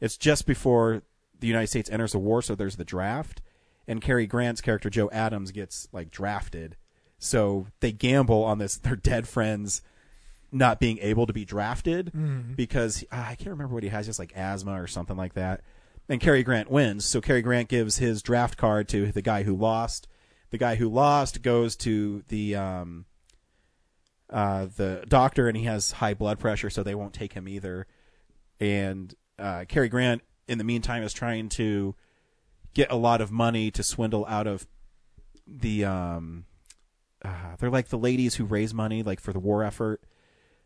[0.00, 1.02] it's just before
[1.38, 3.42] the United States enters the war, so there's the draft,
[3.88, 6.76] and Cary Grant's character Joe Adams gets like drafted.
[7.18, 9.82] So they gamble on this their dead friends
[10.52, 12.56] not being able to be drafted Mhm.
[12.56, 15.62] because ah, I can't remember what he has, just like asthma or something like that.
[16.08, 19.56] And Cary Grant wins, so Cary Grant gives his draft card to the guy who
[19.56, 20.06] lost.
[20.50, 23.06] The guy who lost goes to the um,
[24.30, 27.86] uh, the doctor, and he has high blood pressure, so they won't take him either.
[28.60, 31.94] And uh, Cary Grant, in the meantime, is trying to
[32.76, 34.66] get a lot of money to swindle out of
[35.46, 36.44] the um,
[37.24, 40.02] uh, they're like the ladies who raise money like for the war effort.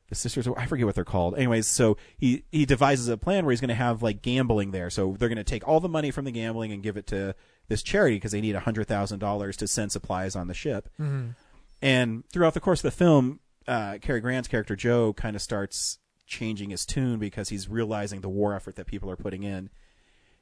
[0.08, 1.36] The sisters, I forget what they're called.
[1.36, 4.90] Anyways, so he he devises a plan where he's going to have like gambling there.
[4.90, 7.36] So they're going to take all the money from the gambling and give it to
[7.68, 10.88] this charity because they need a hundred thousand dollars to send supplies on the ship.
[10.98, 11.36] Mhm.
[11.80, 13.38] And throughout the course of the film,
[13.68, 18.28] uh, Cary Grant's character Joe kind of starts changing his tune because he's realizing the
[18.28, 19.70] war effort that people are putting in,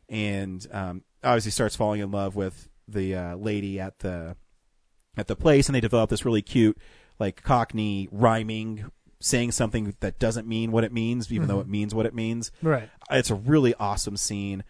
[0.08, 4.36] and um, obviously starts falling in love with the uh, lady at the
[5.16, 6.78] at the place, and they develop this really cute,
[7.18, 8.90] like Cockney rhyming,
[9.20, 11.62] saying something that doesn't mean what it means, even though Mhm.
[11.62, 12.52] it means what it means.
[12.62, 12.88] Right.
[13.10, 14.62] It's a really awesome scene,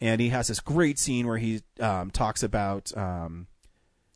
[0.00, 3.48] and he has this great scene where he um, talks about um,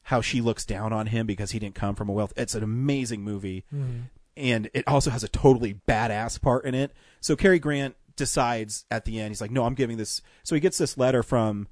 [0.02, 2.32] how she looks down on him because he didn't come from a wealth.
[2.36, 4.02] It's an amazing movie, Mhm.
[4.36, 6.92] and it also has a totally badass part in it.
[7.20, 10.60] So Cary Grant decides at the end, he's like, "No, I'm giving this." So he
[10.60, 11.68] gets this letter from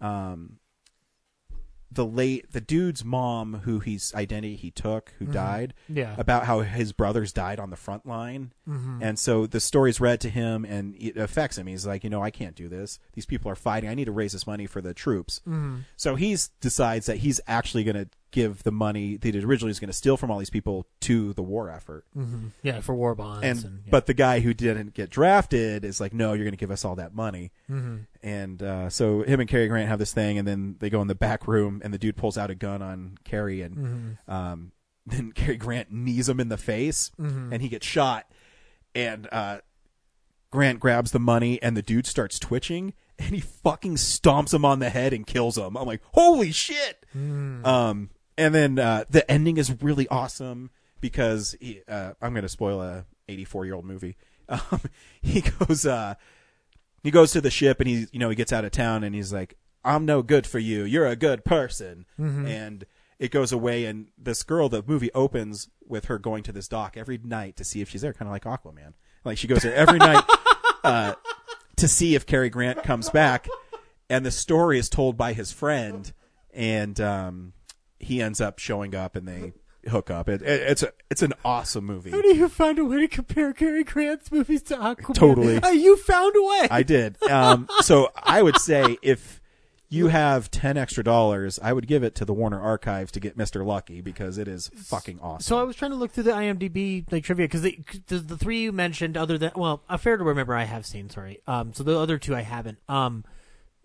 [0.00, 0.58] um,
[1.90, 5.32] the late the dude's mom, who he's identity he took, who Mhm.
[5.32, 6.14] died, Yeah.
[6.18, 8.98] about how his brothers died on the front line, Mhm.
[9.02, 11.66] and so the story's read to him, and it affects him.
[11.66, 12.98] He's like, you know, I can't do this.
[13.14, 13.88] These people are fighting.
[13.88, 15.40] I need to raise this money for the troops.
[15.48, 15.84] Mhm.
[15.96, 19.80] So he decides that he's actually going to give the money that he originally was
[19.80, 22.04] going to steal from all these people to the war effort.
[22.16, 22.50] Mhm.
[22.62, 23.42] Yeah, for war bonds.
[23.44, 23.90] And, And, yeah.
[23.90, 26.84] but the guy who didn't get drafted is like, no, you're going to give us
[26.84, 27.52] all that money.
[27.70, 28.06] Mhm.
[28.22, 31.08] And uh, so him and Cary Grant have this thing, and then they go in
[31.08, 33.76] the back room, and the dude pulls out a gun on Cary, and
[34.28, 34.32] Mhm.
[34.32, 34.72] um,
[35.06, 37.50] then Cary Grant knees him in the face, Mhm.
[37.52, 38.30] and he gets shot.
[38.94, 39.60] And uh,
[40.50, 44.78] Grant grabs the money, and the dude starts twitching, and he fucking stomps him on
[44.78, 45.76] the head and kills him.
[45.76, 47.04] I'm like, holy shit!
[47.16, 47.66] Mm.
[47.66, 50.70] Um, and then uh, the ending is really awesome
[51.00, 54.16] because he, uh, I'm going to spoil a 84 year old movie.
[54.50, 54.80] Um,
[55.20, 56.14] he goes, uh,
[57.02, 59.14] he goes to the ship and he, you know, he gets out of town and
[59.14, 60.84] he's like, "I'm no good for you.
[60.84, 62.48] You're a good person." Mhm.
[62.48, 62.86] And
[63.18, 66.96] it goes away, and this girl, the movie opens with her going to this dock
[66.96, 68.94] every night to see if she's there, kind of like Aquaman.
[69.22, 70.24] Like she goes there every night
[70.82, 71.12] uh,
[71.76, 73.48] to see if Cary Grant comes back,
[74.08, 76.10] and the story is told by his friend,
[76.54, 77.52] and um,
[77.98, 79.52] he ends up showing up, and they
[79.88, 80.28] hook up.
[80.28, 82.10] It, it, it's a, it's an awesome movie.
[82.10, 85.14] How do you find a way to compare Cary Grant's movies to Aquaman?
[85.14, 85.56] Totally.
[85.56, 86.68] Uh, you found a way.
[86.70, 87.20] I did.
[87.24, 89.40] Um, so I would say if
[89.88, 93.36] you have ten extra dollars, I would give it to the Warner Archives to get
[93.36, 95.42] Mister Lucky because it is fucking awesome.
[95.42, 98.60] So I was trying to look through the IMDb like trivia because the, the three
[98.62, 101.10] you mentioned, other than well, a fair to remember, I have seen.
[101.10, 101.40] Sorry.
[101.46, 101.72] Um.
[101.72, 102.78] So the other two I haven't.
[102.88, 103.24] Um.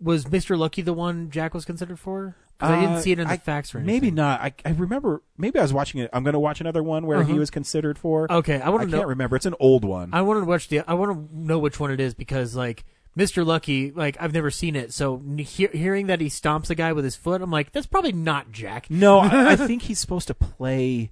[0.00, 0.58] Was Mr.
[0.58, 2.36] Lucky the one Jack was considered for?
[2.58, 3.94] 'Cause I didn't Uh, see it in the I- facts or anything.
[3.94, 4.40] Maybe not.
[4.40, 5.22] I, I remember.
[5.36, 6.08] Maybe I was watching it.
[6.12, 7.40] I'm going to watch another one where he Uh-huh.
[7.40, 8.30] was considered for.
[8.30, 9.34] Okay, I wanna I can't remember.
[9.36, 10.10] It's an old one.
[10.12, 10.80] I want to watch the.
[10.88, 12.84] I want to know which one it is because like
[13.18, 13.44] Mr.
[13.44, 17.04] Lucky, like I've never seen it, so hear, hearing that he stomps a guy with
[17.04, 18.88] his foot, I'm like, that's probably not Jack.
[18.90, 21.10] No, I, I think he's supposed to play.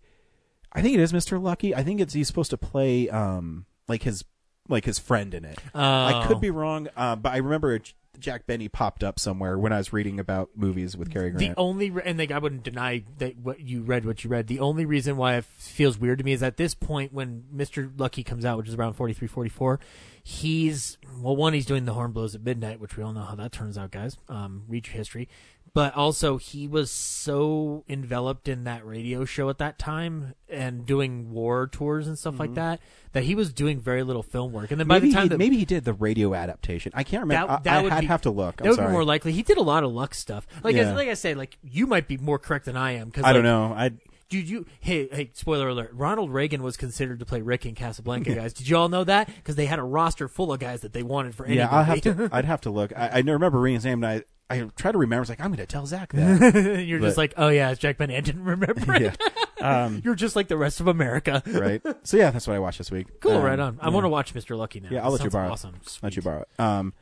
[0.73, 1.41] I think it is Mr.
[1.43, 1.75] Lucky.
[1.75, 4.25] I think it's he's supposed to play um like his
[4.69, 5.59] like his friend in it.
[5.75, 6.29] I Oh.
[6.29, 9.79] could be wrong, uh, but I remember J- Jack Benny popped up somewhere when I
[9.79, 11.55] was reading about movies with Cary Grant.
[11.57, 14.47] The only re- and like I wouldn't deny that what you read what you read.
[14.47, 17.91] The only reason why it feels weird to me is at this point when Mr.
[17.99, 19.81] Lucky comes out, which is around 43 44,
[20.23, 23.35] he's well one he's doing the horn blows at midnight, which we all know how
[23.35, 24.17] that turns out, guys.
[24.29, 25.29] Um read your history.
[25.75, 31.33] But also he was so enveloped in that radio show at that time and doing
[31.33, 32.57] war tours and stuff like mm-hmm.
[32.57, 32.81] that
[33.13, 34.71] that he was doing very little film work.
[34.71, 36.93] And then by maybe the time he, that maybe he did the radio adaptation.
[36.95, 37.59] I can't remember.
[37.63, 38.57] that, I, I would would be- have to look.
[38.57, 38.89] That I'm would sorry.
[38.89, 39.33] be more likely.
[39.33, 40.47] He did a lot of luck stuff.
[40.63, 40.83] Like Yeah.
[40.83, 43.11] as, like I said, like you might be more correct than I am.
[43.11, 43.73] Cause, I don't know.
[43.75, 43.93] I
[44.33, 45.91] did you hey hey spoiler alert!
[45.93, 48.55] Ronald Reagan was considered to play Rick in Casablanca, guys.
[48.55, 49.27] Did you all know that?
[49.27, 51.85] Because they had a roster full of guys that they wanted for any yeah, i'll
[51.85, 52.95] have to i'd have to look.
[52.97, 55.23] I, I remember reading his name, and I I try to remember.
[55.23, 56.83] It's like I'm going to tell Zach that.
[56.87, 58.11] You're But- just like, oh yeah, it's Jack Ben.
[58.11, 59.03] I didn't remember it.
[59.03, 59.85] yeah.
[59.85, 61.43] Um, You're just like the rest of America.
[61.47, 61.81] right.
[62.05, 63.21] So yeah, that's what I watched this week.
[63.21, 63.79] Cool, Um, right on.
[63.81, 63.95] I yeah.
[63.95, 64.57] want to watch Mr.
[64.57, 64.89] Lucky now.
[64.91, 65.49] Yeah, I'll That let you borrow.
[65.49, 65.53] it.
[65.53, 65.75] Awesome.
[66.03, 66.49] Let you borrow it.
[66.61, 66.93] Um,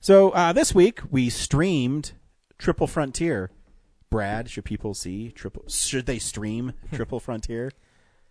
[0.00, 2.12] so uh, this week we streamed
[2.58, 3.50] Triple Frontier.
[4.10, 5.64] Brad, should people see Triple?
[5.68, 7.72] Should they stream Triple Frontier?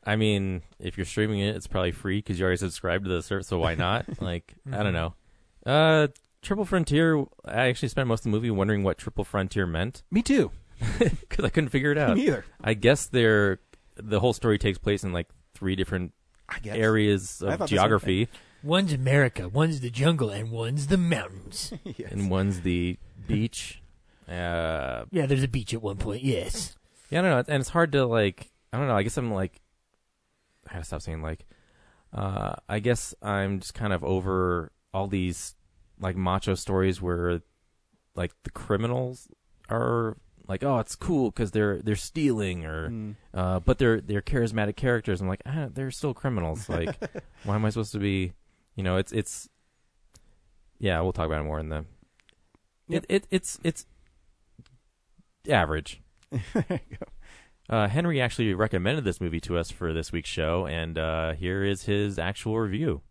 [0.04, 3.24] I mean, if you're streaming it, it's probably free because you already subscribed to the
[3.24, 3.48] service.
[3.48, 4.06] So why not?
[4.22, 5.14] like, I don't know.
[5.66, 6.08] Uh,
[6.42, 7.26] Triple Frontier.
[7.46, 10.52] I actually spent most of the movie wondering what Triple Frontier meant Me too.
[11.00, 12.16] because I couldn't figure it out.
[12.18, 12.46] Me either.
[12.64, 13.60] I guess they're
[13.96, 16.14] the whole story takes place in like three different
[16.50, 16.76] I guess.
[16.76, 18.28] areas I thought of the same geography,
[18.64, 21.74] One's America, one's the jungle, and one's the mountains.
[21.84, 22.12] Yes.
[22.12, 22.98] and one's the
[23.28, 23.78] beach.
[24.30, 26.24] Uh, Yeah, there's a beach at one point.
[26.24, 26.78] Yes.
[27.10, 28.50] Yeah, I don't know, and it's hard to like.
[28.72, 28.96] I don't know.
[28.96, 29.60] I guess I'm like.
[30.70, 31.46] I gotta stop saying like.
[32.14, 35.56] Uh, I guess I'm just kind of over all these
[36.02, 37.42] like macho stories where,
[38.16, 39.30] like the criminals
[39.70, 40.18] are
[40.48, 43.16] like, oh, it's cool because they're they're stealing or, Mm.
[43.34, 45.22] uh, but they're they're charismatic characters.
[45.22, 46.68] I'm like, ah, they're still criminals.
[46.68, 46.96] Like,
[47.46, 48.34] why am I supposed to be?
[48.76, 49.48] You know, it's it's.
[50.80, 51.86] Yeah, we'll talk about it more in the.
[52.90, 53.06] Yep.
[53.08, 53.86] It, it it's it's
[55.50, 56.02] average.
[56.32, 56.42] there
[56.90, 57.06] you go.
[57.76, 61.64] Uh, Henry actually recommended this movie to us for this week's show, and uh, here
[61.64, 63.02] is his actual review.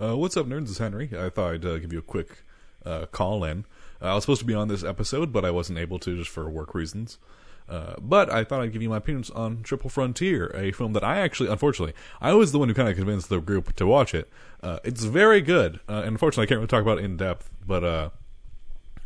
[0.00, 0.68] Uh, what's up, nerds?
[0.68, 1.08] It's Henry.
[1.18, 2.42] I thought I'd uh, give you a quick
[2.84, 3.64] uh, call in.
[4.00, 6.28] Uh, I was supposed to be on this episode, but I wasn't able to just
[6.28, 7.18] for work reasons.
[7.66, 11.02] Uh, but I thought I'd give you my opinions on Triple Frontier, a film that
[11.02, 14.14] I actually, unfortunately, I was the one who kind of convinced the group to watch
[14.14, 14.28] it.
[14.62, 17.82] Uh, it's very good, and unfortunately, I can't really talk about it in depth, but
[17.82, 18.10] I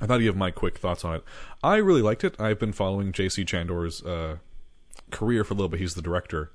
[0.06, 1.24] thought I'd give my quick thoughts on it.
[1.62, 2.38] I really liked it.
[2.40, 3.44] I've been following J.C.
[3.44, 4.02] Chandor's
[5.10, 5.80] career for a little bit.
[5.80, 6.50] He's the director,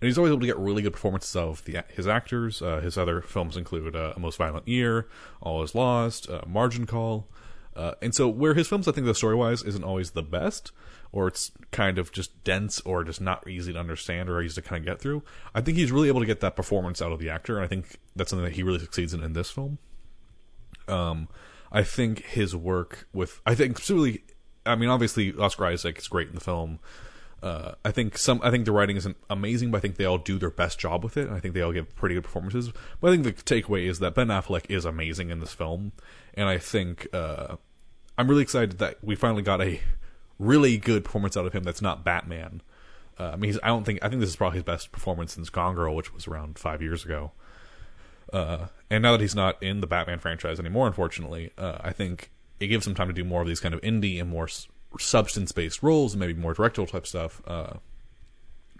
[0.00, 2.62] and he's always able to get really good performances out of the, his actors.
[2.62, 5.08] Uh, his other films include uh, A Most Violent Year,
[5.40, 7.26] All Is Lost, uh, Margin Call,
[7.74, 10.72] uh, and so where his films, I think, the story wise, isn't always the best,
[11.12, 14.68] or it's kind of just dense, or just not easy to understand, or easy to
[14.68, 15.22] kind of get through.
[15.54, 17.68] I think he's really able to get that performance out of the actor, and I
[17.68, 19.78] think that's something that he really succeeds in in this film.
[20.88, 21.28] Um,
[21.70, 24.24] I think his work with I think specifically,
[24.64, 26.80] I mean, obviously Oscar Isaac is great in the film.
[27.42, 30.18] Uh, I think some I think the writing isn't amazing, but I think they all
[30.18, 31.28] do their best job with it.
[31.28, 32.72] I think they all give pretty good performances.
[33.00, 35.92] But I think the takeaway is that Ben Affleck is amazing in this film,
[36.34, 37.56] and I think uh,
[38.16, 39.80] I'm really excited that we finally got a
[40.38, 41.62] really good performance out of him.
[41.62, 42.60] That's not Batman.
[43.18, 45.48] Uh, I mean, I don't think I think this is probably his best performance since
[45.48, 47.32] Gone Girl, which was around five years ago.
[48.32, 52.30] Uh, and now that he's not in the Batman franchise anymore, unfortunately, uh, I think
[52.60, 54.48] it gives him time to do more of these kind of indie and more
[54.94, 57.42] s- substance-based roles, and maybe more directorial type stuff.
[57.46, 57.74] Uh,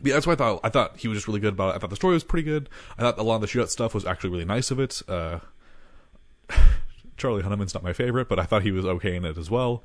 [0.02, 0.60] yeah, that's why I thought.
[0.62, 1.76] I thought he was just really good about it.
[1.76, 2.68] I thought the story was pretty good.
[2.96, 5.02] I thought a lot of the shootout stuff was actually really nice of it.
[5.08, 5.40] Uh,
[7.16, 9.82] Charlie Hunnam's not my favorite, but I thought he was okay in it as well.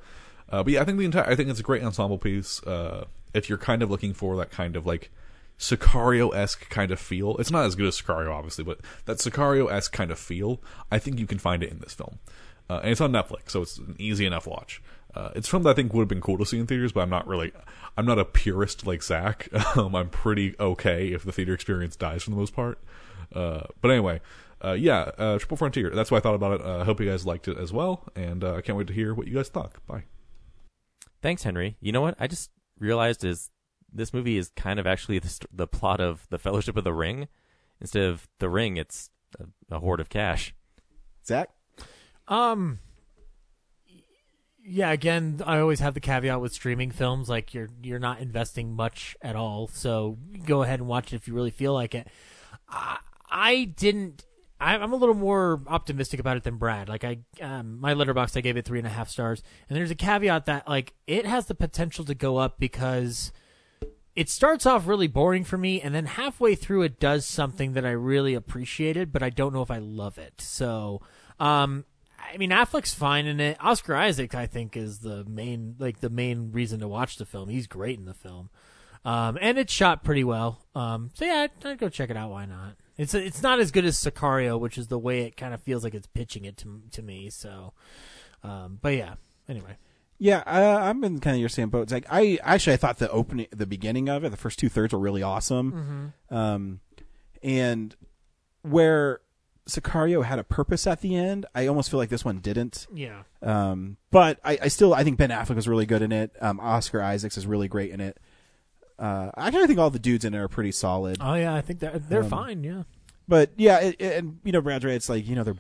[0.50, 2.62] Uh, but yeah, I think the entire I think it's a great ensemble piece.
[2.64, 5.10] Uh, if you're kind of looking for that kind of like
[5.58, 9.72] Sicario esque kind of feel, it's not as good as Sicario, obviously, but that Sicario
[9.72, 12.20] esque kind of feel, I think you can find it in this film.
[12.70, 14.82] Uh, and it's on Netflix, so it's an easy enough watch.
[15.16, 16.92] Uh, it's a film that I think would have been cool to see in theaters,
[16.92, 17.52] but I'm not really,
[17.98, 19.50] I'm not a purist like Zach.
[19.76, 22.78] Um, I'm pretty okay if the theater experience dies for the most part.
[23.34, 24.22] Uh, but anyway,
[24.64, 25.90] uh, yeah, uh, Triple Frontier.
[25.90, 26.66] That's why I thought about it.
[26.66, 29.14] I hope you guys liked it as well, and uh, I can't wait to hear
[29.14, 29.74] what you guys thought.
[29.88, 30.04] Bye.
[31.22, 31.78] Thanks, Henry.
[31.82, 32.16] You know what?
[32.20, 33.50] I just realized is
[33.92, 36.94] this movie is kind of actually the, st- the plot of the Fellowship of the
[36.94, 37.28] Ring.
[37.82, 39.10] Instead of the ring, it's
[39.40, 40.54] a, a hoard of cash.
[41.26, 41.50] Zach?
[42.28, 42.80] Um.
[44.66, 48.74] Yeah, again, I always have the caveat with streaming films, like you're you're not investing
[48.74, 52.08] much at all, so go ahead and watch it if you really feel like it.
[52.70, 53.00] I,
[53.30, 54.24] I didn't.
[54.62, 56.88] I, I'm a little more optimistic about it than Brad.
[56.88, 59.92] Like I, um, my Letterboxd, I gave it three and a half stars, and there's
[59.92, 63.34] a caveat that like it has the potential to go up because
[64.16, 67.86] it starts off really boring for me, and then halfway through it does something that
[67.86, 70.40] I really appreciated, but I don't know if I love it.
[70.40, 71.02] So,
[71.38, 71.84] um,
[72.32, 73.58] I mean, Affleck's fine in it.
[73.60, 77.50] Oscar Isaac, I think, is the main like the main reason to watch the film.
[77.50, 78.50] He's great in the film,
[79.06, 80.62] um, and it's shot pretty well.
[80.76, 82.32] Um, so yeah, I'd, I'd go check it out.
[82.32, 82.76] Why not?
[82.98, 85.84] It's it's not as good as Sicario, which is the way it kind of feels
[85.84, 87.30] like it's pitching it to to me.
[87.30, 87.74] So,
[88.44, 89.16] um, but yeah.
[89.50, 89.76] Anyway,
[90.20, 91.84] Yeah, uh, I'm in kind of your same boat.
[91.84, 94.70] It's like I actually I thought the opening, the beginning of it, the first two
[94.70, 96.80] thirds were really awesome, um,
[97.42, 97.96] and
[98.62, 99.20] where
[99.68, 102.86] Sicario had a purpose at the end, I almost feel like this one didn't.
[102.94, 103.24] yeah.
[103.42, 106.32] Um, but I, I still I think Ben Affleck was really good in it.
[106.42, 108.18] Um, Oscar Isaacs is really great in it.
[109.00, 111.18] Uh, I kind of think all the dudes in it are pretty solid.
[111.20, 112.64] Oh yeah, I think they're they're Um, fine.
[112.64, 112.84] Yeah.
[113.28, 114.94] But yeah, it, it- and you know, Brad right.
[114.94, 115.58] It's like you know they're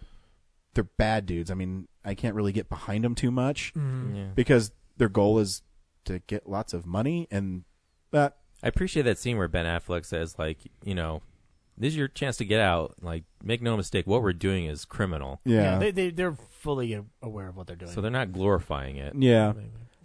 [0.73, 1.49] they're bad dudes.
[1.49, 4.15] I mean, I can't really get behind them too much Mhm.
[4.15, 4.27] Yeah.
[4.35, 5.61] because their goal is
[6.05, 7.63] to get lots of money, and
[8.11, 11.21] that I appreciate that scene where Ben Affleck says, like, you know,
[11.77, 12.95] this is your chance to get out.
[13.01, 15.41] Like, make no mistake, what we're doing is criminal.
[15.45, 15.79] Yeah.
[15.79, 17.91] they, they they're fully aware of what they're doing.
[17.91, 19.13] So they're not glorifying it.
[19.17, 19.53] yeah.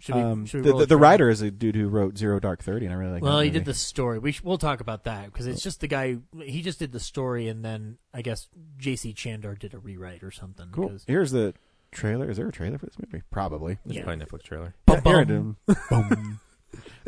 [0.01, 1.01] Should we- um, should we the, roll the, a the trailer?
[1.01, 3.21] writer is a dude who wrote Zero Dark Thirty, and I really like.
[3.21, 3.59] well, that he movie.
[3.59, 4.17] did the story.
[4.17, 6.15] We sh- we'll talk about that because it's just the guy.
[6.41, 8.47] He just did the story, and then I guess
[8.77, 9.13] J.C.
[9.13, 10.67] Chandor did a rewrite or something.
[10.71, 10.87] Cool.
[10.91, 11.53] 'cause- Here's the
[11.91, 12.29] trailer.
[12.31, 13.23] Is there a trailer for this movie?
[13.29, 13.77] Probably.
[13.85, 14.03] There's Yeah.
[14.05, 14.73] probably a Netflix trailer.
[14.87, 15.57] Yeah, here it Bum.
[15.89, 16.39] Boom.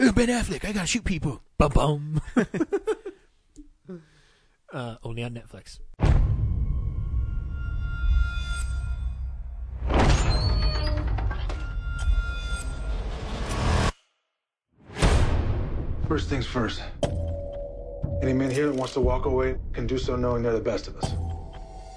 [0.01, 1.41] Ooh, ben Affleck, I gotta shoot people.
[1.57, 2.21] Bum bum.
[4.73, 5.80] uh, only on Netflix.
[16.07, 16.81] First things first.
[18.22, 20.88] Any man here that wants to walk away can do so knowing they're the best
[20.88, 21.11] of us.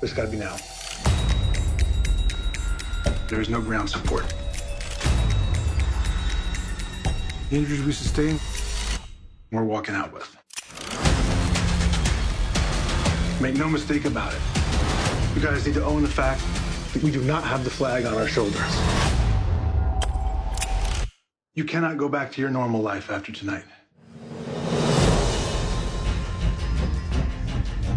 [0.00, 0.56] But it's gotta be now.
[3.28, 4.22] There is no ground support.
[7.50, 8.38] The injuries we sustain,
[9.50, 10.43] we're walking out with.
[13.44, 14.40] Make no mistake about it.
[15.36, 16.40] You guys need to own the fact
[16.94, 18.56] that we do not have the flag on our shoulders.
[21.52, 23.64] You cannot go back to your normal life after tonight.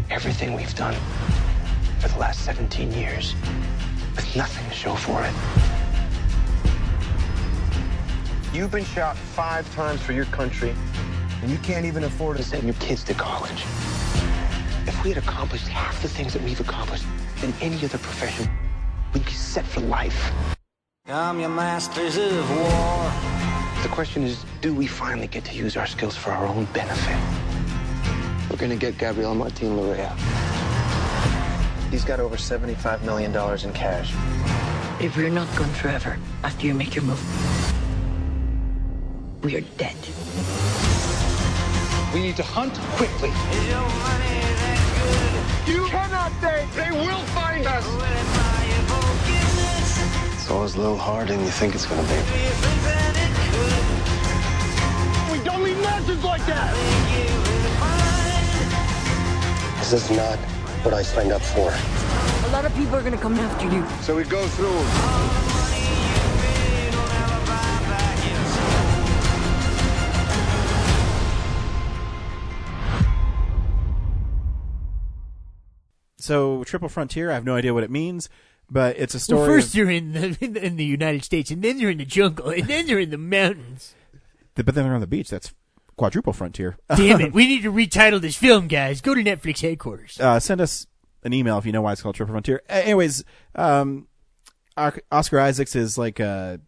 [0.10, 0.96] Everything we've done
[2.02, 3.34] for the last 17 years
[4.18, 5.34] with nothing to show for it.
[8.54, 10.76] You've been shot five times for your country,
[11.42, 13.64] and you can't even afford to send your kids to college.
[14.88, 17.04] If we had accomplished half the things that we've accomplished
[17.44, 18.50] in any other profession,
[19.14, 20.32] we'd be set for life.
[21.06, 23.12] I'm your masters of war.
[23.84, 27.18] The question is, do we finally get to use our skills for our own benefit?
[28.50, 30.16] We're gonna get Gabriel Martin Lorea.
[31.92, 34.14] He's got over $75 million in cash.
[35.02, 37.24] If we're not gone forever after you make your move,
[39.44, 39.98] we are dead.
[42.14, 43.32] We need to hunt quickly.
[45.68, 46.66] You cannot stay.
[46.76, 47.86] They will find us.
[50.34, 52.16] It's always a little harder than you think it's gonna be.
[55.30, 56.74] We don't leave nonsense like that.
[59.80, 60.40] This is not
[60.86, 61.70] what I signed up for.
[62.48, 63.86] A lot of people are gonna come after you.
[64.04, 65.47] So we go through.
[76.28, 78.30] So Triple Frontier, I have no idea what it means,
[78.70, 79.40] but it's a story.
[79.42, 81.92] Well, first of- you're in the, in the in the United States, and then you're
[81.92, 83.96] in the jungle, and then you're in the mountains.
[84.56, 85.30] but then they're on the beach.
[85.30, 85.54] That's
[85.96, 86.78] quadruple frontier.
[86.96, 87.34] Damn it!
[87.40, 89.02] We need to retitle this film, guys.
[89.02, 90.20] Go to Netflix headquarters.
[90.20, 90.86] uh, send us
[91.24, 92.62] an email if you know why it's called Triple Frontier.
[92.70, 93.24] A- Anyways,
[93.56, 94.08] um,
[94.76, 96.60] Ar- Oscar Isaacs is like a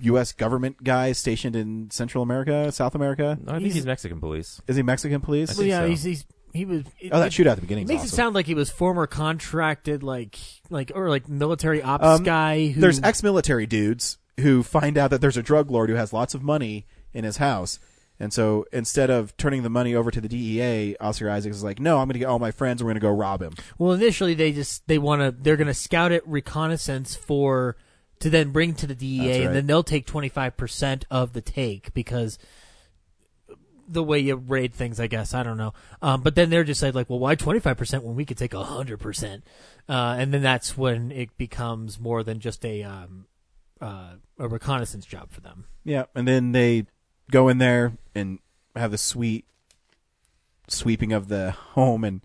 [0.00, 0.32] U.S.
[0.32, 3.38] government guy stationed in Central America, South America.
[3.42, 4.60] No, I think he's, Mexican police.
[4.66, 5.56] Is he Mexican police?
[5.56, 6.84] Well, yeah, he's, he's he was.
[7.10, 7.84] Oh, that shootout at the beginning.
[7.84, 10.38] It makes it sound like he was former contracted, like
[10.70, 12.68] like or like military ops Um, guy.
[12.68, 16.34] Who, There's ex-military dudes who find out that there's a drug lord who has lots
[16.34, 17.78] of money in his house.
[18.20, 21.80] And so instead of turning the money over to the DEA, Oscar Isaacs is like,
[21.80, 22.82] "No, I'm going to get all my friends.
[22.82, 25.66] We're going to go rob him." Well, initially they just they want to they're going
[25.66, 27.76] to scout it reconnaissance for
[28.20, 29.40] to then bring to the DEA, right.
[29.46, 32.38] and then they'll take twenty five percent of the take because
[33.88, 35.72] the way you raid things, I guess I don't know.
[36.02, 38.38] Um, but then they're just like, like, well, why twenty five percent when we could
[38.38, 39.44] take hundred percent?
[39.88, 43.26] Uh, and then that's when it becomes more than just a um,
[43.80, 45.66] uh, a reconnaissance job for them.
[45.84, 46.86] Yeah, and then they
[47.30, 48.38] go in there and
[48.76, 49.44] have the sweet
[50.68, 52.22] sweeping of the home and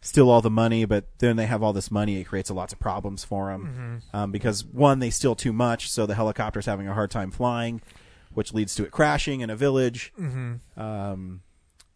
[0.00, 0.84] steal all the money.
[0.84, 4.02] But then they have all this money; it creates a lots of problems for them
[4.12, 4.18] Mhm.
[4.18, 7.80] um, because one, they steal too much, so the helicopter's having a hard time flying,
[8.34, 10.12] which leads to it crashing in a village.
[10.18, 10.60] Mhm.
[10.76, 11.42] Um,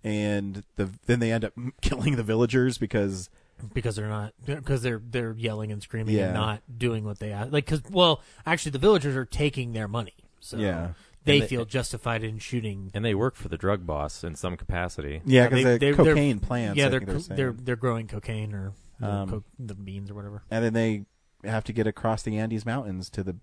[0.04, 3.28] and the then they end up killing the villagers because
[3.74, 6.26] because they're not because they're they're yelling and screaming Yeah.
[6.26, 7.52] and not doing what they ask.
[7.52, 10.92] Like because well, actually, the villagers are taking their money, so Yeah.
[11.24, 12.90] they, And they- feel justified in shooting.
[12.94, 15.22] And they work for the drug boss in some capacity.
[15.24, 18.06] Yeah, 'cause they- they're they're- cocaine plants, Yeah, I they're think they're they're they're growing
[18.06, 20.42] cocaine or you Um, co- the beans or whatever.
[20.50, 21.04] and then they
[21.48, 23.36] have to get across the Andes Mountains to the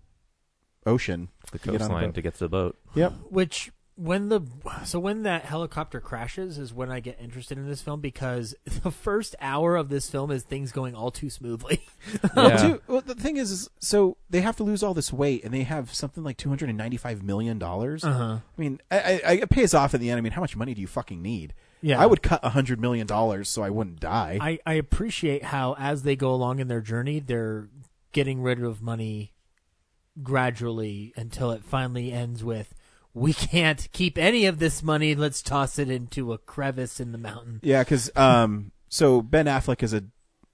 [0.85, 2.15] ocean The to get coastline boat.
[2.15, 2.77] to get to the boat.
[2.95, 3.14] Yep.
[3.30, 4.41] Which when the
[4.85, 8.89] so when that helicopter crashes is when I get interested in this film because the
[8.89, 11.81] first hour of this film is things going all too smoothly.
[12.35, 15.43] Well, too, well, the thing is, is, so they have to lose all this weight,
[15.45, 18.03] and they have something like two hundred and ninety-five million dollars.
[18.03, 18.39] Uh-huh.
[18.39, 20.18] I mean, I, I, I- it pays off in the end.
[20.18, 21.53] I mean, how much money do you fucking need?
[21.81, 22.01] Yeah.
[22.01, 24.38] I would cut a hundred million dollars so I wouldn't die.
[24.41, 27.69] I, I appreciate how as they go along in their journey, they're
[28.11, 29.34] getting rid of money
[30.22, 32.73] gradually until it finally ends with
[33.14, 35.15] we can't keep any of this money.
[35.15, 37.60] Let's toss it into a crevice in the mountain.
[37.61, 40.03] Yeah, because um, so Ben Affleck is a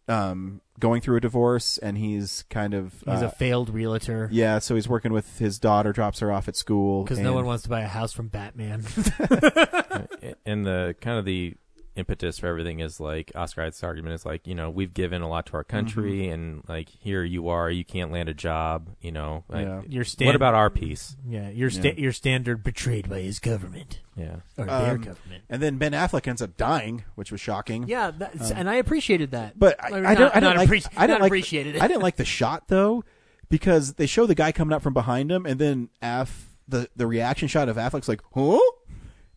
[0.07, 4.29] um going through a divorce, and he's kind of He's uh, a failed realtor.
[4.31, 7.45] Yeah, so he's working with his daughter, drops her off at school Because no one
[7.45, 8.83] wants to buy a house from Batman.
[10.45, 11.55] and the kind of the
[11.99, 15.27] impetus for everything is like Oscar Isaac's argument is like you know we've given a
[15.29, 16.33] lot to our country Mm-hmm.
[16.33, 19.81] and like here you are you can't land a job you know like, Yeah.
[19.87, 23.99] Your stand- what about our piece Yeah, your sta- your standard betrayed by his government.
[24.15, 24.37] Yeah.
[24.57, 25.43] or their Um, government.
[25.49, 27.87] And then Ben Affleck ends up dying, which was shocking.
[27.87, 29.57] Yeah, that's, Um, and I appreciated that.
[29.57, 30.35] But I, Or I don't.
[30.35, 30.69] I not didn't like.
[30.69, 31.29] appreci- I didn't not like.
[31.29, 31.81] appreciated it.
[31.81, 33.03] I didn't like the shot though,
[33.49, 37.07] because they show the guy coming up from behind him, and then Aff the the
[37.07, 38.59] reaction shot of Affleck's like, huh?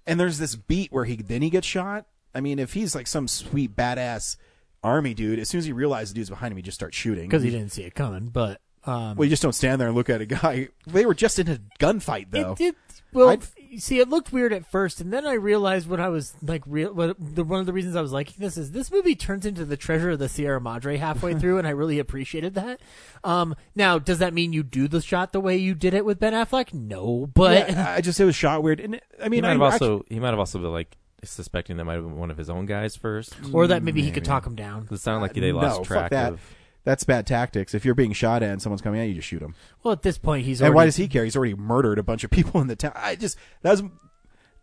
[0.05, 2.07] And there's this beat where he then he gets shot.
[2.35, 4.37] I mean, if he's like some sweet badass
[4.83, 7.29] army dude, as soon as he realizes the dude's behind him, he just starts shooting
[7.29, 8.27] because he didn't see it coming.
[8.29, 10.69] But um, Well, you just don't stand there and look at a guy.
[10.87, 12.53] They were just in a gunfight though.
[12.53, 12.75] It did.
[13.13, 16.09] Well, I'd- you see, it looked weird at first, and then I realized what I
[16.11, 16.63] was like.
[16.67, 19.47] Real, what, the, one of the reasons I was liking this is this movie turns
[19.47, 22.81] into the Treasure of the Sierra Madre halfway through, and I really appreciated that.
[23.25, 26.19] Um, now, does that mean you do the shot the way you did it with
[26.21, 26.75] Ben Affleck?
[26.75, 28.79] No, but Yeah, I just it was shot weird.
[28.81, 30.97] And I mean, he might I have actually- also he might have also been like
[31.25, 34.11] suspecting that might have been one of his own guys first Or that maybe he
[34.11, 34.89] could talk him down.
[34.91, 36.33] it sounded like Uh, they lost no, track fuck that.
[36.33, 36.41] of
[36.85, 37.75] That's bad tactics.
[37.75, 39.55] If you're being shot at and someone's coming at you, just shoot him.
[39.83, 41.25] well, at this point, he's and why does he care?
[41.25, 42.93] He's already murdered a bunch of people in the town.
[42.97, 43.83] I just that was.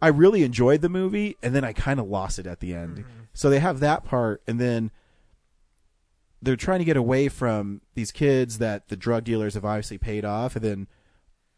[0.02, 2.99] I really enjoyed the movie, and then I kind of lost it at the end.
[2.99, 3.10] Mm-hmm.
[3.34, 4.91] So they have that part, and then
[6.41, 10.23] they're trying to get away from these kids that the drug dealers have obviously paid
[10.23, 10.88] off, and then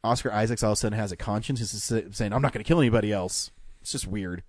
[0.03, 1.59] Oscar Isaacs all of a sudden has a conscience.
[1.59, 3.51] He's just saying, "I'm not going to kill anybody else."
[3.81, 4.41] It's just weird.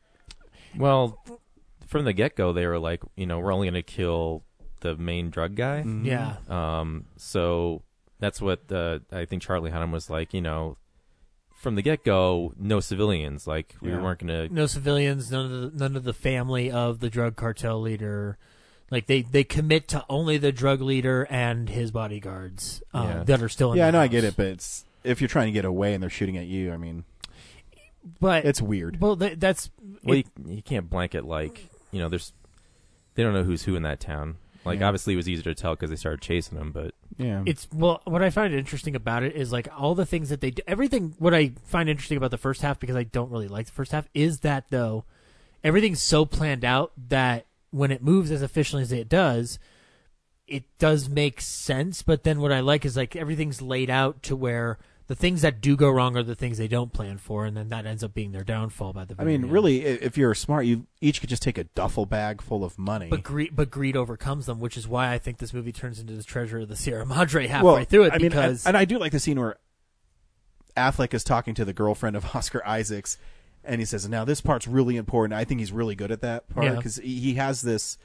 [0.76, 1.18] Well
[1.86, 4.42] from the get-go they were like you know we're only going to kill
[4.80, 6.04] the main drug guy Mm-hmm.
[6.06, 6.36] Yeah.
[6.48, 7.82] um so
[8.18, 10.76] that's what uh, I think Charlie Hunnam was like you know
[11.54, 14.00] from the get-go no civilians like we Yeah.
[14.02, 17.36] weren't going to no civilians, none of the, none of the family of the drug
[17.36, 18.38] cartel leader.
[18.90, 23.24] Like they, they commit to only the drug leader and his bodyguards uh, Yeah.
[23.24, 23.78] that are still in.
[23.78, 24.10] yeah, the I know, I house.
[24.10, 26.72] get it, but it's if you're trying to get away and they're shooting at you,
[26.72, 27.04] I mean,
[28.20, 29.00] But it's weird.
[29.00, 29.70] Well, th- that's
[30.04, 32.08] Well, it- you, you can't blanket like you know.
[32.08, 32.32] There's
[33.14, 34.36] they don't know who's who in that town.
[34.64, 34.86] Like Yeah.
[34.88, 36.70] obviously it was easier to tell because they started chasing them.
[36.72, 40.28] but yeah, It's well, what I find interesting about it is like all the things
[40.30, 40.62] that they do.
[40.66, 41.14] Everything.
[41.18, 43.92] What I find interesting about the first half because I don't really like the first
[43.92, 45.04] half is that though
[45.64, 49.58] everything's so planned out that when it moves as efficiently as it does,
[50.46, 52.02] it does make sense.
[52.02, 54.78] But then what I like is like everything's laid out to where
[55.12, 57.68] the things that do go wrong are the things they don't plan for, and then
[57.68, 59.14] that ends up being their downfall by the.
[59.18, 59.52] I mean, end.
[59.52, 63.08] really, if you're smart, you each could just take a duffel bag full of money.
[63.10, 66.14] But greed, but greed overcomes them, which is why I think this movie turns into
[66.14, 68.14] the treasure of the Sierra Madre halfway through it.
[68.14, 69.58] I mean, because and, and I do like the scene where
[70.78, 73.18] Affleck is talking to the girlfriend of Oscar Isaacs,
[73.64, 75.34] and he says, "Now this part's really important.
[75.38, 77.98] I think he's really good at that part because he, he has this."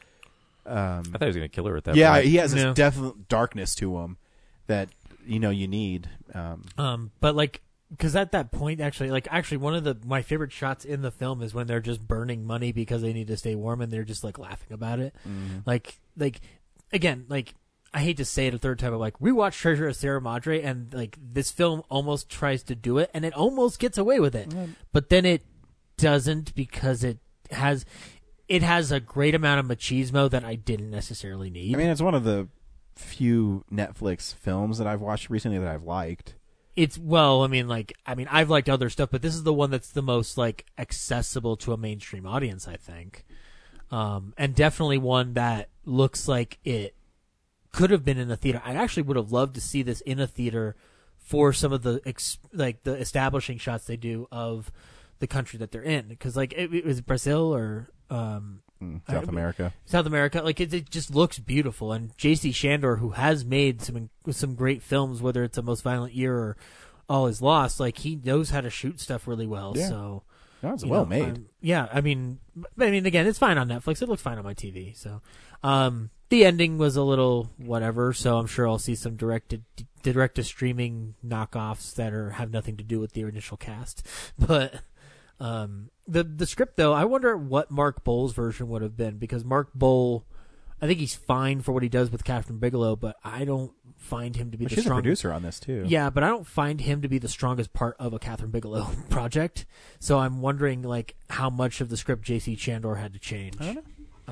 [0.65, 1.95] Um, I thought he was going to kill her at that.
[1.95, 2.25] yeah, point.
[2.25, 2.73] he has this Yeah.
[2.73, 4.17] definite darkness to him
[4.65, 4.89] that
[5.27, 6.09] you know you need.
[6.33, 10.21] Um, Um, but like, because at that point, actually, like, actually, one of the my
[10.21, 13.37] favorite shots in the film is when they're just burning money because they need to
[13.37, 15.15] stay warm, and they're just like laughing about it.
[15.65, 16.41] Like, like
[16.91, 17.53] again, like
[17.93, 20.61] I hate to say it a third time, but like rewatch Treasure of Sierra Madre,
[20.61, 24.35] and like this film almost tries to do it, and it almost gets away with
[24.35, 24.53] it,
[24.91, 25.43] but then it
[25.97, 27.19] doesn't because it
[27.51, 27.85] has.
[28.49, 31.75] It has a great amount of machismo that I didn't necessarily need.
[31.75, 32.47] I mean, it's one of the
[32.97, 36.35] few Netflix films that I've watched recently that I've liked.
[36.75, 39.53] It's well, I mean, like, I mean, I've liked other stuff, but this is the
[39.53, 43.25] one that's the most like accessible to a mainstream audience, I think,
[43.89, 46.95] um, and definitely one that looks like it
[47.71, 48.61] could have been in the theater.
[48.63, 50.75] I actually would have loved to see this in a theater
[51.17, 54.71] for some of the ex- like the establishing shots they do of
[55.19, 59.27] the country that they're in, because like it, it was Brazil or um, Mm, South
[59.27, 59.73] America.
[59.85, 61.91] South America, like it, it just looks beautiful.
[61.91, 62.51] And J.C.
[62.51, 66.57] Chandor, who has made some some great films, whether it's a Most Violent Year or
[67.09, 69.73] All Is Lost, like he knows how to shoot stuff really well.
[69.75, 69.87] Yeah.
[69.89, 70.23] So
[70.63, 71.23] it's well know, made.
[71.23, 72.39] I'm- yeah, I mean,
[72.79, 74.01] I mean, again, it's fine on Netflix.
[74.01, 74.95] It looks fine on my TV.
[74.95, 75.21] So,
[75.63, 78.13] um, the ending was a little whatever.
[78.13, 79.63] So I'm sure I'll see some directed
[80.03, 84.05] direct to streaming knockoffs that are have nothing to do with the initial cast.
[84.39, 84.81] But
[85.39, 89.43] um, the the script though, I wonder what Mark Boal's version would have been because
[89.45, 90.23] Mark Boal,
[90.81, 94.35] I think he's fine for what he does with Kathryn Bigelow, but I don't find
[94.35, 95.83] him to be Well, the she's a strongest producer on this too.
[95.87, 98.87] yeah, but I don't find him to be the strongest part of a Kathryn Bigelow
[99.09, 99.65] project.
[99.99, 102.55] So I'm wondering, like, how much of the script J.C.
[102.55, 103.55] Chandor had to change.
[103.59, 103.83] I don't know.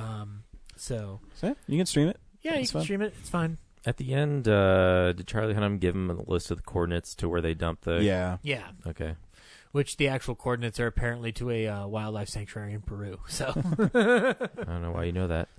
[0.01, 0.43] Um,
[0.75, 2.19] so So, you can stream it.
[2.41, 2.81] yeah, you can fun.
[2.83, 3.13] stream it.
[3.19, 3.57] It's fine.
[3.87, 7.29] At the end, uh, did Charlie Hunnam give him a list of the coordinates to
[7.29, 8.01] where they dumped the?
[8.03, 8.37] Yeah.
[8.43, 8.63] Yeah.
[8.87, 9.15] Okay.
[9.75, 13.19] Which the actual coordinates are apparently to a uh, wildlife sanctuary in Peru.
[13.27, 13.47] So
[13.93, 15.49] I don't know why you know that.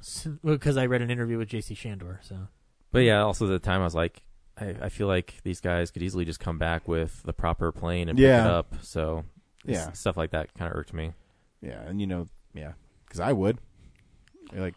[0.43, 1.75] because I read an interview with J.C.
[1.75, 2.21] Chandor.
[2.23, 2.49] So
[2.93, 4.23] But yeah, also at the time I was like,
[4.59, 8.09] I, I feel like these guys could easily just come back with the proper plane
[8.09, 8.75] and pick it up.
[8.81, 9.25] So
[9.69, 9.93] s- Yeah.
[9.93, 11.13] stuff like that kind of irked me.
[11.61, 12.73] Yeah, and you know, yeah,
[13.05, 13.59] because I would.
[14.51, 14.77] You're like,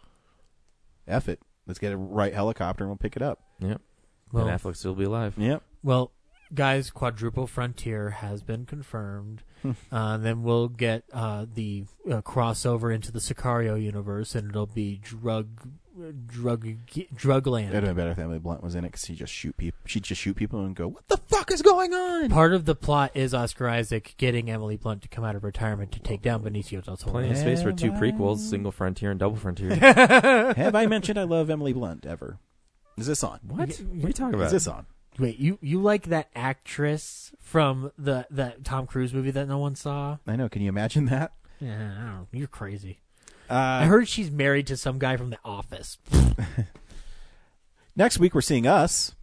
[1.08, 1.40] F it.
[1.66, 3.40] Let's get a right helicopter and we'll pick it up.
[3.60, 3.80] Yep.
[4.34, 5.36] Well- and Affleck still be alive.
[5.38, 5.64] Yep.
[5.82, 6.12] Well,
[6.54, 9.44] guys, Quadruple Frontier has been confirmed.
[9.62, 9.72] Hmm.
[9.92, 14.98] uh, then we'll get uh, the uh, crossover into the Sicario universe, and it'll be
[15.04, 15.48] drug,
[16.28, 16.66] drug,
[17.14, 17.70] drugland.
[17.70, 19.78] It'd have been better if Emily Blunt was in it because she just shoot people.
[19.86, 22.76] She'd just shoot people and go, "What the fuck is going on?" Part of the
[22.76, 26.42] plot is Oscar Isaac getting Emily Blunt to come out of retirement to take down
[26.44, 27.12] Benicio del Toro.
[27.12, 29.76] Plenty of space for two prequels: Single Frontier and Double Frontier.
[29.76, 32.40] have I mentioned I love Emily Blunt ever?
[32.98, 33.40] Is this on?
[33.44, 33.70] What?
[33.70, 34.46] What are you talking about?
[34.48, 34.86] Is this on?
[35.20, 39.76] Wait, you you like that actress from the that Tom Cruise movie that no one
[39.76, 40.18] saw?
[40.26, 40.48] I know.
[40.48, 41.34] Can you imagine that?
[41.60, 42.28] Yeah, I don't know.
[42.32, 43.00] You're crazy.
[43.50, 45.98] Uh, I heard she's married to some guy from The Office.
[47.96, 49.14] Next week we're seeing Us,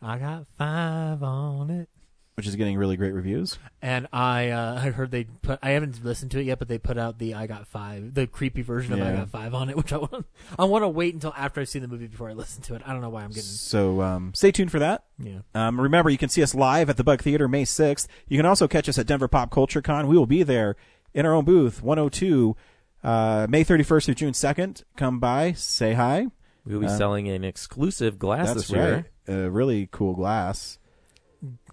[0.00, 1.88] I got five on it.
[2.36, 3.58] Which is getting really great reviews.
[3.80, 6.78] And I uh, I heard they put I haven't listened to it yet, but they
[6.78, 9.16] put out the I got five, the creepy version of I Yeah.
[9.18, 10.26] got five on it, which I want
[10.58, 12.82] I want to wait until after I've seen the movie before I listen to it.
[12.84, 13.42] I don't know why I'm getting.
[13.42, 15.04] So um, stay tuned for that.
[15.18, 15.38] Yeah.
[15.54, 18.06] Um, remember, you can see us live at the Bug Theater May 6th.
[18.28, 20.06] You can also catch us at Denver Pop Culture Con.
[20.08, 20.76] We will be there
[21.12, 22.56] in our own booth, 102,
[23.04, 24.82] uh, May 31st through June 2nd.
[24.96, 26.26] Come by, say hi.
[26.66, 28.94] We'll be Uh, selling an exclusive glass That's this year
[29.28, 29.36] right.
[29.36, 30.78] A really cool glass.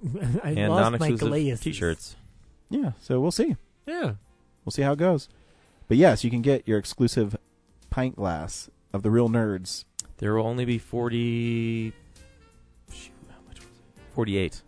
[0.44, 1.60] I and lost my non-exclusive glasses.
[1.62, 2.16] T-shirts.
[2.70, 3.56] Yeah, so we'll see.
[3.86, 4.14] Yeah.
[4.66, 5.28] We'll see how it goes.
[5.88, 7.36] But yes, you can get your exclusive
[7.90, 9.86] pint glass of the real nerds.
[10.18, 11.94] There will only be forty.
[12.94, 14.14] Shoot, how much was it?
[14.14, 14.62] Forty-eight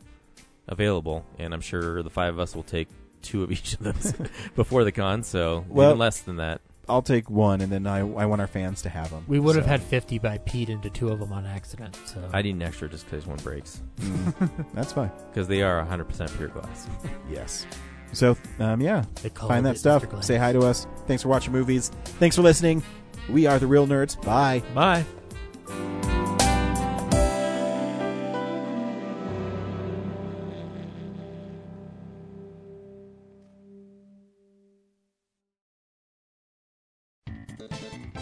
[0.67, 2.87] available, and I'm sure the five of us will take
[3.21, 4.13] two of each of those
[4.55, 5.23] before the con.
[5.23, 6.61] So Well- even less than that.
[6.89, 9.23] I'll take one, and then I, I want our fans to have them.
[9.27, 11.97] We would have had fifty, but I peed into two of them on accident.
[12.05, 13.81] So I need an extra just because one breaks.
[14.73, 15.11] That's fine.
[15.29, 16.87] Because they are 100% pure glass.
[17.29, 17.65] Yes.
[18.11, 20.05] So, um, yeah, They call find that stuff.
[20.23, 20.85] Say hi to us.
[21.07, 21.89] Thanks for watching movies.
[22.19, 22.83] Thanks for listening.
[23.29, 24.21] We are the Real Nerds.
[24.23, 24.61] Bye.
[24.75, 25.03] Bye.